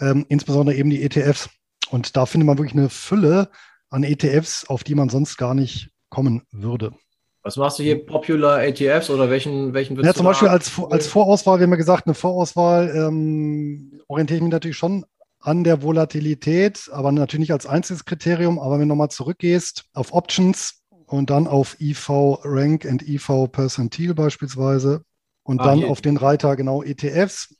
ähm, 0.00 0.24
insbesondere 0.28 0.76
eben 0.76 0.90
die 0.90 1.02
ETFs. 1.02 1.50
Und 1.90 2.16
da 2.16 2.26
findet 2.26 2.46
man 2.46 2.58
wirklich 2.58 2.76
eine 2.76 2.88
Fülle 2.88 3.50
an 3.90 4.04
ETFs, 4.04 4.64
auf 4.68 4.84
die 4.84 4.94
man 4.94 5.08
sonst 5.08 5.36
gar 5.36 5.54
nicht 5.54 5.90
kommen 6.08 6.42
würde. 6.50 6.92
Was 7.42 7.56
machst 7.56 7.78
du 7.78 7.82
hier? 7.82 8.04
Popular 8.04 8.62
ETFs 8.62 9.08
oder 9.08 9.30
welchen, 9.30 9.72
welchen 9.72 9.98
Ja, 10.02 10.12
zum 10.12 10.26
Beispiel 10.26 10.48
als, 10.48 10.72
als 10.90 11.06
Vorauswahl, 11.06 11.58
wir 11.58 11.64
haben 11.64 11.70
ja 11.70 11.76
gesagt, 11.76 12.06
eine 12.06 12.14
Vorauswahl 12.14 12.92
ähm, 12.94 14.00
orientiere 14.08 14.36
ich 14.36 14.42
mich 14.42 14.52
natürlich 14.52 14.76
schon 14.76 15.06
an 15.40 15.64
der 15.64 15.82
Volatilität, 15.82 16.90
aber 16.92 17.12
natürlich 17.12 17.48
nicht 17.48 17.52
als 17.52 17.66
einziges 17.66 18.04
Kriterium. 18.04 18.58
Aber 18.58 18.74
wenn 18.74 18.88
du 18.88 18.94
nochmal 18.94 19.10
zurückgehst 19.10 19.86
auf 19.94 20.12
Options 20.12 20.82
und 21.06 21.30
dann 21.30 21.46
auf 21.46 21.80
IV 21.80 22.10
Rank 22.44 22.84
und 22.84 23.08
IV 23.08 23.48
Percentile 23.50 24.14
beispielsweise 24.14 25.02
und 25.42 25.60
ah, 25.60 25.64
dann 25.64 25.78
hier. 25.78 25.88
auf 25.88 26.02
den 26.02 26.18
Reiter 26.18 26.56
genau 26.56 26.82
ETFs. 26.82 27.54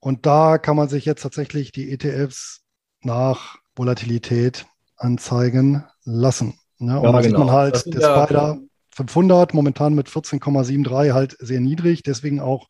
Und 0.00 0.24
da 0.24 0.56
kann 0.56 0.76
man 0.76 0.88
sich 0.88 1.04
jetzt 1.04 1.22
tatsächlich 1.22 1.72
die 1.72 1.92
ETFs 1.92 2.62
nach 3.02 3.58
Volatilität 3.76 4.64
anzeigen 5.00 5.84
lassen. 6.04 6.58
Ne? 6.78 6.98
Und 6.98 7.04
ja, 7.04 7.12
da 7.12 7.22
sieht 7.22 7.32
man 7.32 7.42
genau. 7.42 7.52
halt, 7.52 7.94
der 7.94 8.00
ja, 8.00 8.24
Spider 8.24 8.58
500 8.94 9.54
momentan 9.54 9.94
mit 9.94 10.08
14,73 10.08 11.12
halt 11.12 11.36
sehr 11.38 11.60
niedrig, 11.60 12.02
deswegen 12.02 12.40
auch 12.40 12.68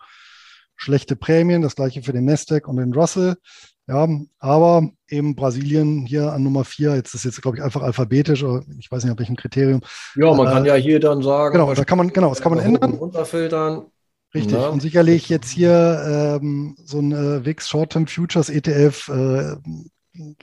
schlechte 0.76 1.16
Prämien, 1.16 1.62
das 1.62 1.76
gleiche 1.76 2.02
für 2.02 2.12
den 2.12 2.24
Nasdaq 2.24 2.66
und 2.66 2.76
den 2.76 2.94
Russell. 2.94 3.36
Ja, 3.86 4.08
aber 4.38 4.88
eben 5.08 5.34
Brasilien 5.34 6.06
hier 6.06 6.32
an 6.32 6.44
Nummer 6.44 6.64
vier, 6.64 6.94
jetzt 6.94 7.12
ist 7.12 7.24
jetzt, 7.24 7.42
glaube 7.42 7.56
ich, 7.56 7.62
einfach 7.62 7.82
alphabetisch, 7.82 8.44
oder 8.44 8.62
ich 8.78 8.90
weiß 8.90 9.02
nicht, 9.02 9.12
auf 9.12 9.18
welchem 9.18 9.34
Kriterium. 9.34 9.80
Ja, 10.14 10.32
man 10.32 10.46
äh, 10.46 10.50
kann 10.50 10.64
ja 10.64 10.74
hier 10.74 11.00
dann 11.00 11.22
sagen. 11.22 11.54
Genau, 11.54 11.74
da 11.74 11.84
kann 11.84 11.98
man, 11.98 12.12
genau, 12.12 12.28
das 12.28 12.40
kann 12.40 12.54
man 12.54 12.64
ändern. 12.64 12.92
Runterfiltern. 12.94 13.86
Richtig. 14.32 14.52
Ja. 14.52 14.68
Und 14.68 14.80
sicherlich 14.80 15.28
jetzt 15.28 15.50
hier 15.50 16.38
ähm, 16.40 16.76
so 16.84 17.00
ein 17.00 17.10
äh, 17.10 17.44
VIX 17.44 17.68
Short-Term 17.68 18.06
Futures 18.06 18.48
ETF 18.48 19.08
äh, 19.08 19.56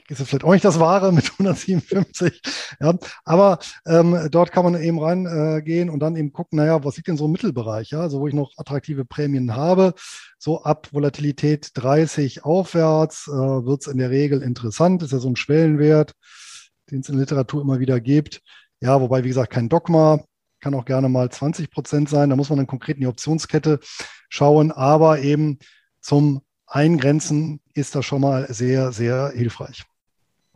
ist 0.08 0.22
vielleicht 0.22 0.44
auch 0.44 0.52
nicht 0.52 0.64
das 0.64 0.80
Wahre 0.80 1.12
mit 1.12 1.30
157. 1.32 2.40
Ja, 2.80 2.94
aber 3.24 3.58
ähm, 3.86 4.28
dort 4.30 4.52
kann 4.52 4.64
man 4.64 4.80
eben 4.80 4.98
reingehen 4.98 5.88
äh, 5.88 5.90
und 5.90 6.00
dann 6.00 6.16
eben 6.16 6.32
gucken, 6.32 6.58
naja, 6.58 6.82
was 6.84 6.96
liegt 6.96 7.08
denn 7.08 7.16
so 7.16 7.26
im 7.26 7.32
Mittelbereich, 7.32 7.90
ja, 7.90 8.00
also 8.00 8.20
wo 8.20 8.28
ich 8.28 8.34
noch 8.34 8.52
attraktive 8.56 9.04
Prämien 9.04 9.54
habe. 9.54 9.94
So 10.38 10.62
ab 10.62 10.88
Volatilität 10.92 11.70
30 11.74 12.44
aufwärts 12.44 13.28
äh, 13.28 13.32
wird 13.32 13.82
es 13.82 13.86
in 13.86 13.98
der 13.98 14.10
Regel 14.10 14.42
interessant, 14.42 15.02
ist 15.02 15.12
ja 15.12 15.18
so 15.18 15.28
ein 15.28 15.36
Schwellenwert, 15.36 16.12
den 16.90 17.00
es 17.00 17.08
in 17.08 17.16
der 17.16 17.22
Literatur 17.22 17.62
immer 17.62 17.80
wieder 17.80 18.00
gibt. 18.00 18.40
Ja, 18.80 19.00
wobei, 19.00 19.24
wie 19.24 19.28
gesagt, 19.28 19.52
kein 19.52 19.68
Dogma, 19.68 20.20
kann 20.60 20.74
auch 20.74 20.84
gerne 20.84 21.08
mal 21.08 21.30
20 21.30 21.70
Prozent 21.70 22.08
sein. 22.08 22.30
Da 22.30 22.36
muss 22.36 22.48
man 22.48 22.58
dann 22.58 22.66
konkret 22.66 22.96
in 22.96 23.02
die 23.02 23.06
Optionskette 23.06 23.80
schauen, 24.28 24.72
aber 24.72 25.20
eben 25.20 25.58
zum 26.00 26.42
Eingrenzen 26.68 27.60
ist 27.74 27.94
das 27.94 28.04
schon 28.04 28.20
mal 28.20 28.46
sehr, 28.52 28.92
sehr 28.92 29.32
hilfreich. 29.34 29.84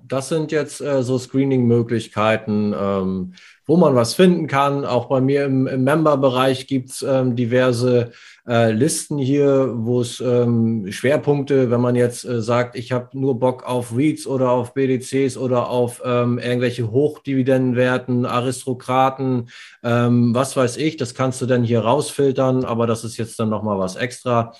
Das 0.04 0.28
sind 0.28 0.50
jetzt 0.50 0.80
äh, 0.80 1.02
so 1.02 1.16
Screening-Möglichkeiten, 1.16 2.74
ähm, 2.76 3.34
wo 3.66 3.76
man 3.76 3.94
was 3.94 4.14
finden 4.14 4.48
kann. 4.48 4.84
Auch 4.84 5.06
bei 5.06 5.20
mir 5.20 5.44
im, 5.44 5.66
im 5.66 5.84
Member-Bereich 5.84 6.66
gibt 6.66 6.90
es 6.90 7.02
ähm, 7.02 7.36
diverse 7.36 8.10
äh, 8.46 8.72
Listen 8.72 9.16
hier, 9.18 9.72
wo 9.74 10.00
es 10.00 10.20
ähm, 10.20 10.90
Schwerpunkte, 10.90 11.70
wenn 11.70 11.80
man 11.80 11.94
jetzt 11.94 12.24
äh, 12.24 12.42
sagt, 12.42 12.76
ich 12.76 12.90
habe 12.90 13.16
nur 13.16 13.38
Bock 13.38 13.64
auf 13.64 13.96
REITs 13.96 14.26
oder 14.26 14.50
auf 14.50 14.74
BDCs 14.74 15.36
oder 15.36 15.70
auf 15.70 16.02
ähm, 16.04 16.38
irgendwelche 16.38 16.90
Hochdividendenwerten, 16.90 18.26
Aristokraten, 18.26 19.48
ähm, 19.84 20.34
was 20.34 20.56
weiß 20.56 20.78
ich, 20.78 20.96
das 20.96 21.14
kannst 21.14 21.40
du 21.40 21.46
dann 21.46 21.62
hier 21.62 21.80
rausfiltern, 21.80 22.64
aber 22.64 22.88
das 22.88 23.04
ist 23.04 23.16
jetzt 23.16 23.38
dann 23.38 23.48
nochmal 23.48 23.78
was 23.78 23.94
extra. 23.94 24.52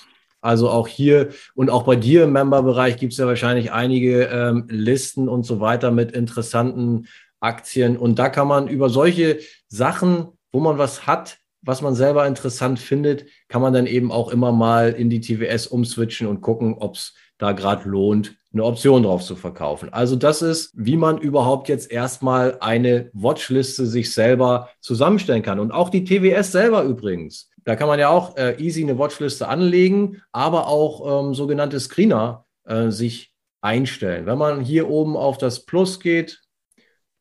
Also 0.43 0.69
auch 0.69 0.89
hier 0.89 1.31
und 1.55 1.71
auch 1.71 1.85
bei 1.85 1.97
dir 1.97 2.25
im 2.25 2.33
Member-Bereich 2.33 2.97
gibt 2.97 3.13
es 3.13 3.19
ja 3.19 3.27
wahrscheinlich 3.27 3.73
einige 3.73 4.25
ähm, 4.25 4.67
Listen 4.69 5.29
und 5.29 5.45
so 5.45 5.61
weiter 5.61 5.93
mit 5.93 6.13
interessanten 6.13 7.07
Aktien. 7.41 7.97
Und 7.97 8.19
da 8.19 8.29
kann 8.29 8.49
man 8.49 8.69
über 8.69 8.91
solche 8.91 9.39
Sachen, 9.69 10.29
wo 10.51 10.61
man 10.61 10.79
was 10.79 11.07
hat, 11.07 11.39
was 11.63 11.81
man 11.81 11.95
selber 11.95 12.27
interessant 12.27 12.81
findet, 12.81 13.27
kann 13.49 13.63
man 13.63 13.73
dann 13.73 13.87
eben 13.87 14.11
auch 14.11 14.33
immer 14.33 14.51
mal 14.51 14.91
in 14.91 15.11
die 15.11 15.21
TWS 15.21 15.69
umswitchen 15.69 16.27
und 16.27 16.41
gucken, 16.41 16.75
ob 16.75 16.97
es 16.97 17.15
da 17.39 17.53
gerade 17.53 17.89
lohnt, 17.89 18.35
eine 18.53 18.65
Option 18.65 19.05
drauf 19.05 19.23
zu 19.23 19.37
verkaufen. 19.37 19.93
Also 19.93 20.17
das 20.17 20.43
ist, 20.43 20.73
wie 20.75 20.97
man 20.97 21.19
überhaupt 21.19 21.69
jetzt 21.69 21.91
erstmal 21.91 22.59
eine 22.61 23.11
Watchliste 23.13 23.87
sich 23.87 24.13
selber 24.13 24.71
zusammenstellen 24.81 25.43
kann. 25.43 25.61
Und 25.61 25.71
auch 25.71 25.89
die 25.89 26.05
TWS 26.05 26.53
selber 26.53 26.83
übrigens. 26.83 27.52
Da 27.65 27.77
kann 27.77 27.89
man 27.89 27.99
ja 27.99 28.09
auch 28.09 28.37
äh, 28.37 28.57
easy 28.59 28.83
eine 28.83 28.99
Watchliste 28.99 29.49
anlegen, 29.49 30.23
aber 30.33 30.67
auch 30.67 31.27
ähm, 31.27 31.35
sogenannte 31.35 31.79
Screener 31.81 32.45
äh, 32.65 32.91
sich 32.91 33.33
einstellen. 33.61 34.27
Wenn 34.27 34.39
man 34.39 34.61
hier 34.61 34.89
oben 34.89 35.17
auf 35.17 35.39
das 35.39 35.65
Plus 35.65 36.01
geht, 36.01 36.41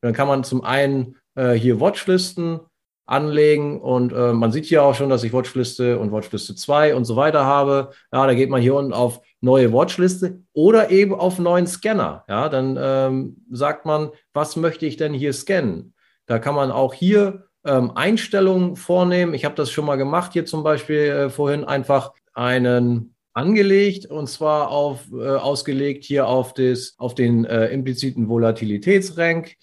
dann 0.00 0.12
kann 0.12 0.28
man 0.28 0.44
zum 0.44 0.64
einen 0.64 1.16
äh, 1.36 1.52
hier 1.52 1.80
Watchlisten 1.80 2.60
anlegen 3.06 3.80
und 3.80 4.12
äh, 4.12 4.32
man 4.32 4.52
sieht 4.52 4.66
hier 4.66 4.82
auch 4.82 4.94
schon, 4.94 5.10
dass 5.10 5.24
ich 5.24 5.32
Watchliste 5.32 5.98
und 5.98 6.12
Watchliste 6.12 6.54
2 6.54 6.94
und 6.94 7.04
so 7.04 7.16
weiter 7.16 7.44
habe. 7.44 7.90
Ja, 8.12 8.26
da 8.26 8.34
geht 8.34 8.48
man 8.48 8.62
hier 8.62 8.74
unten 8.74 8.92
auf 8.92 9.20
neue 9.40 9.72
Watchliste 9.72 10.42
oder 10.52 10.90
eben 10.90 11.14
auf 11.14 11.38
neuen 11.38 11.66
Scanner. 11.66 12.24
Ja, 12.28 12.48
dann 12.48 12.78
ähm, 12.80 13.44
sagt 13.50 13.86
man, 13.86 14.10
was 14.32 14.56
möchte 14.56 14.86
ich 14.86 14.96
denn 14.96 15.12
hier 15.12 15.32
scannen? 15.32 15.94
Da 16.26 16.38
kann 16.38 16.54
man 16.54 16.70
auch 16.70 16.94
hier 16.94 17.48
ähm, 17.64 17.92
Einstellungen 17.94 18.76
vornehmen. 18.76 19.34
Ich 19.34 19.44
habe 19.44 19.54
das 19.54 19.70
schon 19.70 19.86
mal 19.86 19.96
gemacht, 19.96 20.32
hier 20.32 20.46
zum 20.46 20.62
Beispiel 20.62 20.96
äh, 20.96 21.30
vorhin 21.30 21.64
einfach 21.64 22.12
einen 22.34 23.14
angelegt 23.34 24.06
und 24.06 24.28
zwar 24.28 24.70
auf, 24.70 25.06
äh, 25.12 25.28
ausgelegt 25.28 26.04
hier 26.04 26.26
auf, 26.26 26.54
das, 26.54 26.94
auf 26.98 27.14
den 27.14 27.44
äh, 27.44 27.68
impliziten 27.68 28.28
Volatilitätsrank. 28.28 29.56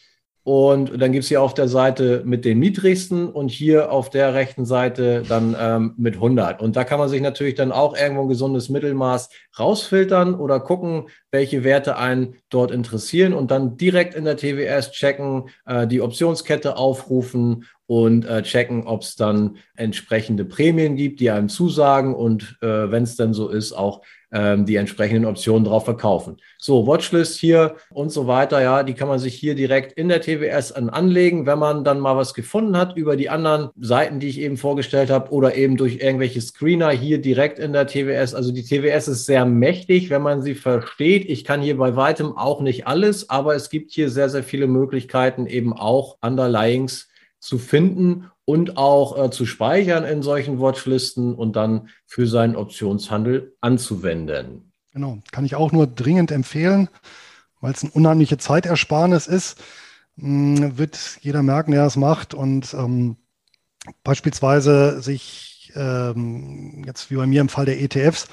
Und 0.43 0.99
dann 0.99 1.11
gibt 1.11 1.23
es 1.23 1.29
hier 1.29 1.43
auf 1.43 1.53
der 1.53 1.67
Seite 1.67 2.23
mit 2.25 2.43
den 2.43 2.57
niedrigsten 2.57 3.29
und 3.29 3.51
hier 3.51 3.91
auf 3.91 4.09
der 4.09 4.33
rechten 4.33 4.65
Seite 4.65 5.21
dann 5.27 5.55
ähm, 5.59 5.93
mit 5.97 6.15
100. 6.15 6.61
Und 6.61 6.75
da 6.75 6.85
kann 6.85 6.97
man 6.97 7.09
sich 7.09 7.21
natürlich 7.21 7.53
dann 7.53 7.71
auch 7.71 7.95
irgendwo 7.95 8.23
ein 8.23 8.29
gesundes 8.29 8.69
Mittelmaß 8.69 9.29
rausfiltern 9.59 10.33
oder 10.33 10.59
gucken, 10.59 11.09
welche 11.29 11.63
Werte 11.63 11.97
einen 11.97 12.35
dort 12.49 12.71
interessieren 12.71 13.33
und 13.33 13.51
dann 13.51 13.77
direkt 13.77 14.15
in 14.15 14.25
der 14.25 14.37
TWS 14.37 14.91
checken, 14.91 15.49
äh, 15.67 15.85
die 15.85 16.01
Optionskette 16.01 16.77
aufrufen 16.77 17.65
und 17.89 18.23
äh, 18.23 18.43
checken, 18.43 18.85
ob 18.85 19.01
es 19.01 19.15
dann 19.15 19.57
entsprechende 19.75 20.45
Prämien 20.45 20.95
gibt, 20.95 21.19
die 21.19 21.31
einem 21.31 21.49
zusagen 21.49 22.13
und 22.13 22.55
äh, 22.61 22.91
wenn 22.91 23.01
es 23.01 23.15
dann 23.15 23.33
so 23.33 23.49
ist, 23.49 23.73
auch 23.73 24.03
ähm, 24.31 24.67
die 24.67 24.75
entsprechenden 24.75 25.25
Optionen 25.25 25.63
drauf 25.63 25.85
verkaufen. 25.85 26.37
So, 26.59 26.85
Watchlist 26.85 27.39
hier 27.39 27.77
und 27.89 28.11
so 28.11 28.27
weiter, 28.27 28.61
ja, 28.61 28.83
die 28.83 28.93
kann 28.93 29.07
man 29.07 29.17
sich 29.17 29.33
hier 29.33 29.55
direkt 29.55 29.93
in 29.93 30.07
der 30.07 30.21
TWS 30.21 30.71
an 30.71 30.91
anlegen, 30.91 31.47
wenn 31.47 31.57
man 31.57 31.83
dann 31.83 31.99
mal 31.99 32.15
was 32.15 32.35
gefunden 32.35 32.77
hat 32.77 32.95
über 32.95 33.15
die 33.15 33.31
anderen 33.31 33.71
Seiten, 33.79 34.19
die 34.19 34.27
ich 34.27 34.39
eben 34.39 34.57
vorgestellt 34.57 35.09
habe 35.09 35.31
oder 35.31 35.55
eben 35.55 35.75
durch 35.75 35.95
irgendwelche 35.95 36.41
Screener 36.41 36.91
hier 36.91 37.19
direkt 37.19 37.57
in 37.57 37.73
der 37.73 37.87
TWS. 37.87 38.35
Also 38.35 38.51
die 38.51 38.63
TWS 38.63 39.07
ist 39.07 39.25
sehr 39.25 39.45
mächtig, 39.45 40.11
wenn 40.11 40.21
man 40.21 40.43
sie 40.43 40.53
versteht. 40.53 41.27
Ich 41.27 41.43
kann 41.43 41.63
hier 41.63 41.77
bei 41.79 41.95
weitem 41.95 42.37
auch 42.37 42.61
nicht 42.61 42.85
alles, 42.85 43.31
aber 43.31 43.55
es 43.55 43.71
gibt 43.71 43.89
hier 43.89 44.11
sehr, 44.11 44.29
sehr 44.29 44.43
viele 44.43 44.67
Möglichkeiten, 44.67 45.47
eben 45.47 45.73
auch 45.73 46.19
Underlyings 46.21 47.08
zu 47.39 47.57
finden 47.57 48.29
und 48.45 48.77
auch 48.77 49.17
äh, 49.17 49.31
zu 49.31 49.45
speichern 49.45 50.03
in 50.03 50.21
solchen 50.21 50.59
Watchlisten 50.59 51.33
und 51.35 51.55
dann 51.55 51.89
für 52.05 52.27
seinen 52.27 52.55
Optionshandel 52.55 53.55
anzuwenden. 53.61 54.71
Genau, 54.91 55.19
kann 55.31 55.45
ich 55.45 55.55
auch 55.55 55.71
nur 55.71 55.87
dringend 55.87 56.31
empfehlen, 56.31 56.89
weil 57.61 57.73
es 57.73 57.83
eine 57.83 57.91
unheimliche 57.91 58.37
Zeitersparnis 58.37 59.27
ist. 59.27 59.59
Mh, 60.15 60.57
hm, 60.59 60.77
wird 60.77 61.19
jeder 61.21 61.43
merken, 61.43 61.71
der 61.71 61.85
es 61.85 61.95
macht 61.95 62.33
und 62.33 62.73
ähm, 62.73 63.17
beispielsweise 64.03 65.01
sich 65.01 65.71
ähm, 65.75 66.83
jetzt 66.85 67.11
wie 67.11 67.15
bei 67.15 67.27
mir 67.27 67.41
im 67.41 67.49
Fall 67.49 67.65
der 67.65 67.79
ETFs 67.79 68.27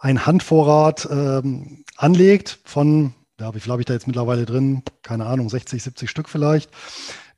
ein 0.00 0.26
Handvorrat 0.26 1.08
ähm, 1.10 1.84
anlegt 1.96 2.58
von, 2.64 3.14
ja, 3.38 3.54
wie 3.54 3.60
viel 3.60 3.70
habe 3.70 3.82
ich 3.82 3.86
da 3.86 3.94
jetzt 3.94 4.06
mittlerweile 4.06 4.46
drin? 4.46 4.82
Keine 5.02 5.26
Ahnung, 5.26 5.48
60, 5.48 5.82
70 5.82 6.10
Stück 6.10 6.28
vielleicht. 6.28 6.70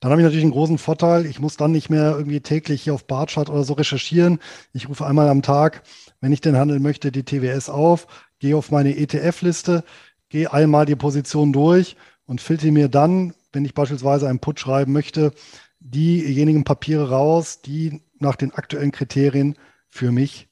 Dann 0.02 0.10
habe 0.10 0.20
ich 0.20 0.24
natürlich 0.24 0.42
einen 0.42 0.52
großen 0.52 0.78
Vorteil. 0.78 1.26
Ich 1.26 1.38
muss 1.38 1.56
dann 1.56 1.70
nicht 1.70 1.88
mehr 1.88 2.16
irgendwie 2.16 2.40
täglich 2.40 2.82
hier 2.82 2.92
auf 2.92 3.06
Barchart 3.06 3.48
oder 3.48 3.62
so 3.62 3.74
recherchieren. 3.74 4.40
Ich 4.72 4.88
rufe 4.88 5.06
einmal 5.06 5.28
am 5.28 5.42
Tag, 5.42 5.84
wenn 6.20 6.32
ich 6.32 6.40
den 6.40 6.56
handeln 6.56 6.82
möchte, 6.82 7.12
die 7.12 7.22
TWS 7.22 7.70
auf, 7.70 8.08
gehe 8.40 8.56
auf 8.56 8.72
meine 8.72 8.96
ETF-Liste, 8.96 9.84
gehe 10.28 10.52
einmal 10.52 10.86
die 10.86 10.96
Position 10.96 11.52
durch 11.52 11.94
und 12.26 12.40
filtere 12.40 12.72
mir 12.72 12.88
dann, 12.88 13.32
wenn 13.52 13.64
ich 13.64 13.74
beispielsweise 13.74 14.28
einen 14.28 14.40
Put 14.40 14.58
schreiben 14.58 14.92
möchte, 14.92 15.30
diejenigen 15.78 16.64
Papiere 16.64 17.10
raus, 17.10 17.62
die 17.62 18.02
nach 18.18 18.34
den 18.34 18.50
aktuellen 18.50 18.90
Kriterien 18.90 19.54
für 19.88 20.10
mich 20.10 20.48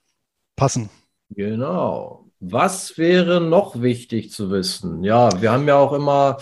passen. 0.55 0.91
Genau. 1.31 2.25
Was 2.39 2.99
wäre 2.99 3.41
noch 3.41 3.83
wichtig 3.83 4.31
zu 4.31 4.53
wissen? 4.53 5.03
Ja, 5.03 5.43
wir 5.43 5.51
haben 5.51 5.67
ja 5.67 5.75
auch 5.75 5.93
immer 5.93 6.39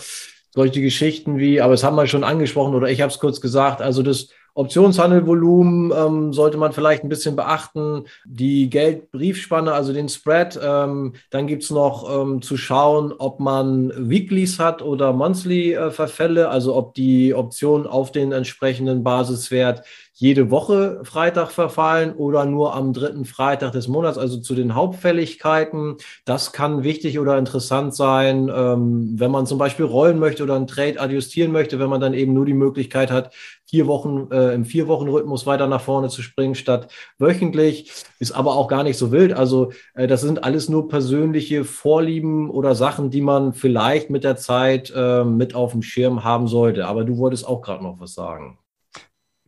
solche 0.59 0.81
Geschichten 0.81 1.37
wie, 1.37 1.61
aber 1.61 1.73
es 1.73 1.85
haben 1.85 1.95
wir 1.95 2.05
schon 2.05 2.25
angesprochen 2.25 2.75
oder 2.75 2.89
ich 2.89 2.99
habe 2.99 3.09
es 3.09 3.19
kurz 3.19 3.39
gesagt, 3.39 3.81
also 3.81 4.03
das 4.03 4.27
Optionshandelvolumen 4.55 5.93
ähm, 5.95 6.33
sollte 6.33 6.57
man 6.57 6.73
vielleicht 6.73 7.03
ein 7.03 7.07
bisschen 7.07 7.37
beachten. 7.37 8.03
Die 8.25 8.69
Geldbriefspanne, 8.69 9.71
also 9.71 9.93
den 9.93 10.09
Spread. 10.09 10.59
Ähm, 10.61 11.13
dann 11.29 11.47
gibt 11.47 11.63
es 11.63 11.69
noch 11.69 12.09
ähm, 12.13 12.41
zu 12.41 12.57
schauen, 12.57 13.13
ob 13.17 13.39
man 13.39 13.93
Weeklies 13.95 14.59
hat 14.59 14.81
oder 14.81 15.13
Monthly-Verfälle, 15.13 16.41
äh, 16.41 16.47
also 16.47 16.75
ob 16.75 16.93
die 16.93 17.33
Optionen 17.33 17.87
auf 17.87 18.11
den 18.11 18.33
entsprechenden 18.33 19.01
Basiswert 19.01 19.85
jede 20.19 20.51
Woche 20.51 20.99
Freitag 21.03 21.49
verfallen 21.51 22.13
oder 22.13 22.43
nur 22.43 22.75
am 22.75 22.91
dritten 22.91 23.23
Freitag 23.23 23.71
des 23.71 23.87
Monats, 23.87 24.17
also 24.17 24.37
zu 24.37 24.53
den 24.53 24.75
Hauptfälligkeiten. 24.75 25.95
Das 26.25 26.51
kann 26.51 26.83
wichtig 26.83 27.19
oder 27.19 27.37
interessant 27.37 27.95
sein, 27.95 28.51
ähm, 28.53 29.13
wenn 29.17 29.31
man 29.31 29.45
zum 29.45 29.57
Beispiel 29.57 29.85
rollen 29.85 30.19
möchte 30.19 30.43
oder 30.43 30.55
einen 30.55 30.67
Trade 30.67 30.99
adjustieren 30.99 31.53
möchte, 31.53 31.79
wenn 31.79 31.89
man 31.89 32.01
dann 32.01 32.13
eben 32.13 32.33
nur 32.33 32.45
die 32.45 32.53
Möglichkeit 32.53 33.11
hat, 33.11 33.33
vier 33.63 33.87
Wochen 33.87 34.27
äh, 34.31 34.53
im 34.53 34.65
vier 34.65 34.89
Wochen 34.89 35.07
Rhythmus 35.07 35.45
weiter 35.45 35.67
nach 35.67 35.79
vorne 35.81 36.09
zu 36.09 36.21
springen 36.21 36.55
statt 36.55 36.91
wöchentlich, 37.17 37.89
ist 38.19 38.33
aber 38.33 38.57
auch 38.57 38.67
gar 38.67 38.83
nicht 38.83 38.97
so 38.97 39.13
wild. 39.13 39.31
Also 39.31 39.71
äh, 39.93 40.05
das 40.05 40.19
sind 40.19 40.43
alles 40.43 40.67
nur 40.67 40.89
persönliche 40.89 41.63
Vorlieben 41.63 42.49
oder 42.49 42.75
Sachen, 42.75 43.09
die 43.09 43.21
man 43.21 43.53
vielleicht 43.53 44.09
mit 44.09 44.25
der 44.25 44.35
Zeit 44.35 44.91
äh, 44.93 45.23
mit 45.23 45.55
auf 45.55 45.71
dem 45.71 45.81
Schirm 45.81 46.25
haben 46.25 46.49
sollte. 46.49 46.87
Aber 46.87 47.05
du 47.05 47.17
wolltest 47.17 47.47
auch 47.47 47.61
gerade 47.61 47.83
noch 47.83 48.01
was 48.01 48.13
sagen. 48.13 48.57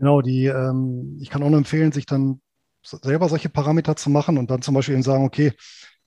Genau, 0.01 0.23
die, 0.23 0.47
ähm, 0.47 1.19
ich 1.21 1.29
kann 1.29 1.43
auch 1.43 1.49
nur 1.49 1.59
empfehlen, 1.59 1.91
sich 1.91 2.07
dann 2.07 2.41
selber 2.81 3.29
solche 3.29 3.49
Parameter 3.49 3.95
zu 3.95 4.09
machen 4.09 4.39
und 4.39 4.49
dann 4.49 4.63
zum 4.63 4.73
Beispiel 4.73 4.95
eben 4.95 5.03
sagen, 5.03 5.23
okay, 5.23 5.53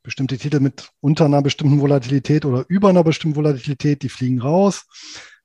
bestimmte 0.02 0.36
Titel 0.36 0.58
mit 0.58 0.88
unter 0.98 1.26
einer 1.26 1.42
bestimmten 1.42 1.80
Volatilität 1.80 2.44
oder 2.44 2.64
über 2.66 2.88
einer 2.88 3.04
bestimmten 3.04 3.36
Volatilität, 3.36 4.02
die 4.02 4.08
fliegen 4.08 4.40
raus. 4.40 4.84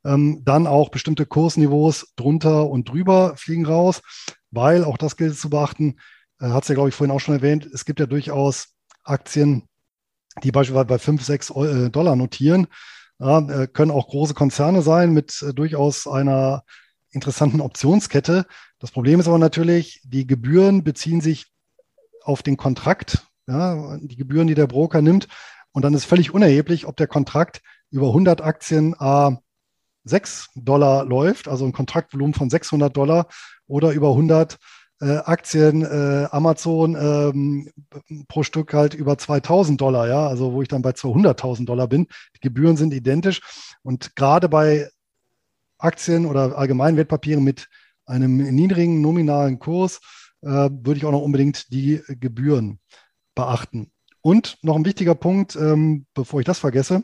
Ähm, 0.04 0.42
dann 0.46 0.66
auch 0.66 0.90
bestimmte 0.90 1.28
Kursniveaus 1.28 2.12
drunter 2.16 2.68
und 2.68 2.90
drüber 2.90 3.36
fliegen 3.38 3.68
raus, 3.68 4.02
weil 4.50 4.84
auch 4.84 4.98
das 4.98 5.16
gilt 5.16 5.38
zu 5.38 5.52
beachten, 5.52 5.98
äh, 6.40 6.48
hat 6.48 6.64
es 6.64 6.70
ja, 6.70 6.74
glaube 6.74 6.90
ich, 6.90 6.96
vorhin 6.96 7.16
auch 7.16 7.20
schon 7.20 7.36
erwähnt, 7.36 7.68
es 7.72 7.86
gibt 7.86 8.00
ja 8.00 8.08
durchaus 8.08 8.70
Aktien, 9.04 9.68
die 10.42 10.52
beispielsweise 10.52 10.88
bei 10.88 10.98
5, 10.98 11.24
6 11.24 11.52
äh, 11.52 11.90
Dollar 11.92 12.16
notieren. 12.16 12.66
Ja, 13.20 13.40
äh, 13.48 13.68
können 13.68 13.92
auch 13.92 14.08
große 14.08 14.34
Konzerne 14.34 14.82
sein 14.82 15.12
mit 15.14 15.40
äh, 15.44 15.54
durchaus 15.54 16.08
einer 16.08 16.64
interessanten 17.12 17.62
Optionskette. 17.62 18.46
Das 18.80 18.92
Problem 18.92 19.20
ist 19.20 19.28
aber 19.28 19.40
natürlich, 19.40 20.02
die 20.04 20.28
Gebühren 20.28 20.84
beziehen 20.84 21.22
sich 21.22 21.48
auf 22.24 22.44
den 22.44 22.58
Kontrakt, 22.58 23.28
ja, 23.48 23.98
die 24.02 24.16
Gebühren, 24.16 24.48
die 24.48 24.56
der 24.56 24.68
Broker 24.68 25.02
nimmt. 25.02 25.28
Und 25.72 25.84
dann 25.84 25.94
ist 25.94 26.06
völlig 26.06 26.34
unerheblich, 26.34 26.86
ob 26.88 26.98
der 26.98 27.08
Kontrakt 27.08 27.62
über 27.92 28.08
100 28.08 28.42
Aktien 28.42 28.96
a 29.00 29.40
6 30.04 30.50
Dollar 30.56 31.06
läuft, 31.06 31.48
also 31.48 31.66
ein 31.66 31.74
Kontraktvolumen 31.74 32.34
von 32.34 32.50
600 32.50 32.96
Dollar 32.96 33.28
oder 33.68 33.92
über 33.92 34.10
100 34.10 34.58
äh, 35.02 35.18
Aktien 35.18 35.84
äh, 35.84 36.28
Amazon 36.32 36.96
ähm, 36.96 37.72
pro 38.28 38.44
Stück 38.44 38.74
halt 38.74 38.94
über 38.94 39.18
2000 39.18 39.80
Dollar, 39.80 40.08
ja, 40.08 40.28
also 40.28 40.54
wo 40.54 40.62
ich 40.62 40.68
dann 40.68 40.82
bei 40.82 40.92
200.000 40.92 41.66
Dollar 41.66 41.88
bin. 41.88 42.08
Die 42.36 42.42
Gebühren 42.42 42.78
sind 42.78 42.94
identisch 42.94 43.42
und 43.82 44.16
gerade 44.16 44.50
bei 44.50 44.90
Aktien 45.80 46.26
oder 46.26 46.58
allgemeinen 46.58 46.98
Wertpapieren 46.98 47.44
mit 47.44 47.68
einem 48.06 48.38
niedrigen 48.38 49.02
nominalen 49.02 49.60
Kurs 49.60 50.00
äh, 50.42 50.48
würde 50.48 50.98
ich 50.98 51.06
auch 51.06 51.12
noch 51.12 51.22
unbedingt 51.22 51.72
die 51.72 52.02
Gebühren 52.08 52.80
beachten. 53.36 53.92
Und 54.22 54.58
noch 54.62 54.76
ein 54.76 54.86
wichtiger 54.86 55.16
Punkt, 55.16 55.56
ähm, 55.56 56.06
bevor 56.14 56.40
ich 56.40 56.46
das 56.46 56.60
vergesse. 56.60 57.04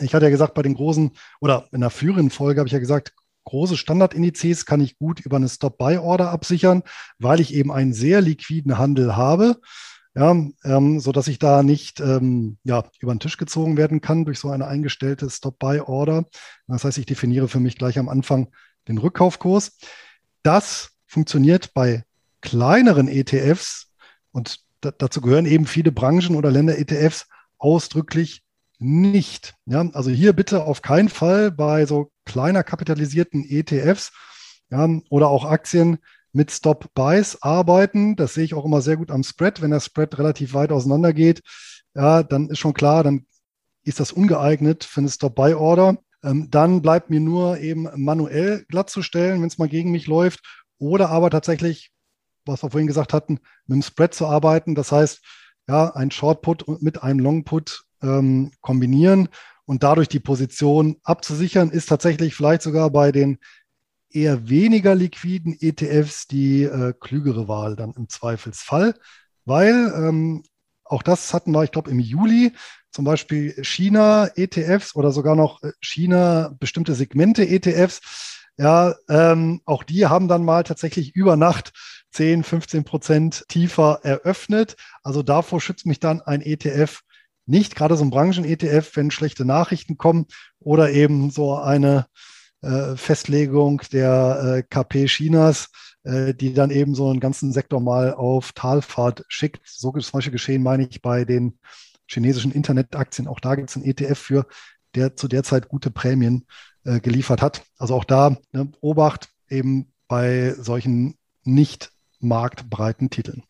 Ich 0.00 0.14
hatte 0.14 0.24
ja 0.26 0.30
gesagt, 0.30 0.54
bei 0.54 0.62
den 0.62 0.74
großen 0.74 1.10
oder 1.40 1.68
in 1.72 1.80
der 1.80 1.90
führenden 1.90 2.30
Folge 2.30 2.60
habe 2.60 2.68
ich 2.68 2.72
ja 2.72 2.78
gesagt, 2.78 3.12
große 3.44 3.76
Standardindizes 3.76 4.64
kann 4.64 4.80
ich 4.80 4.96
gut 4.98 5.20
über 5.20 5.36
eine 5.36 5.48
Stop-Buy-Order 5.48 6.30
absichern, 6.30 6.82
weil 7.18 7.40
ich 7.40 7.54
eben 7.54 7.72
einen 7.72 7.92
sehr 7.92 8.20
liquiden 8.20 8.78
Handel 8.78 9.16
habe. 9.16 9.60
Ja, 10.14 10.34
ähm, 10.64 10.98
so 10.98 11.12
dass 11.12 11.28
ich 11.28 11.38
da 11.38 11.62
nicht 11.62 12.00
ähm, 12.00 12.58
ja, 12.64 12.84
über 12.98 13.14
den 13.14 13.20
Tisch 13.20 13.36
gezogen 13.36 13.76
werden 13.76 14.00
kann 14.00 14.24
durch 14.24 14.40
so 14.40 14.50
eine 14.50 14.66
eingestellte 14.66 15.30
Stop-Buy-Order. 15.30 16.24
Das 16.66 16.84
heißt, 16.84 16.98
ich 16.98 17.06
definiere 17.06 17.46
für 17.46 17.60
mich 17.60 17.78
gleich 17.78 17.98
am 17.98 18.08
Anfang 18.08 18.48
den 18.88 18.98
Rückkaufkurs. 18.98 19.78
Das 20.42 20.90
funktioniert 21.06 21.74
bei 21.74 22.04
kleineren 22.40 23.06
ETFs 23.06 23.92
und 24.32 24.64
dazu 24.80 25.20
gehören 25.20 25.46
eben 25.46 25.66
viele 25.66 25.92
Branchen 25.92 26.34
oder 26.36 26.50
Länder-ETFs 26.50 27.28
ausdrücklich 27.58 28.42
nicht. 28.78 29.54
Ja, 29.66 29.88
also 29.92 30.10
hier 30.10 30.32
bitte 30.32 30.64
auf 30.64 30.82
keinen 30.82 31.10
Fall 31.10 31.50
bei 31.50 31.86
so 31.86 32.10
kleiner 32.24 32.64
kapitalisierten 32.64 33.44
ETFs 33.48 34.12
ja, 34.70 34.88
oder 35.10 35.28
auch 35.28 35.44
Aktien 35.44 35.98
mit 36.32 36.50
Stop-Buys 36.50 37.42
arbeiten. 37.42 38.16
Das 38.16 38.34
sehe 38.34 38.44
ich 38.44 38.54
auch 38.54 38.64
immer 38.64 38.82
sehr 38.82 38.96
gut 38.96 39.10
am 39.10 39.22
Spread. 39.22 39.62
Wenn 39.62 39.70
der 39.70 39.80
Spread 39.80 40.18
relativ 40.18 40.54
weit 40.54 40.72
auseinander 40.72 41.12
geht, 41.12 41.42
ja, 41.94 42.22
dann 42.22 42.48
ist 42.48 42.58
schon 42.58 42.74
klar, 42.74 43.02
dann 43.02 43.26
ist 43.82 44.00
das 44.00 44.12
ungeeignet 44.12 44.84
für 44.84 45.00
eine 45.00 45.08
Stop-Buy-Order. 45.08 45.98
Ähm, 46.22 46.50
dann 46.50 46.82
bleibt 46.82 47.10
mir 47.10 47.20
nur 47.20 47.58
eben 47.58 47.88
manuell 47.96 48.64
glattzustellen, 48.68 49.40
wenn 49.40 49.48
es 49.48 49.58
mal 49.58 49.68
gegen 49.68 49.90
mich 49.90 50.06
läuft, 50.06 50.40
oder 50.78 51.10
aber 51.10 51.30
tatsächlich, 51.30 51.90
was 52.44 52.62
wir 52.62 52.70
vorhin 52.70 52.86
gesagt 52.86 53.12
hatten, 53.12 53.40
mit 53.66 53.76
dem 53.76 53.82
Spread 53.82 54.14
zu 54.14 54.26
arbeiten. 54.26 54.74
Das 54.74 54.92
heißt, 54.92 55.20
ja, 55.68 55.94
ein 55.94 56.10
Short-Put 56.10 56.82
mit 56.82 57.02
einem 57.02 57.20
Long-Put 57.20 57.84
ähm, 58.02 58.52
kombinieren 58.60 59.28
und 59.66 59.82
dadurch 59.82 60.08
die 60.08 60.20
Position 60.20 60.96
abzusichern, 61.04 61.70
ist 61.70 61.88
tatsächlich 61.88 62.34
vielleicht 62.34 62.62
sogar 62.62 62.90
bei 62.90 63.12
den 63.12 63.38
eher 64.10 64.48
weniger 64.48 64.94
liquiden 64.94 65.56
ETFs 65.60 66.26
die 66.26 66.64
äh, 66.64 66.92
klügere 66.98 67.48
Wahl 67.48 67.76
dann 67.76 67.92
im 67.96 68.08
Zweifelsfall, 68.08 68.94
weil 69.44 69.92
ähm, 69.96 70.42
auch 70.84 71.02
das 71.02 71.32
hatten 71.32 71.52
wir, 71.52 71.62
ich 71.62 71.70
glaube, 71.70 71.90
im 71.90 72.00
Juli 72.00 72.52
zum 72.90 73.04
Beispiel 73.04 73.54
China-ETFs 73.62 74.96
oder 74.96 75.12
sogar 75.12 75.36
noch 75.36 75.62
äh, 75.62 75.72
China 75.80 76.54
bestimmte 76.58 76.94
Segmente 76.94 77.46
ETFs. 77.46 78.46
Ja, 78.58 78.94
ähm, 79.08 79.62
auch 79.64 79.84
die 79.84 80.06
haben 80.06 80.28
dann 80.28 80.44
mal 80.44 80.64
tatsächlich 80.64 81.14
über 81.14 81.36
Nacht 81.36 81.72
10, 82.12 82.42
15 82.42 82.84
Prozent 82.84 83.44
tiefer 83.48 84.00
eröffnet. 84.02 84.76
Also 85.02 85.22
davor 85.22 85.60
schützt 85.60 85.86
mich 85.86 86.00
dann 86.00 86.20
ein 86.20 86.42
ETF 86.42 87.00
nicht, 87.46 87.74
gerade 87.74 87.96
so 87.96 88.04
ein 88.04 88.10
Branchen-ETF, 88.10 88.96
wenn 88.96 89.10
schlechte 89.10 89.44
Nachrichten 89.44 89.96
kommen 89.96 90.26
oder 90.58 90.90
eben 90.90 91.30
so 91.30 91.56
eine 91.56 92.06
äh, 92.62 92.96
Festlegung 92.96 93.82
der 93.92 94.58
äh, 94.58 94.62
KP 94.62 95.06
Chinas, 95.06 95.70
äh, 96.04 96.34
die 96.34 96.52
dann 96.52 96.70
eben 96.70 96.94
so 96.94 97.08
einen 97.08 97.20
ganzen 97.20 97.52
Sektor 97.52 97.80
mal 97.80 98.14
auf 98.14 98.52
Talfahrt 98.52 99.24
schickt. 99.28 99.60
So 99.64 99.94
ist 99.94 100.08
zum 100.08 100.18
Beispiel 100.18 100.32
geschehen, 100.32 100.62
meine 100.62 100.86
ich, 100.86 101.00
bei 101.00 101.24
den 101.24 101.58
chinesischen 102.06 102.52
Internetaktien. 102.52 103.28
Auch 103.28 103.40
da 103.40 103.54
gibt 103.54 103.70
es 103.70 103.76
einen 103.76 103.86
ETF 103.86 104.18
für, 104.18 104.46
der 104.94 105.16
zu 105.16 105.28
der 105.28 105.42
Zeit 105.42 105.68
gute 105.68 105.90
Prämien 105.90 106.44
geliefert 106.82 107.42
hat. 107.42 107.62
Also 107.76 107.94
auch 107.94 108.04
da 108.04 108.38
ne, 108.52 108.72
Obacht 108.80 109.28
eben 109.50 109.92
bei 110.08 110.54
solchen 110.58 111.18
nicht 111.44 111.92
marktbreiten 112.20 113.10
Titeln. 113.10 113.44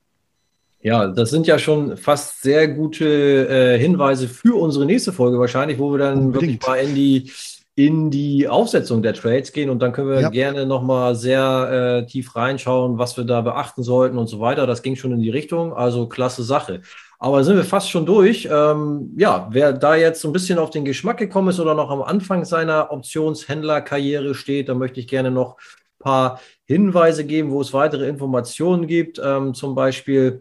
Ja, 0.82 1.08
das 1.08 1.30
sind 1.30 1.46
ja 1.46 1.58
schon 1.58 1.96
fast 1.96 2.40
sehr 2.40 2.68
gute 2.68 3.06
äh, 3.06 3.78
Hinweise 3.78 4.28
für 4.28 4.58
unsere 4.58 4.86
nächste 4.86 5.12
Folge 5.12 5.38
wahrscheinlich, 5.38 5.78
wo 5.78 5.92
wir 5.92 5.98
dann 5.98 6.18
Unbedingt. 6.18 6.62
wirklich 6.62 6.66
mal 6.66 6.76
in 6.76 6.94
die, 6.94 7.30
in 7.76 8.10
die 8.10 8.48
Aufsetzung 8.48 9.02
der 9.02 9.14
Trades 9.14 9.52
gehen 9.52 9.70
und 9.70 9.80
dann 9.80 9.92
können 9.92 10.10
wir 10.10 10.20
ja. 10.20 10.28
gerne 10.28 10.66
nochmal 10.66 11.14
sehr 11.14 12.02
äh, 12.02 12.06
tief 12.06 12.36
reinschauen, 12.36 12.98
was 12.98 13.16
wir 13.16 13.24
da 13.24 13.40
beachten 13.40 13.82
sollten 13.82 14.18
und 14.18 14.26
so 14.26 14.40
weiter. 14.40 14.66
Das 14.66 14.82
ging 14.82 14.96
schon 14.96 15.12
in 15.12 15.20
die 15.20 15.30
Richtung, 15.30 15.72
also 15.72 16.08
klasse 16.08 16.42
Sache. 16.42 16.82
Aber 17.18 17.44
sind 17.44 17.56
wir 17.56 17.64
fast 17.64 17.90
schon 17.90 18.06
durch. 18.06 18.48
Ähm, 18.50 19.14
ja, 19.16 19.48
wer 19.50 19.72
da 19.72 19.94
jetzt 19.94 20.20
so 20.20 20.28
ein 20.28 20.32
bisschen 20.32 20.58
auf 20.58 20.70
den 20.70 20.84
Geschmack 20.84 21.18
gekommen 21.18 21.48
ist 21.48 21.60
oder 21.60 21.74
noch 21.74 21.90
am 21.90 22.02
Anfang 22.02 22.44
seiner 22.44 22.90
Optionshändlerkarriere 22.90 24.34
steht, 24.34 24.68
da 24.68 24.74
möchte 24.74 25.00
ich 25.00 25.06
gerne 25.06 25.30
noch 25.30 25.56
ein 25.58 26.02
paar 26.02 26.40
Hinweise 26.64 27.24
geben, 27.26 27.50
wo 27.50 27.60
es 27.60 27.72
weitere 27.72 28.08
Informationen 28.08 28.86
gibt. 28.86 29.20
Ähm, 29.22 29.54
zum 29.54 29.74
Beispiel 29.74 30.40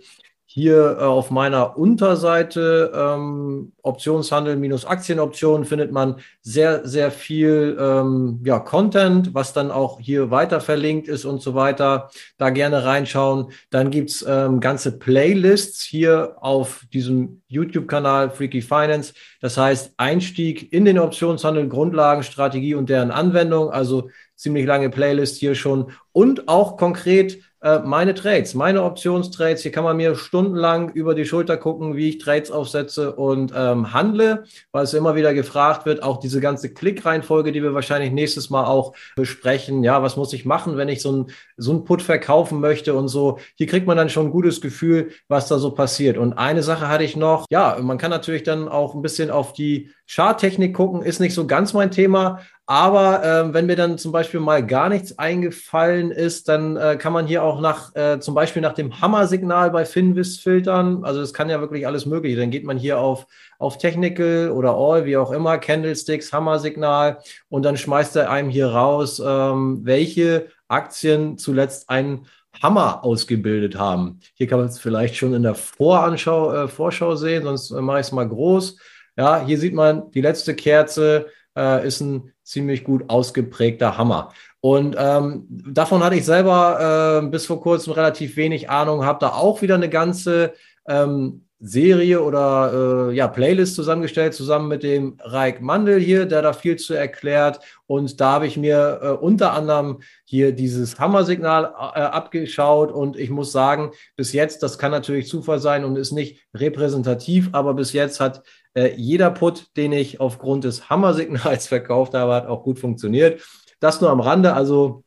hier 0.52 0.98
äh, 1.00 1.04
auf 1.04 1.30
meiner 1.30 1.78
Unterseite 1.78 2.92
ähm, 2.96 3.72
Optionshandel 3.84 4.56
minus 4.56 4.84
Aktienoptionen 4.84 5.64
findet 5.64 5.92
man 5.92 6.16
sehr, 6.42 6.88
sehr 6.88 7.12
viel 7.12 7.78
ähm, 7.80 8.40
ja, 8.44 8.58
Content, 8.58 9.36
was 9.36 9.54
dann 9.54 9.70
auch 9.70 10.00
hier 10.00 10.32
weiter 10.32 10.60
verlinkt 10.60 11.08
ist 11.08 11.24
und 11.24 11.44
so 11.44 11.54
weiter. 11.54 12.10
Da 12.40 12.50
gerne 12.50 12.84
reinschauen. 12.84 13.52
Dann 13.70 13.92
gibt's 13.92 14.26
ähm, 14.28 14.60
ganze 14.60 14.98
Playlists 14.98 15.84
hier 15.84 16.38
auf 16.42 16.84
diesem 16.92 17.44
YouTube-Kanal 17.48 18.32
Freaky 18.32 18.64
Finance. 18.64 19.14
Das 19.42 19.56
heißt 19.56 19.94
Einstieg 19.98 20.74
in 20.74 20.84
den 20.84 20.98
Optionshandel, 20.98 21.70
Grundlagenstrategie 21.70 22.74
und 22.74 22.90
deren 22.90 23.12
Anwendung. 23.12 23.70
Also 23.70 24.10
ziemlich 24.36 24.66
lange 24.66 24.90
Playlist 24.90 25.38
hier 25.38 25.54
schon 25.54 25.92
und 26.12 26.48
auch 26.48 26.76
konkret 26.76 27.38
meine 27.62 28.14
Trades, 28.14 28.54
meine 28.54 28.84
Optionstrades. 28.84 29.64
Hier 29.64 29.72
kann 29.72 29.84
man 29.84 29.98
mir 29.98 30.16
stundenlang 30.16 30.92
über 30.92 31.14
die 31.14 31.26
Schulter 31.26 31.58
gucken, 31.58 31.96
wie 31.96 32.10
ich 32.10 32.18
Trades 32.18 32.52
aufsetze 32.52 33.14
und 33.16 33.52
ähm, 33.56 33.94
handle, 33.94 34.46
weil 34.72 34.84
es 34.84 34.94
immer 34.94 35.16
wieder 35.16 35.34
gefragt 35.34 35.86
wird. 35.86 36.02
Auch 36.02 36.20
diese 36.20 36.40
ganze 36.40 36.74
Klickreihenfolge, 36.74 37.52
die 37.52 37.62
wir 37.62 37.74
wahrscheinlich 37.74 38.12
nächstes 38.12 38.50
Mal 38.50 38.66
auch 38.66 38.94
besprechen. 39.16 39.84
Ja, 39.84 40.02
was 40.02 40.16
muss 40.16 40.34
ich 40.34 40.46
machen, 40.46 40.78
wenn 40.78 40.90
ich 40.90 41.02
so 41.02 41.12
ein, 41.12 41.32
so 41.58 41.74
ein 41.74 41.84
Put 41.84 42.02
verkaufen 42.02 42.60
möchte 42.60 42.94
und 42.94 43.10
so. 43.10 43.40
Hier 43.56 43.68
kriegt 43.68 43.88
man 43.88 43.98
dann 43.98 44.10
schon 44.10 44.28
ein 44.28 44.32
gutes 44.32 44.62
Gefühl, 44.62 45.10
was 45.28 45.48
da 45.48 45.60
so 45.60 45.72
passiert. 45.72 46.18
Und 46.18 46.34
eine 46.34 46.64
Sache 46.64 46.88
hatte 46.88 47.04
ich 47.04 47.16
noch. 47.16 47.46
Ja, 47.50 47.78
man 47.82 47.98
kann 47.98 48.12
natürlich 48.12 48.44
dann 48.44 48.68
auch 48.70 48.96
ein 48.96 49.02
bisschen 49.02 49.30
auf 49.32 49.54
die 49.54 49.92
Charttechnik 50.10 50.74
gucken, 50.74 51.04
ist 51.04 51.20
nicht 51.20 51.36
so 51.36 51.46
ganz 51.46 51.74
mein 51.74 51.92
Thema, 51.92 52.40
aber 52.66 53.24
äh, 53.24 53.54
wenn 53.54 53.68
mir 53.68 53.76
dann 53.76 54.00
zum 54.00 54.12
Beispiel 54.12 54.40
mal 54.40 54.66
gar 54.66 54.90
nichts 54.90 55.20
eingefallen 55.20 56.10
ist, 56.10 56.50
dann 56.50 56.78
äh, 56.78 56.98
kann 56.98 57.14
man 57.14 57.28
hier 57.28 57.44
auch 57.44 57.62
nach, 57.62 57.96
äh, 57.96 58.20
zum 58.20 58.34
Beispiel 58.34 58.62
nach 58.62 58.74
dem 58.74 59.02
Hammer-Signal 59.02 59.70
bei 59.70 59.86
Finvis 59.86 60.40
filtern. 60.40 61.04
Also 61.04 61.22
es 61.22 61.34
kann 61.34 61.50
ja 61.50 61.62
wirklich 61.62 61.86
alles 61.86 62.08
mögliche. 62.08 62.38
Dann 62.38 62.50
geht 62.50 62.64
man 62.64 62.78
hier 62.78 63.00
auf, 63.00 63.28
auf 63.60 63.78
Technical 63.78 64.50
oder 64.50 64.76
All, 64.76 65.06
wie 65.06 65.18
auch 65.18 65.32
immer, 65.32 65.60
Candlesticks, 65.60 66.34
Hammer-Signal 66.34 67.20
und 67.50 67.64
dann 67.64 67.78
schmeißt 67.78 68.16
er 68.16 68.32
einem 68.32 68.50
hier 68.50 68.68
raus, 68.68 69.22
ähm, 69.24 69.82
welche 69.84 70.48
Aktien 70.68 71.38
zuletzt 71.38 71.90
einen 71.90 72.26
Hammer 72.62 73.04
ausgebildet 73.04 73.78
haben. 73.78 74.20
Hier 74.34 74.48
kann 74.48 74.60
man 74.60 74.70
es 74.70 74.80
vielleicht 74.80 75.16
schon 75.16 75.34
in 75.34 75.44
der 75.44 75.56
Voranschau, 75.56 76.54
äh, 76.54 76.68
Vorschau 76.68 77.16
sehen, 77.16 77.44
sonst 77.44 77.72
äh, 77.72 77.82
mache 77.82 78.00
ich 78.00 78.08
es 78.08 78.12
mal 78.12 78.28
groß. 78.28 78.78
Ja, 79.20 79.44
hier 79.46 79.60
sieht 79.60 79.74
man 79.74 80.12
die 80.12 80.22
letzte 80.22 80.56
Kerze 80.56 81.26
äh, 81.54 81.86
ist 81.86 82.00
ein 82.00 82.32
ziemlich 82.42 82.86
gut 82.86 83.10
ausgeprägter 83.10 83.98
Hammer. 83.98 84.32
Und 84.62 84.96
ähm, 84.98 85.46
davon 85.50 86.02
hatte 86.06 86.16
ich 86.16 86.24
selber 86.24 87.22
äh, 87.22 87.28
bis 87.28 87.46
vor 87.46 87.60
kurzem 87.60 87.92
relativ 87.92 88.38
wenig 88.38 88.70
Ahnung, 88.70 89.04
habe 89.04 89.20
da 89.20 89.34
auch 89.34 89.62
wieder 89.62 89.76
eine 89.76 89.90
ganze 89.90 90.54
ähm, 90.88 91.44
Serie 91.62 92.24
oder 92.24 93.10
äh, 93.10 93.16
ja, 93.16 93.28
Playlist 93.28 93.76
zusammengestellt, 93.76 94.34
zusammen 94.34 94.70
mit 94.70 94.82
dem 94.82 95.18
Raik 95.20 95.62
Mandel 95.62 96.00
hier, 96.00 96.26
der 96.26 96.42
da 96.42 96.54
viel 96.54 96.78
zu 96.78 96.94
erklärt. 96.94 97.60
Und 97.86 98.22
da 98.22 98.32
habe 98.32 98.48
ich 98.48 98.56
mir 98.56 99.00
äh, 99.02 99.08
unter 99.10 99.52
anderem 99.52 100.00
hier 100.24 100.54
dieses 100.54 100.98
Hammersignal 100.98 101.66
äh, 101.66 102.00
abgeschaut. 102.00 102.94
Und 102.94 103.18
ich 103.18 103.30
muss 103.30 103.52
sagen, 103.52 103.92
bis 104.16 104.32
jetzt, 104.32 104.64
das 104.64 104.78
kann 104.78 104.92
natürlich 104.92 105.28
Zufall 105.28 105.60
sein 105.60 105.84
und 105.84 105.98
ist 105.98 106.14
nicht 106.14 106.42
repräsentativ, 106.54 107.50
aber 107.52 107.74
bis 107.74 107.92
jetzt 107.92 108.22
hat 108.22 108.42
äh, 108.74 108.94
jeder 108.96 109.32
Put, 109.32 109.76
den 109.78 109.92
ich 109.92 110.20
aufgrund 110.20 110.64
des 110.64 110.90
Hammersignals 110.90 111.68
verkauft 111.70 112.14
habe, 112.14 112.34
hat 112.34 112.48
auch 112.48 112.64
gut 112.64 112.80
funktioniert. 112.80 113.42
Das 113.80 114.02
nur 114.02 114.10
am 114.10 114.20
Rande. 114.20 114.54
Also, 114.54 115.04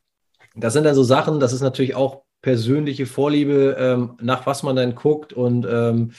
das 0.55 0.73
sind 0.73 0.85
dann 0.85 0.95
so 0.95 1.03
Sachen, 1.03 1.41
das 1.41 1.53
ist 1.53 1.63
natürlich 1.63 1.95
auch 1.95 2.23
persönliche 2.43 3.07
Vorliebe, 3.07 3.77
ähm, 3.79 4.17
nach 4.21 4.47
was 4.47 4.63
man 4.63 4.77
dann 4.77 4.95
guckt 4.95 5.33
und 5.33 5.67
ähm, 5.71 6.13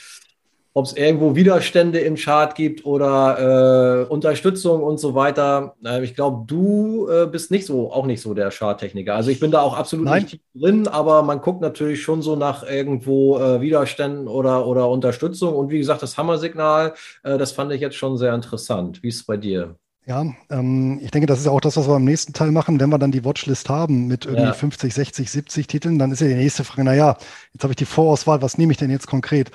ob 0.76 0.86
es 0.86 0.93
irgendwo 0.93 1.36
Widerstände 1.36 1.99
im 1.99 2.15
Chart 2.15 2.55
gibt 2.55 2.86
oder 2.86 4.05
äh, 4.07 4.11
Unterstützung 4.11 4.82
und 4.82 4.99
so 4.99 5.13
weiter. 5.13 5.76
Äh, 5.86 6.03
ich 6.03 6.15
glaube, 6.15 6.45
du 6.47 7.07
äh, 7.09 7.28
bist 7.28 7.51
nicht 7.51 7.65
so, 7.65 7.91
auch 7.91 8.05
nicht 8.07 8.21
so 8.21 8.34
der 8.34 8.49
Charttechniker. 8.49 9.15
Also 9.15 9.30
ich 9.30 9.39
bin 9.39 9.51
da 9.51 9.61
auch 9.61 9.78
absolut 9.78 10.05
Nein. 10.05 10.24
nicht 10.24 10.41
drin, 10.55 10.88
aber 10.88 11.21
man 11.21 11.41
guckt 11.41 11.61
natürlich 11.61 12.01
schon 12.01 12.24
so 12.24 12.36
nach 12.36 12.63
irgendwo 12.67 13.38
äh, 13.38 13.61
Widerständen 13.61 14.28
oder, 14.28 14.65
oder 14.65 14.89
Unterstützung. 14.89 15.55
Und 15.55 15.69
wie 15.69 15.78
gesagt, 15.78 16.01
das 16.01 16.17
Hammersignal, 16.17 16.93
äh, 17.24 17.38
das 17.38 17.51
fand 17.51 17.71
ich 17.71 17.82
jetzt 17.82 17.95
schon 17.95 18.17
sehr 18.17 18.34
interessant. 18.34 19.03
Wie 19.03 19.09
ist 19.09 19.17
es 19.17 19.26
bei 19.26 19.38
dir? 19.38 19.76
Ja, 20.05 20.26
ähm, 20.49 20.99
ich 21.01 21.11
denke, 21.11 21.28
das 21.28 21.39
ist 21.39 21.47
auch 21.47 21.61
das, 21.61 21.78
was 21.78 21.88
wir 21.88 21.95
im 21.95 22.03
nächsten 22.03 22.34
Teil 22.34 22.51
machen. 22.51 22.80
Wenn 22.80 22.89
wir 22.89 22.97
dann 22.97 23.11
die 23.11 23.24
Watchlist 23.24 23.69
haben 23.69 24.07
mit 24.07 24.26
irgendwie 24.26 24.45
ja. 24.45 24.53
50, 24.53 24.93
60, 24.93 25.32
70 25.32 25.67
Titeln, 25.67 25.97
dann 25.97 26.11
ist 26.11 26.19
ja 26.19 26.28
die 26.28 26.34
nächste 26.34 26.65
Frage, 26.65 26.84
naja, 26.84 27.15
jetzt 27.53 27.63
habe 27.63 27.71
ich 27.71 27.78
die 27.78 27.86
Vorauswahl, 27.86 28.41
was 28.41 28.57
nehme 28.57 28.74
ich 28.74 28.78
denn 28.78 28.89
jetzt 28.89 29.07
konkret? 29.07 29.51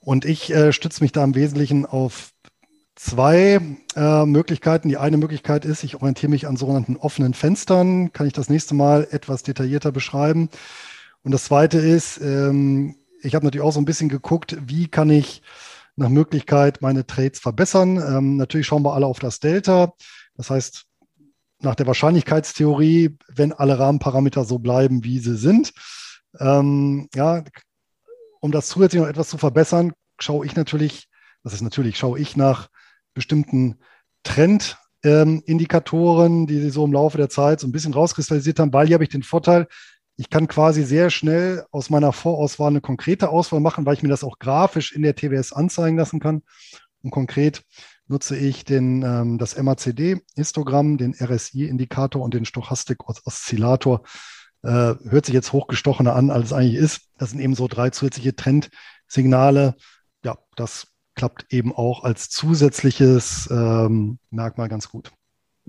Und 0.00 0.24
ich 0.24 0.52
äh, 0.52 0.72
stütze 0.72 1.02
mich 1.02 1.12
da 1.12 1.22
im 1.22 1.34
Wesentlichen 1.34 1.86
auf 1.86 2.32
zwei 2.96 3.60
äh, 3.96 4.26
Möglichkeiten. 4.26 4.88
Die 4.88 4.96
eine 4.96 5.16
Möglichkeit 5.16 5.64
ist, 5.64 5.84
ich 5.84 5.96
orientiere 5.96 6.30
mich 6.30 6.46
an 6.46 6.56
sogenannten 6.56 6.96
offenen 6.96 7.34
Fenstern. 7.34 8.12
Kann 8.12 8.26
ich 8.26 8.32
das 8.32 8.48
nächste 8.48 8.74
Mal 8.74 9.06
etwas 9.10 9.42
detaillierter 9.42 9.92
beschreiben. 9.92 10.48
Und 11.22 11.32
das 11.32 11.44
zweite 11.44 11.78
ist, 11.78 12.20
ähm, 12.20 12.96
ich 13.22 13.34
habe 13.34 13.44
natürlich 13.44 13.64
auch 13.66 13.72
so 13.72 13.80
ein 13.80 13.84
bisschen 13.84 14.08
geguckt, 14.08 14.56
wie 14.66 14.88
kann 14.88 15.10
ich 15.10 15.42
nach 15.96 16.08
Möglichkeit 16.08 16.80
meine 16.80 17.06
Trades 17.06 17.40
verbessern. 17.40 17.96
Ähm, 17.96 18.36
natürlich 18.36 18.66
schauen 18.66 18.82
wir 18.82 18.94
alle 18.94 19.06
auf 19.06 19.18
das 19.18 19.40
Delta. 19.40 19.92
Das 20.34 20.50
heißt, 20.50 20.86
nach 21.60 21.74
der 21.74 21.86
Wahrscheinlichkeitstheorie, 21.86 23.18
wenn 23.28 23.52
alle 23.52 23.78
Rahmenparameter 23.78 24.44
so 24.44 24.58
bleiben, 24.58 25.04
wie 25.04 25.18
sie 25.18 25.36
sind, 25.36 25.74
ähm, 26.38 27.08
ja, 27.14 27.44
um 28.40 28.52
das 28.52 28.68
zusätzlich 28.68 29.02
noch 29.02 29.08
etwas 29.08 29.28
zu 29.28 29.38
verbessern, 29.38 29.92
schaue 30.18 30.44
ich 30.46 30.56
natürlich, 30.56 31.08
das 31.44 31.54
ist 31.54 31.62
natürlich, 31.62 31.96
schaue 31.96 32.18
ich 32.18 32.36
nach 32.36 32.68
bestimmten 33.14 33.78
Trendindikatoren, 34.22 36.42
ähm, 36.42 36.46
die 36.46 36.60
sie 36.60 36.68
so 36.70 36.84
im 36.84 36.92
Laufe 36.92 37.18
der 37.18 37.28
Zeit 37.28 37.58
so 37.60 37.66
ein 37.66 37.72
bisschen 37.72 37.92
rauskristallisiert 37.94 38.58
haben, 38.58 38.72
weil 38.72 38.86
hier 38.86 38.94
habe 38.94 39.04
ich 39.04 39.10
den 39.10 39.22
Vorteil, 39.22 39.66
ich 40.16 40.28
kann 40.28 40.48
quasi 40.48 40.82
sehr 40.82 41.08
schnell 41.08 41.64
aus 41.70 41.88
meiner 41.88 42.12
Vorauswahl 42.12 42.68
eine 42.68 42.82
konkrete 42.82 43.30
Auswahl 43.30 43.60
machen, 43.60 43.86
weil 43.86 43.94
ich 43.94 44.02
mir 44.02 44.10
das 44.10 44.24
auch 44.24 44.38
grafisch 44.38 44.92
in 44.92 45.00
der 45.02 45.14
TWS 45.14 45.54
anzeigen 45.54 45.96
lassen 45.96 46.20
kann. 46.20 46.42
Und 47.02 47.10
konkret 47.10 47.62
nutze 48.06 48.36
ich 48.36 48.66
den, 48.66 49.02
ähm, 49.02 49.38
das 49.38 49.56
MACD-Histogramm, 49.56 50.98
den 50.98 51.14
RSI-Indikator 51.14 52.22
und 52.22 52.34
den 52.34 52.44
Stochastik-Oszillator 52.44 54.02
äh, 54.62 54.94
hört 55.08 55.26
sich 55.26 55.34
jetzt 55.34 55.52
hochgestochener 55.52 56.14
an, 56.14 56.30
als 56.30 56.46
es 56.46 56.52
eigentlich 56.52 56.74
ist. 56.74 57.08
Das 57.18 57.30
sind 57.30 57.40
eben 57.40 57.54
so 57.54 57.68
drei 57.68 57.90
zusätzliche 57.90 58.34
Trendsignale. 58.36 59.76
Ja, 60.24 60.38
das 60.56 60.88
klappt 61.14 61.46
eben 61.52 61.74
auch 61.74 62.04
als 62.04 62.28
zusätzliches 62.30 63.48
ähm, 63.50 64.18
Merkmal 64.30 64.68
ganz 64.68 64.88
gut. 64.88 65.12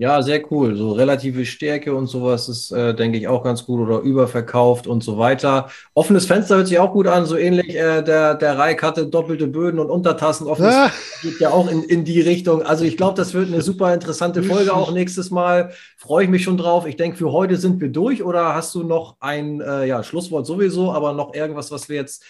Ja, 0.02 0.20
sehr 0.20 0.42
cool. 0.50 0.74
So 0.74 0.90
relative 0.90 1.46
Stärke 1.46 1.94
und 1.94 2.08
sowas 2.08 2.48
ist, 2.48 2.72
äh, 2.72 2.92
denke 2.92 3.18
ich, 3.18 3.28
auch 3.28 3.44
ganz 3.44 3.64
gut 3.64 3.78
oder 3.78 4.00
überverkauft 4.00 4.88
und 4.88 5.04
so 5.04 5.16
weiter. 5.16 5.68
Offenes 5.94 6.26
Fenster 6.26 6.56
hört 6.56 6.66
sich 6.66 6.80
auch 6.80 6.92
gut 6.92 7.06
an, 7.06 7.24
so 7.24 7.36
ähnlich. 7.36 7.76
Äh, 7.76 8.02
der, 8.02 8.34
der 8.34 8.58
Reik 8.58 8.82
hatte 8.82 9.06
doppelte 9.06 9.46
Böden 9.46 9.78
und 9.78 9.90
Untertassen. 9.90 10.48
Offenes 10.48 10.74
ah. 10.74 10.90
geht 11.22 11.38
ja 11.38 11.50
auch 11.50 11.70
in, 11.70 11.84
in 11.84 12.04
die 12.04 12.20
Richtung. 12.20 12.62
Also 12.62 12.84
ich 12.84 12.96
glaube, 12.96 13.14
das 13.14 13.32
wird 13.32 13.46
eine 13.46 13.62
super 13.62 13.94
interessante 13.94 14.42
Folge 14.42 14.74
auch 14.74 14.90
nächstes 14.90 15.30
Mal. 15.30 15.70
Freue 15.96 16.24
ich 16.24 16.30
mich 16.30 16.42
schon 16.42 16.56
drauf. 16.56 16.84
Ich 16.84 16.96
denke, 16.96 17.16
für 17.16 17.30
heute 17.30 17.56
sind 17.56 17.80
wir 17.80 17.90
durch 17.90 18.24
oder 18.24 18.56
hast 18.56 18.74
du 18.74 18.82
noch 18.82 19.18
ein 19.20 19.60
äh, 19.60 19.86
ja, 19.86 20.02
Schlusswort 20.02 20.46
sowieso, 20.46 20.90
aber 20.90 21.12
noch 21.12 21.32
irgendwas, 21.32 21.70
was 21.70 21.88
wir 21.88 21.94
jetzt 21.94 22.24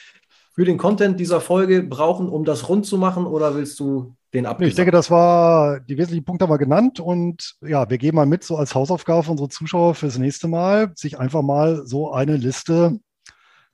für 0.52 0.64
den 0.64 0.78
Content 0.78 1.18
dieser 1.18 1.40
Folge 1.40 1.82
brauchen, 1.82 2.28
um 2.28 2.44
das 2.44 2.68
rund 2.68 2.86
zu 2.86 2.98
machen 2.98 3.26
oder 3.26 3.54
willst 3.54 3.80
du 3.80 4.14
den 4.34 4.46
abgesagt. 4.46 4.70
Ich 4.70 4.76
denke, 4.76 4.92
das 4.92 5.10
war, 5.10 5.80
die 5.80 5.96
wesentlichen 5.96 6.24
Punkte 6.24 6.44
haben 6.44 6.52
wir 6.52 6.58
genannt 6.58 7.00
und 7.00 7.56
ja, 7.62 7.88
wir 7.88 7.98
geben 7.98 8.16
mal 8.16 8.26
mit, 8.26 8.44
so 8.44 8.56
als 8.56 8.74
Hausaufgabe 8.74 9.22
für 9.22 9.30
unsere 9.30 9.48
Zuschauer 9.48 9.94
fürs 9.94 10.18
nächste 10.18 10.48
Mal, 10.48 10.92
sich 10.94 11.18
einfach 11.18 11.42
mal 11.42 11.86
so 11.86 12.12
eine 12.12 12.36
Liste 12.36 12.98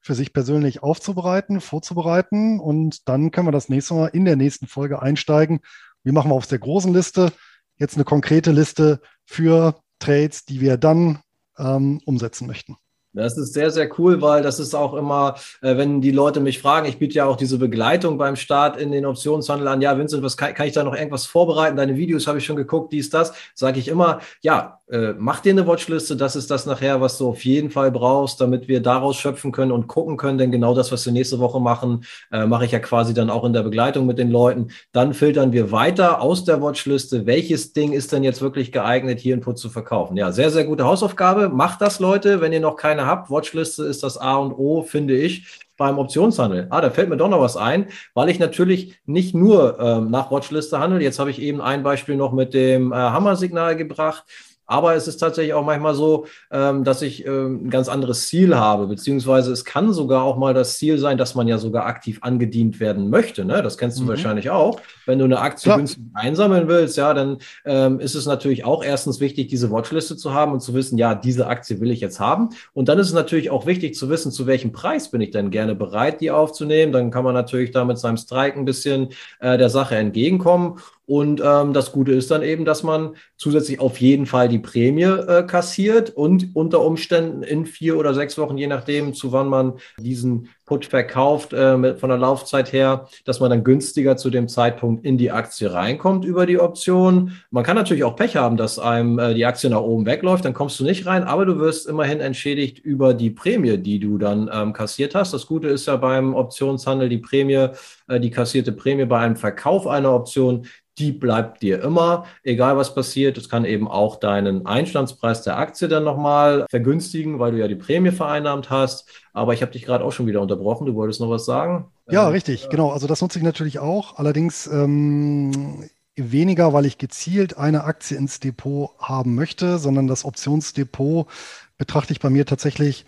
für 0.01 0.15
sich 0.15 0.33
persönlich 0.33 0.83
aufzubereiten, 0.83 1.61
vorzubereiten 1.61 2.61
und 2.61 3.09
dann 3.09 3.31
können 3.31 3.49
wir 3.49 3.53
das 3.53 3.69
nächste 3.69 3.95
Mal 3.95 4.07
in 4.07 4.25
der 4.25 4.37
nächsten 4.37 4.67
Folge 4.67 5.03
einsteigen. 5.03 5.61
Wie 6.05 6.13
machen 6.13 6.31
wir 6.31 6.35
auf 6.35 6.47
der 6.47 6.61
großen 6.61 6.95
Liste 6.95 7.33
jetzt 7.77 7.97
eine 7.97 8.05
konkrete 8.05 8.53
Liste 8.53 9.01
für 9.25 9.81
Trades, 9.99 10.45
die 10.45 10.61
wir 10.61 10.77
dann 10.77 11.21
ähm, 11.59 12.01
umsetzen 12.05 12.47
möchten. 12.47 12.77
Das 13.13 13.39
ist 13.39 13.55
sehr, 13.55 13.71
sehr 13.71 13.89
cool, 13.99 14.21
weil 14.21 14.43
das 14.43 14.61
ist 14.61 14.75
auch 14.75 14.95
immer, 14.95 15.35
äh, 15.63 15.77
wenn 15.77 16.01
die 16.01 16.11
Leute 16.11 16.41
mich 16.41 16.59
fragen, 16.61 16.87
ich 16.87 16.99
biete 16.99 17.15
ja 17.15 17.27
auch 17.27 17.37
diese 17.37 17.59
Begleitung 17.59 18.19
beim 18.19 18.37
Start 18.37 18.77
in 18.77 18.93
den 18.93 19.07
Optionshandel 19.07 19.67
an. 19.69 19.81
Ja, 19.81 19.97
Vincent, 19.97 20.23
was 20.23 20.37
kann, 20.37 20.55
kann 20.55 20.67
ich 20.67 20.75
da 20.75 20.85
noch 20.85 20.95
irgendwas 20.95 21.27
vorbereiten? 21.27 21.77
Deine 21.77 21.97
Videos 21.97 22.27
habe 22.27 22.39
ich 22.39 22.45
schon 22.45 22.57
geguckt, 22.57 22.93
dies, 22.93 23.11
das. 23.11 23.33
Sage 23.55 23.79
ich 23.79 23.89
immer, 23.89 24.21
ja, 24.43 24.81
äh, 24.91 25.15
mach 25.19 25.41
dir 25.41 25.53
eine 25.53 25.67
Watchliste. 25.67 26.17
Das 26.17 26.37
ist 26.37 26.51
das 26.51 26.67
nachher, 26.67 27.01
was 27.01 27.19
du 27.19 27.29
auf 27.29 27.45
jeden 27.45 27.71
Fall 27.71 27.91
brauchst, 27.91 28.41
damit 28.41 28.69
wir 28.69 28.81
daraus 28.81 29.17
schöpfen 29.17 29.53
können 29.53 29.73
und 29.73 29.87
gucken 29.87 30.17
können. 30.17 30.39
Denn 30.39 30.51
genau 30.51 30.75
das, 30.75 30.93
was 30.93 31.05
wir 31.05 31.13
nächste 31.13 31.39
Woche 31.39 31.61
machen, 31.61 32.05
äh, 32.33 32.47
mache 32.47 32.65
ich 32.65 32.73
ja 32.73 32.79
quasi 32.79 33.15
dann 33.15 33.31
auch 33.31 33.45
in 33.45 33.53
der 33.53 33.63
Begleitung 33.63 34.07
mit 34.07 34.19
den 34.19 34.31
Leuten. 34.31 34.69
Dann 34.93 35.15
filtern 35.15 35.53
wir 35.53 35.73
weiter 35.73 36.23
aus 36.23 36.45
der 36.45 36.63
Watchliste, 36.63 37.27
welches 37.27 37.73
Ding 37.73 37.93
ist 37.93 38.13
denn 38.13 38.25
jetzt 38.25 38.41
wirklich 38.41 38.73
geeignet, 38.73 39.21
hier 39.21 39.35
Input 39.35 39.59
zu 39.59 39.69
verkaufen. 39.69 40.17
Ja, 40.17 40.33
sehr, 40.33 40.51
sehr 40.51 40.65
gute 40.65 40.85
Hausaufgabe. 40.85 41.49
Macht 41.49 41.81
das, 41.83 42.01
Leute, 42.01 42.41
wenn 42.41 42.53
ihr 42.53 42.61
noch 42.61 42.77
keine 42.77 42.98
habt. 43.07 43.31
Watchliste 43.31 43.85
ist 43.85 44.03
das 44.03 44.19
A 44.19 44.37
und 44.37 44.53
O, 44.53 44.83
finde 44.83 45.17
ich 45.17 45.47
beim 45.77 45.99
Optionshandel. 45.99 46.67
Ah, 46.71 46.81
da 46.81 46.91
fällt 46.91 47.09
mir 47.09 47.17
doch 47.17 47.29
noch 47.29 47.41
was 47.41 47.57
ein, 47.57 47.87
weil 48.13 48.29
ich 48.29 48.39
natürlich 48.39 48.99
nicht 49.07 49.35
nur 49.35 49.79
ähm, 49.81 50.11
nach 50.11 50.31
Watchliste 50.31 50.79
handle. 50.79 51.01
Jetzt 51.01 51.19
habe 51.19 51.31
ich 51.31 51.41
eben 51.41 51.61
ein 51.61 51.83
Beispiel 51.83 52.17
noch 52.17 52.33
mit 52.33 52.53
dem 52.53 52.93
äh, 52.93 52.97
Hammer-Signal 52.97 53.77
gebracht. 53.77 54.25
Aber 54.69 54.95
es 54.95 55.09
ist 55.09 55.17
tatsächlich 55.17 55.55
auch 55.55 55.65
manchmal 55.65 55.95
so, 55.95 56.27
ähm, 56.53 56.85
dass 56.85 57.01
ich 57.01 57.27
ähm, 57.27 57.65
ein 57.65 57.71
ganz 57.71 57.89
anderes 57.89 58.29
Ziel 58.29 58.55
habe, 58.55 58.87
beziehungsweise 58.87 59.51
es 59.51 59.65
kann 59.65 59.95
sogar 59.95 60.23
auch 60.23 60.37
mal 60.37 60.53
das 60.53 60.77
Ziel 60.77 60.99
sein, 60.99 61.17
dass 61.17 61.35
man 61.35 61.49
ja 61.49 61.57
sogar 61.57 61.87
aktiv 61.87 62.19
angedient 62.21 62.79
werden 62.79 63.09
möchte. 63.09 63.47
Ne? 63.47 63.63
Das 63.63 63.79
kennst 63.79 63.99
du 63.99 64.05
mhm. 64.05 64.09
wahrscheinlich 64.09 64.51
auch. 64.51 64.81
Wenn 65.07 65.19
du 65.19 65.25
eine 65.25 65.41
Aktie 65.41 65.75
günstig 65.75 66.05
einsammeln 66.13 66.69
willst, 66.69 66.99
ja, 66.99 67.15
dann 67.15 67.39
ähm, 67.65 67.99
ist 67.99 68.15
es 68.15 68.27
natürlich 68.27 68.65
auch 68.65 68.85
erstens 68.85 69.21
wichtig, 69.21 69.49
diese 69.49 69.71
Watchliste 69.71 70.19
zu 70.19 70.35
haben 70.35 70.53
und 70.53 70.61
zu 70.61 70.75
wissen, 70.75 70.99
ja, 70.99 71.15
diese 71.15 71.47
Aktie 71.47 71.81
will 71.81 71.91
ich 71.91 72.01
jetzt 72.01 72.21
haben. 72.21 72.51
Und 72.75 72.91
dann 72.91 72.99
ist 72.99 73.07
es 73.07 73.15
natürlich 73.15 73.51
auch 73.51 73.65
wichtig 73.65 73.95
zu 73.95 74.11
wissen, 74.11 74.31
zu 74.31 74.47
welchem 74.47 74.73
Preis 74.73 75.11
bin 75.11 75.23
ich 75.23 75.31
denn 75.31 75.51
gerne 75.51 75.75
bereit, 75.75 76.21
die 76.21 76.31
aufzunehmen. 76.31 76.93
Dann 76.93 77.11
kann 77.11 77.25
man 77.25 77.35
natürlich 77.35 77.71
da 77.71 77.87
mit 77.87 77.97
seinem 77.97 78.19
Strike 78.19 78.59
ein 78.59 78.67
bisschen 78.67 79.09
äh, 79.41 79.57
der 79.57 79.71
Sache 79.71 79.97
entgegenkommen. 79.97 80.79
Und 81.09 81.41
ähm, 81.43 81.73
das 81.73 81.91
Gute 81.91 82.13
ist 82.13 82.31
dann 82.31 82.43
eben, 82.43 82.67
dass 82.67 82.83
man 82.83 83.17
zusätzlich 83.39 83.81
auf 83.81 83.99
jeden 83.99 84.27
Fall 84.27 84.51
die 84.51 84.59
Prämie 84.59 85.05
äh, 85.05 85.43
kassiert 85.43 86.11
und 86.11 86.55
unter 86.55 86.83
Umständen 86.83 87.43
in 87.43 87.65
vier 87.65 87.97
oder 87.97 88.13
sechs 88.13 88.37
Wochen, 88.37 88.59
je 88.59 88.67
nachdem, 88.67 89.15
zu 89.15 89.33
wann 89.33 89.49
man 89.49 89.79
diesen 89.99 90.51
Put 90.67 90.85
verkauft, 90.85 91.55
äh, 91.55 91.97
von 91.97 92.11
der 92.11 92.19
Laufzeit 92.19 92.75
her, 92.75 93.09
dass 93.25 93.41
man 93.41 93.49
dann 93.49 93.65
günstiger 93.65 94.19
zu 94.19 94.29
dem 94.29 94.49
Zeitpunkt 94.49 95.07
in 95.07 95.17
die 95.17 95.31
Aktie 95.31 95.73
reinkommt 95.73 96.27
über 96.27 96.45
die 96.45 96.61
Option. 96.61 97.33
Man 97.51 97.65
kann 97.65 97.77
natürlich 97.77 98.05
auch 98.05 98.15
Pech 98.15 98.37
haben, 98.37 98.59
dass 98.59 98.79
einem 98.79 99.19
äh, 99.19 99.33
die 99.33 99.47
Aktie 99.47 99.71
nach 99.71 99.81
oben 99.81 100.05
wegläuft, 100.05 100.45
dann 100.45 100.53
kommst 100.53 100.79
du 100.79 100.85
nicht 100.85 101.07
rein, 101.07 101.25
aber 101.25 101.47
du 101.47 101.59
wirst 101.59 101.87
immerhin 101.87 102.21
entschädigt 102.21 102.81
über 102.81 103.15
die 103.15 103.31
Prämie, 103.31 103.79
die 103.79 103.99
du 103.99 104.19
dann 104.19 104.51
ähm, 104.53 104.75
kassiert 104.75 105.15
hast. 105.15 105.33
Das 105.33 105.47
Gute 105.47 105.69
ist 105.69 105.87
ja 105.87 105.97
beim 105.97 106.35
Optionshandel 106.35 107.09
die 107.09 107.17
Prämie, 107.17 107.69
äh, 108.09 108.21
die 108.21 108.31
kassierte 108.31 108.73
Prämie 108.73 109.07
bei 109.07 109.21
einem 109.21 109.37
Verkauf 109.37 109.87
einer 109.87 110.13
Option, 110.13 110.67
die 110.99 111.13
bleibt 111.13 111.63
dir 111.63 111.83
immer, 111.83 112.25
egal 112.43 112.77
was 112.77 112.95
passiert. 112.95 113.39
Es 113.39 113.49
kann 113.49 113.65
eben 113.65 113.89
auch 113.89 114.17
deinen 114.17 114.67
Einstandspreis 114.67 115.43
der 115.43 115.59
Aktie 115.59 115.89
dann 115.89 116.05
nochmal 116.05 116.67
vergünstigen, 116.71 117.39
weil 117.39 117.53
du 117.53 117.59
ja 117.59 117.69
die 117.69 117.75
Prämie 117.75 118.11
vereinnahmt 118.11 118.71
hast. 118.71 119.09
Aber 119.33 119.55
ich 119.55 119.63
habe 119.63 119.73
dich 119.73 119.85
gerade 119.85 120.05
auch 120.05 120.13
schon 120.13 120.27
wieder 120.27 120.41
unterbrochen. 120.41 120.87
Du 120.87 120.95
wolltest 120.95 121.21
noch 121.21 121.31
was 121.31 121.45
sagen? 121.45 121.87
Ja, 122.11 122.27
ähm, 122.27 122.33
richtig, 122.33 122.69
genau. 122.69 122.91
Also 122.91 123.07
das 123.07 123.21
nutze 123.21 123.39
ich 123.39 123.45
natürlich 123.45 123.79
auch. 123.79 124.17
Allerdings 124.17 124.67
ähm, 124.67 125.89
weniger, 126.17 126.73
weil 126.73 126.87
ich 126.87 126.99
gezielt 126.99 127.57
eine 127.57 127.85
Aktie 127.85 128.17
ins 128.17 128.41
Depot 128.41 128.91
haben 128.99 129.35
möchte, 129.35 129.79
sondern 129.79 130.07
das 130.07 130.25
Optionsdepot 130.25 131.29
betrachte 131.77 132.13
ich 132.13 132.21
bei 132.21 132.31
mir 132.31 132.45
tatsächlich 132.45 133.07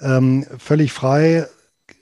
ähm, 0.00 0.46
völlig 0.58 0.92
frei 0.92 1.46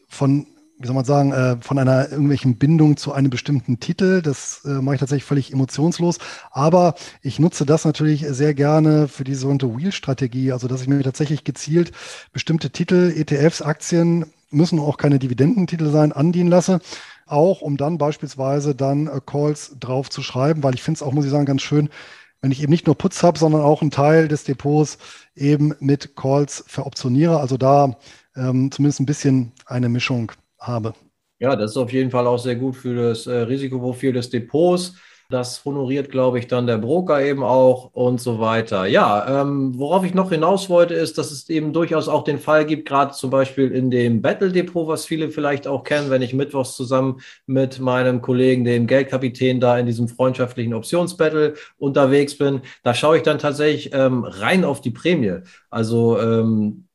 von 0.09 0.47
wie 0.78 0.86
soll 0.86 0.94
man 0.94 1.04
sagen, 1.04 1.32
äh, 1.32 1.56
von 1.60 1.78
einer 1.78 2.10
irgendwelchen 2.10 2.56
Bindung 2.56 2.96
zu 2.96 3.12
einem 3.12 3.30
bestimmten 3.30 3.78
Titel. 3.78 4.22
Das 4.22 4.62
äh, 4.64 4.70
mache 4.70 4.96
ich 4.96 5.00
tatsächlich 5.00 5.24
völlig 5.24 5.52
emotionslos. 5.52 6.18
Aber 6.50 6.94
ich 7.22 7.38
nutze 7.38 7.64
das 7.64 7.84
natürlich 7.84 8.26
sehr 8.28 8.54
gerne 8.54 9.06
für 9.08 9.24
die 9.24 9.34
sogenannte 9.34 9.76
Wheel-Strategie, 9.76 10.52
also 10.52 10.66
dass 10.66 10.82
ich 10.82 10.88
mir 10.88 11.02
tatsächlich 11.02 11.44
gezielt 11.44 11.92
bestimmte 12.32 12.70
Titel, 12.70 13.12
ETFs, 13.16 13.62
Aktien, 13.62 14.26
müssen 14.50 14.78
auch 14.78 14.96
keine 14.96 15.18
Dividendentitel 15.18 15.90
sein, 15.90 16.12
andienen 16.12 16.50
lasse. 16.50 16.80
Auch 17.26 17.62
um 17.62 17.76
dann 17.76 17.96
beispielsweise 17.96 18.74
dann 18.74 19.06
äh, 19.06 19.20
Calls 19.24 19.76
drauf 19.78 20.10
zu 20.10 20.22
schreiben, 20.22 20.62
weil 20.62 20.74
ich 20.74 20.82
finde 20.82 20.98
es 20.98 21.02
auch, 21.02 21.12
muss 21.12 21.24
ich 21.24 21.30
sagen, 21.30 21.46
ganz 21.46 21.62
schön, 21.62 21.88
wenn 22.40 22.50
ich 22.50 22.62
eben 22.62 22.70
nicht 22.70 22.86
nur 22.86 22.98
Putz 22.98 23.22
habe, 23.22 23.38
sondern 23.38 23.62
auch 23.62 23.80
einen 23.80 23.90
Teil 23.90 24.28
des 24.28 24.44
Depots 24.44 24.98
eben 25.34 25.74
mit 25.80 26.14
Calls 26.16 26.64
veroptioniere. 26.66 27.40
Also 27.40 27.56
da 27.56 27.96
ähm, 28.36 28.70
zumindest 28.70 29.00
ein 29.00 29.06
bisschen 29.06 29.52
eine 29.66 29.88
Mischung 29.88 30.32
habe. 30.66 30.94
Ja, 31.38 31.56
das 31.56 31.72
ist 31.72 31.76
auf 31.76 31.92
jeden 31.92 32.10
Fall 32.10 32.26
auch 32.26 32.38
sehr 32.38 32.56
gut 32.56 32.76
für 32.76 33.08
das 33.08 33.26
äh, 33.26 33.34
Risikoprofil 33.34 34.12
des 34.12 34.30
Depots. 34.30 34.94
Das 35.30 35.64
honoriert, 35.64 36.10
glaube 36.10 36.38
ich, 36.38 36.48
dann 36.48 36.66
der 36.66 36.76
Broker 36.76 37.20
eben 37.24 37.42
auch 37.42 37.90
und 37.94 38.20
so 38.20 38.40
weiter. 38.40 38.86
Ja, 38.86 39.42
ähm, 39.42 39.72
worauf 39.78 40.04
ich 40.04 40.12
noch 40.14 40.30
hinaus 40.30 40.68
wollte, 40.68 40.94
ist, 40.94 41.16
dass 41.16 41.30
es 41.30 41.48
eben 41.48 41.72
durchaus 41.72 42.08
auch 42.08 42.24
den 42.24 42.38
Fall 42.38 42.66
gibt, 42.66 42.86
gerade 42.86 43.12
zum 43.12 43.30
Beispiel 43.30 43.70
in 43.72 43.90
dem 43.90 44.20
Battle 44.20 44.52
Depot, 44.52 44.86
was 44.86 45.06
viele 45.06 45.30
vielleicht 45.30 45.66
auch 45.66 45.82
kennen, 45.82 46.10
wenn 46.10 46.20
ich 46.20 46.34
mittwochs 46.34 46.76
zusammen 46.76 47.20
mit 47.46 47.80
meinem 47.80 48.20
Kollegen, 48.20 48.64
dem 48.64 48.86
Geldkapitän, 48.86 49.60
da 49.60 49.78
in 49.78 49.86
diesem 49.86 50.08
freundschaftlichen 50.08 50.74
Optionsbattle 50.74 51.54
unterwegs 51.78 52.36
bin. 52.36 52.60
Da 52.82 52.92
schaue 52.92 53.16
ich 53.16 53.22
dann 53.22 53.38
tatsächlich 53.38 53.94
ähm, 53.94 54.24
rein 54.24 54.64
auf 54.64 54.82
die 54.82 54.90
Prämie. 54.90 55.38
Also 55.70 56.20
ähm, 56.20 56.86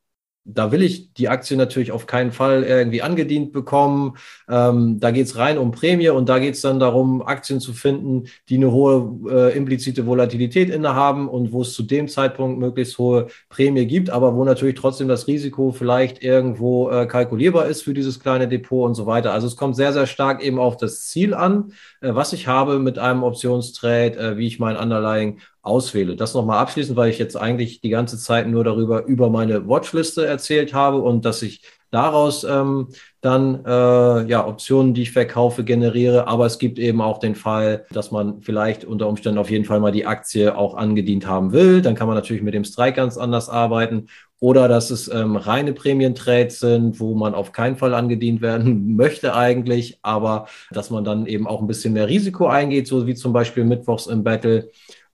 da 0.46 0.72
will 0.72 0.82
ich 0.82 1.14
die 1.14 1.30
Aktie 1.30 1.58
natürlich 1.58 1.92
auf 1.92 2.08
keinen 2.08 2.32
Fall 2.32 2.64
irgendwie 2.64 3.02
angedient 3.02 3.52
bekommen. 3.52 4.18
Ähm, 4.48 5.00
da 5.00 5.12
geht 5.12 5.28
es 5.28 5.38
rein 5.38 5.58
um 5.58 5.72
Prämie 5.72 6.10
und 6.10 6.28
da 6.30 6.40
geht 6.40 6.56
es 6.56 6.62
dann 6.62 6.80
darum, 6.80 7.22
Aktien 7.22 7.60
zu 7.60 7.74
finden, 7.74 8.26
die 8.50 8.56
eine 8.56 8.72
hohe 8.72 9.30
äh, 9.30 9.58
implizite 9.58 10.06
Volatilität 10.06 10.70
innehaben 10.70 11.28
und 11.30 11.52
wo 11.52 11.62
es 11.62 11.74
zu 11.74 11.84
dem 11.84 12.08
Zeitpunkt 12.08 12.60
möglichst 12.60 12.98
hohe 12.98 13.28
Prämie 13.50 13.86
gibt, 13.86 14.10
aber 14.10 14.36
wo 14.36 14.44
natürlich 14.44 14.76
trotzdem 14.76 15.08
das 15.08 15.28
Risiko 15.28 15.72
vielleicht 15.72 16.24
irgendwo 16.24 16.90
äh, 16.90 17.06
kalkulierbar 17.06 17.68
ist 17.68 17.84
für 17.84 17.94
dieses 17.94 18.20
kleine 18.20 18.48
Depot 18.48 18.88
und 18.88 18.96
so 18.96 19.06
weiter. 19.06 19.34
Also 19.34 19.48
es 19.48 19.56
kommt 19.56 19.76
sehr, 19.76 19.94
sehr 19.94 20.08
stark 20.08 20.42
eben 20.44 20.60
auf 20.60 20.78
das 20.78 21.08
Ziel 21.08 21.34
an, 21.34 21.74
äh, 22.02 22.16
was 22.16 22.34
ich 22.34 22.48
habe 22.48 22.80
mit 22.80 22.98
einem 22.98 23.24
Optionstrade, 23.24 24.18
äh, 24.18 24.38
wie 24.38 24.48
ich 24.48 24.60
mein 24.60 24.78
Underlying 24.78 25.40
auswähle. 25.70 26.16
Das 26.16 26.34
nochmal 26.34 26.60
abschließend, 26.60 26.98
weil 26.98 27.10
ich 27.10 27.20
jetzt 27.20 27.38
eigentlich 27.38 27.82
die 27.82 27.90
ganze 27.90 28.18
Zeit 28.18 28.48
nur 28.48 28.64
darüber 28.64 29.06
über 29.06 29.30
meine 29.30 29.68
Watchliste 29.68 30.26
erzählt 30.26 30.74
habe 30.74 30.98
und 30.98 31.24
dass 31.24 31.42
ich 31.42 31.62
daraus 31.92 32.44
ähm, 32.44 32.90
dann 33.22 33.66
äh, 33.66 34.26
ja 34.28 34.46
Optionen, 34.46 34.94
die 34.94 35.04
ich 35.04 35.12
verkaufe, 35.12 35.64
generiere. 35.64 36.28
Aber 36.28 36.46
es 36.46 36.60
gibt 36.60 36.80
eben 36.80 37.02
auch 37.02 37.20
den 37.20 37.36
Fall, 37.36 37.86
dass 37.92 38.12
man 38.12 38.42
vielleicht 38.42 38.86
unter 38.86 39.08
Umständen 39.08 39.40
auf 39.40 39.50
jeden 39.50 39.66
Fall 39.66 39.80
mal 39.80 39.92
die 39.92 40.06
Aktie 40.06 40.56
auch 40.56 40.76
angedient 40.76 41.28
haben 41.28 41.52
will. 41.52 41.82
Dann 41.82 41.96
kann 41.96 42.08
man 42.08 42.16
natürlich 42.16 42.44
mit 42.44 42.54
dem 42.54 42.64
Strike 42.64 42.96
ganz 42.96 43.18
anders 43.18 43.50
arbeiten. 43.50 44.08
Oder 44.42 44.70
dass 44.70 44.90
es 44.90 45.10
ähm, 45.10 45.36
reine 45.36 45.74
Prämientrades 45.74 46.60
sind, 46.60 47.02
wo 47.02 47.14
man 47.14 47.36
auf 47.36 47.52
keinen 47.52 47.76
Fall 47.76 47.94
angedient 47.94 48.42
werden 48.42 48.96
möchte 48.96 49.36
eigentlich, 49.36 50.00
aber 50.02 50.48
dass 50.72 50.90
man 50.90 51.04
dann 51.04 51.26
eben 51.26 51.46
auch 51.46 51.60
ein 51.60 51.68
bisschen 51.68 51.92
mehr 51.94 52.08
Risiko 52.08 52.48
eingeht, 52.48 52.88
so 52.88 53.06
wie 53.06 53.16
zum 53.16 53.34
Beispiel 53.34 53.66
mittwochs 53.66 54.08
im 54.08 54.24
Battle 54.24 54.70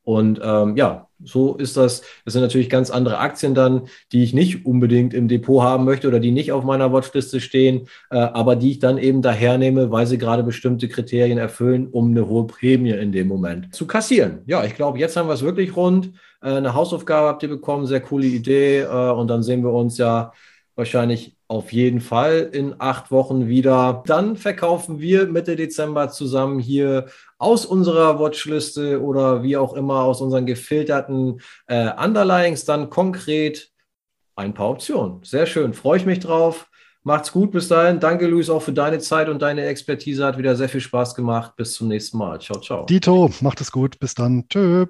und 0.05 0.39
ähm, 0.41 0.77
ja, 0.77 1.07
so 1.23 1.55
ist 1.55 1.77
das. 1.77 2.03
Das 2.25 2.33
sind 2.33 2.43
natürlich 2.43 2.69
ganz 2.69 2.91
andere 2.91 3.17
Aktien 3.17 3.55
dann, 3.55 3.87
die 4.11 4.23
ich 4.23 4.33
nicht 4.33 4.65
unbedingt 4.65 5.15
im 5.15 5.27
Depot 5.27 5.63
haben 5.63 5.83
möchte 5.83 6.07
oder 6.07 6.19
die 6.19 6.31
nicht 6.31 6.51
auf 6.51 6.63
meiner 6.63 6.93
Watchliste 6.93 7.41
stehen, 7.41 7.87
äh, 8.11 8.17
aber 8.17 8.55
die 8.55 8.71
ich 8.71 8.79
dann 8.79 8.99
eben 8.99 9.23
dahernehme, 9.23 9.89
weil 9.91 10.05
sie 10.05 10.19
gerade 10.19 10.43
bestimmte 10.43 10.87
Kriterien 10.87 11.39
erfüllen, 11.39 11.87
um 11.87 12.11
eine 12.11 12.27
hohe 12.27 12.45
Prämie 12.45 12.91
in 12.91 13.11
dem 13.11 13.27
Moment 13.27 13.73
zu 13.73 13.87
kassieren. 13.87 14.43
Ja, 14.45 14.63
ich 14.63 14.75
glaube, 14.75 14.99
jetzt 14.99 15.17
haben 15.17 15.27
wir 15.27 15.33
es 15.33 15.41
wirklich 15.41 15.75
rund. 15.75 16.11
Äh, 16.41 16.49
eine 16.49 16.75
Hausaufgabe 16.75 17.27
habt 17.27 17.41
ihr 17.41 17.49
bekommen, 17.49 17.87
sehr 17.87 18.01
coole 18.01 18.27
Idee. 18.27 18.81
Äh, 18.81 19.11
und 19.11 19.27
dann 19.27 19.41
sehen 19.41 19.63
wir 19.63 19.73
uns 19.73 19.97
ja 19.97 20.33
wahrscheinlich 20.75 21.34
auf 21.47 21.71
jeden 21.71 22.01
Fall 22.01 22.49
in 22.51 22.75
acht 22.79 23.11
Wochen 23.11 23.47
wieder. 23.47 24.03
Dann 24.07 24.35
verkaufen 24.35 24.99
wir 24.99 25.27
Mitte 25.27 25.55
Dezember 25.55 26.09
zusammen 26.09 26.59
hier 26.59 27.07
aus 27.37 27.65
unserer 27.65 28.19
Watchliste 28.19 29.01
oder 29.01 29.43
wie 29.43 29.57
auch 29.57 29.73
immer 29.73 30.01
aus 30.03 30.21
unseren 30.21 30.45
gefilterten 30.45 31.41
äh, 31.67 31.91
Underlyings 32.03 32.65
dann 32.65 32.89
konkret 32.89 33.71
ein 34.35 34.53
paar 34.53 34.71
Optionen. 34.71 35.23
Sehr 35.23 35.45
schön, 35.45 35.73
freue 35.73 35.97
ich 35.97 36.05
mich 36.05 36.19
drauf. 36.19 36.67
Macht's 37.03 37.31
gut 37.31 37.51
bis 37.51 37.67
dahin. 37.67 37.99
Danke, 37.99 38.25
Luis, 38.25 38.49
auch 38.49 38.63
für 38.63 38.73
deine 38.73 38.97
Zeit 38.97 39.29
und 39.29 39.39
deine 39.39 39.65
Expertise. 39.65 40.25
Hat 40.25 40.39
wieder 40.39 40.55
sehr 40.55 40.69
viel 40.69 40.81
Spaß 40.81 41.13
gemacht. 41.13 41.55
Bis 41.55 41.73
zum 41.73 41.87
nächsten 41.87 42.17
Mal. 42.17 42.41
Ciao, 42.41 42.59
ciao. 42.59 42.85
Dito, 42.87 43.29
macht 43.41 43.61
es 43.61 43.71
gut. 43.71 43.99
Bis 43.99 44.15
dann. 44.15 44.47
Tschö. 44.49 44.87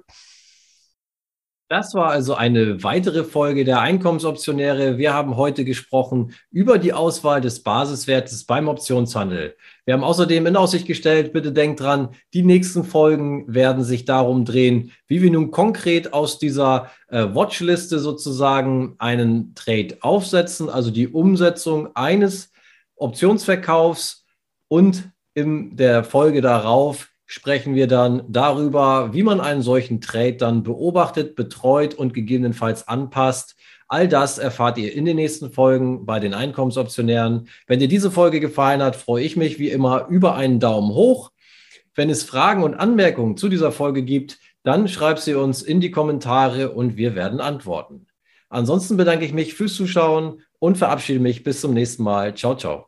Das 1.68 1.94
war 1.94 2.10
also 2.10 2.34
eine 2.34 2.84
weitere 2.84 3.24
Folge 3.24 3.64
der 3.64 3.80
Einkommensoptionäre. 3.80 4.98
Wir 4.98 5.12
haben 5.12 5.36
heute 5.36 5.64
gesprochen 5.64 6.32
über 6.52 6.78
die 6.78 6.92
Auswahl 6.92 7.40
des 7.40 7.64
Basiswertes 7.64 8.44
beim 8.44 8.68
Optionshandel. 8.68 9.56
Wir 9.84 9.94
haben 9.94 10.04
außerdem 10.04 10.46
in 10.46 10.54
Aussicht 10.54 10.86
gestellt, 10.86 11.32
bitte 11.32 11.50
denkt 11.50 11.80
dran, 11.80 12.10
die 12.34 12.44
nächsten 12.44 12.84
Folgen 12.84 13.52
werden 13.52 13.82
sich 13.82 14.04
darum 14.04 14.44
drehen, 14.44 14.92
wie 15.08 15.22
wir 15.22 15.30
nun 15.32 15.50
konkret 15.50 16.12
aus 16.12 16.38
dieser 16.38 16.92
äh, 17.08 17.34
Watchliste 17.34 17.98
sozusagen 17.98 18.94
einen 18.98 19.56
Trade 19.56 19.96
aufsetzen, 20.02 20.70
also 20.70 20.92
die 20.92 21.08
Umsetzung 21.08 21.88
eines 21.96 22.52
Optionsverkaufs 22.94 24.24
und 24.68 25.10
in 25.34 25.74
der 25.76 26.04
Folge 26.04 26.42
darauf 26.42 27.08
sprechen 27.26 27.74
wir 27.74 27.88
dann 27.88 28.22
darüber, 28.28 29.12
wie 29.12 29.22
man 29.22 29.40
einen 29.40 29.62
solchen 29.62 30.00
Trade 30.00 30.34
dann 30.34 30.62
beobachtet, 30.62 31.34
betreut 31.34 31.94
und 31.94 32.14
gegebenenfalls 32.14 32.88
anpasst. 32.88 33.56
All 33.88 34.08
das 34.08 34.38
erfahrt 34.38 34.78
ihr 34.78 34.94
in 34.94 35.04
den 35.04 35.16
nächsten 35.16 35.50
Folgen 35.50 36.06
bei 36.06 36.18
den 36.18 36.34
Einkommensoptionären. 36.34 37.48
Wenn 37.66 37.80
dir 37.80 37.88
diese 37.88 38.10
Folge 38.10 38.40
gefallen 38.40 38.82
hat, 38.82 38.96
freue 38.96 39.24
ich 39.24 39.36
mich 39.36 39.58
wie 39.58 39.70
immer 39.70 40.06
über 40.08 40.34
einen 40.34 40.60
Daumen 40.60 40.90
hoch. 40.90 41.30
Wenn 41.94 42.10
es 42.10 42.24
Fragen 42.24 42.62
und 42.62 42.74
Anmerkungen 42.74 43.36
zu 43.36 43.48
dieser 43.48 43.72
Folge 43.72 44.02
gibt, 44.02 44.38
dann 44.62 44.88
schreib 44.88 45.18
sie 45.18 45.34
uns 45.34 45.62
in 45.62 45.80
die 45.80 45.92
Kommentare 45.92 46.72
und 46.72 46.96
wir 46.96 47.14
werden 47.14 47.40
antworten. 47.40 48.06
Ansonsten 48.48 48.96
bedanke 48.96 49.24
ich 49.24 49.32
mich 49.32 49.54
fürs 49.54 49.74
Zuschauen 49.74 50.42
und 50.58 50.78
verabschiede 50.78 51.20
mich 51.20 51.44
bis 51.44 51.60
zum 51.60 51.72
nächsten 51.74 52.02
Mal. 52.02 52.34
Ciao, 52.34 52.56
ciao. 52.56 52.85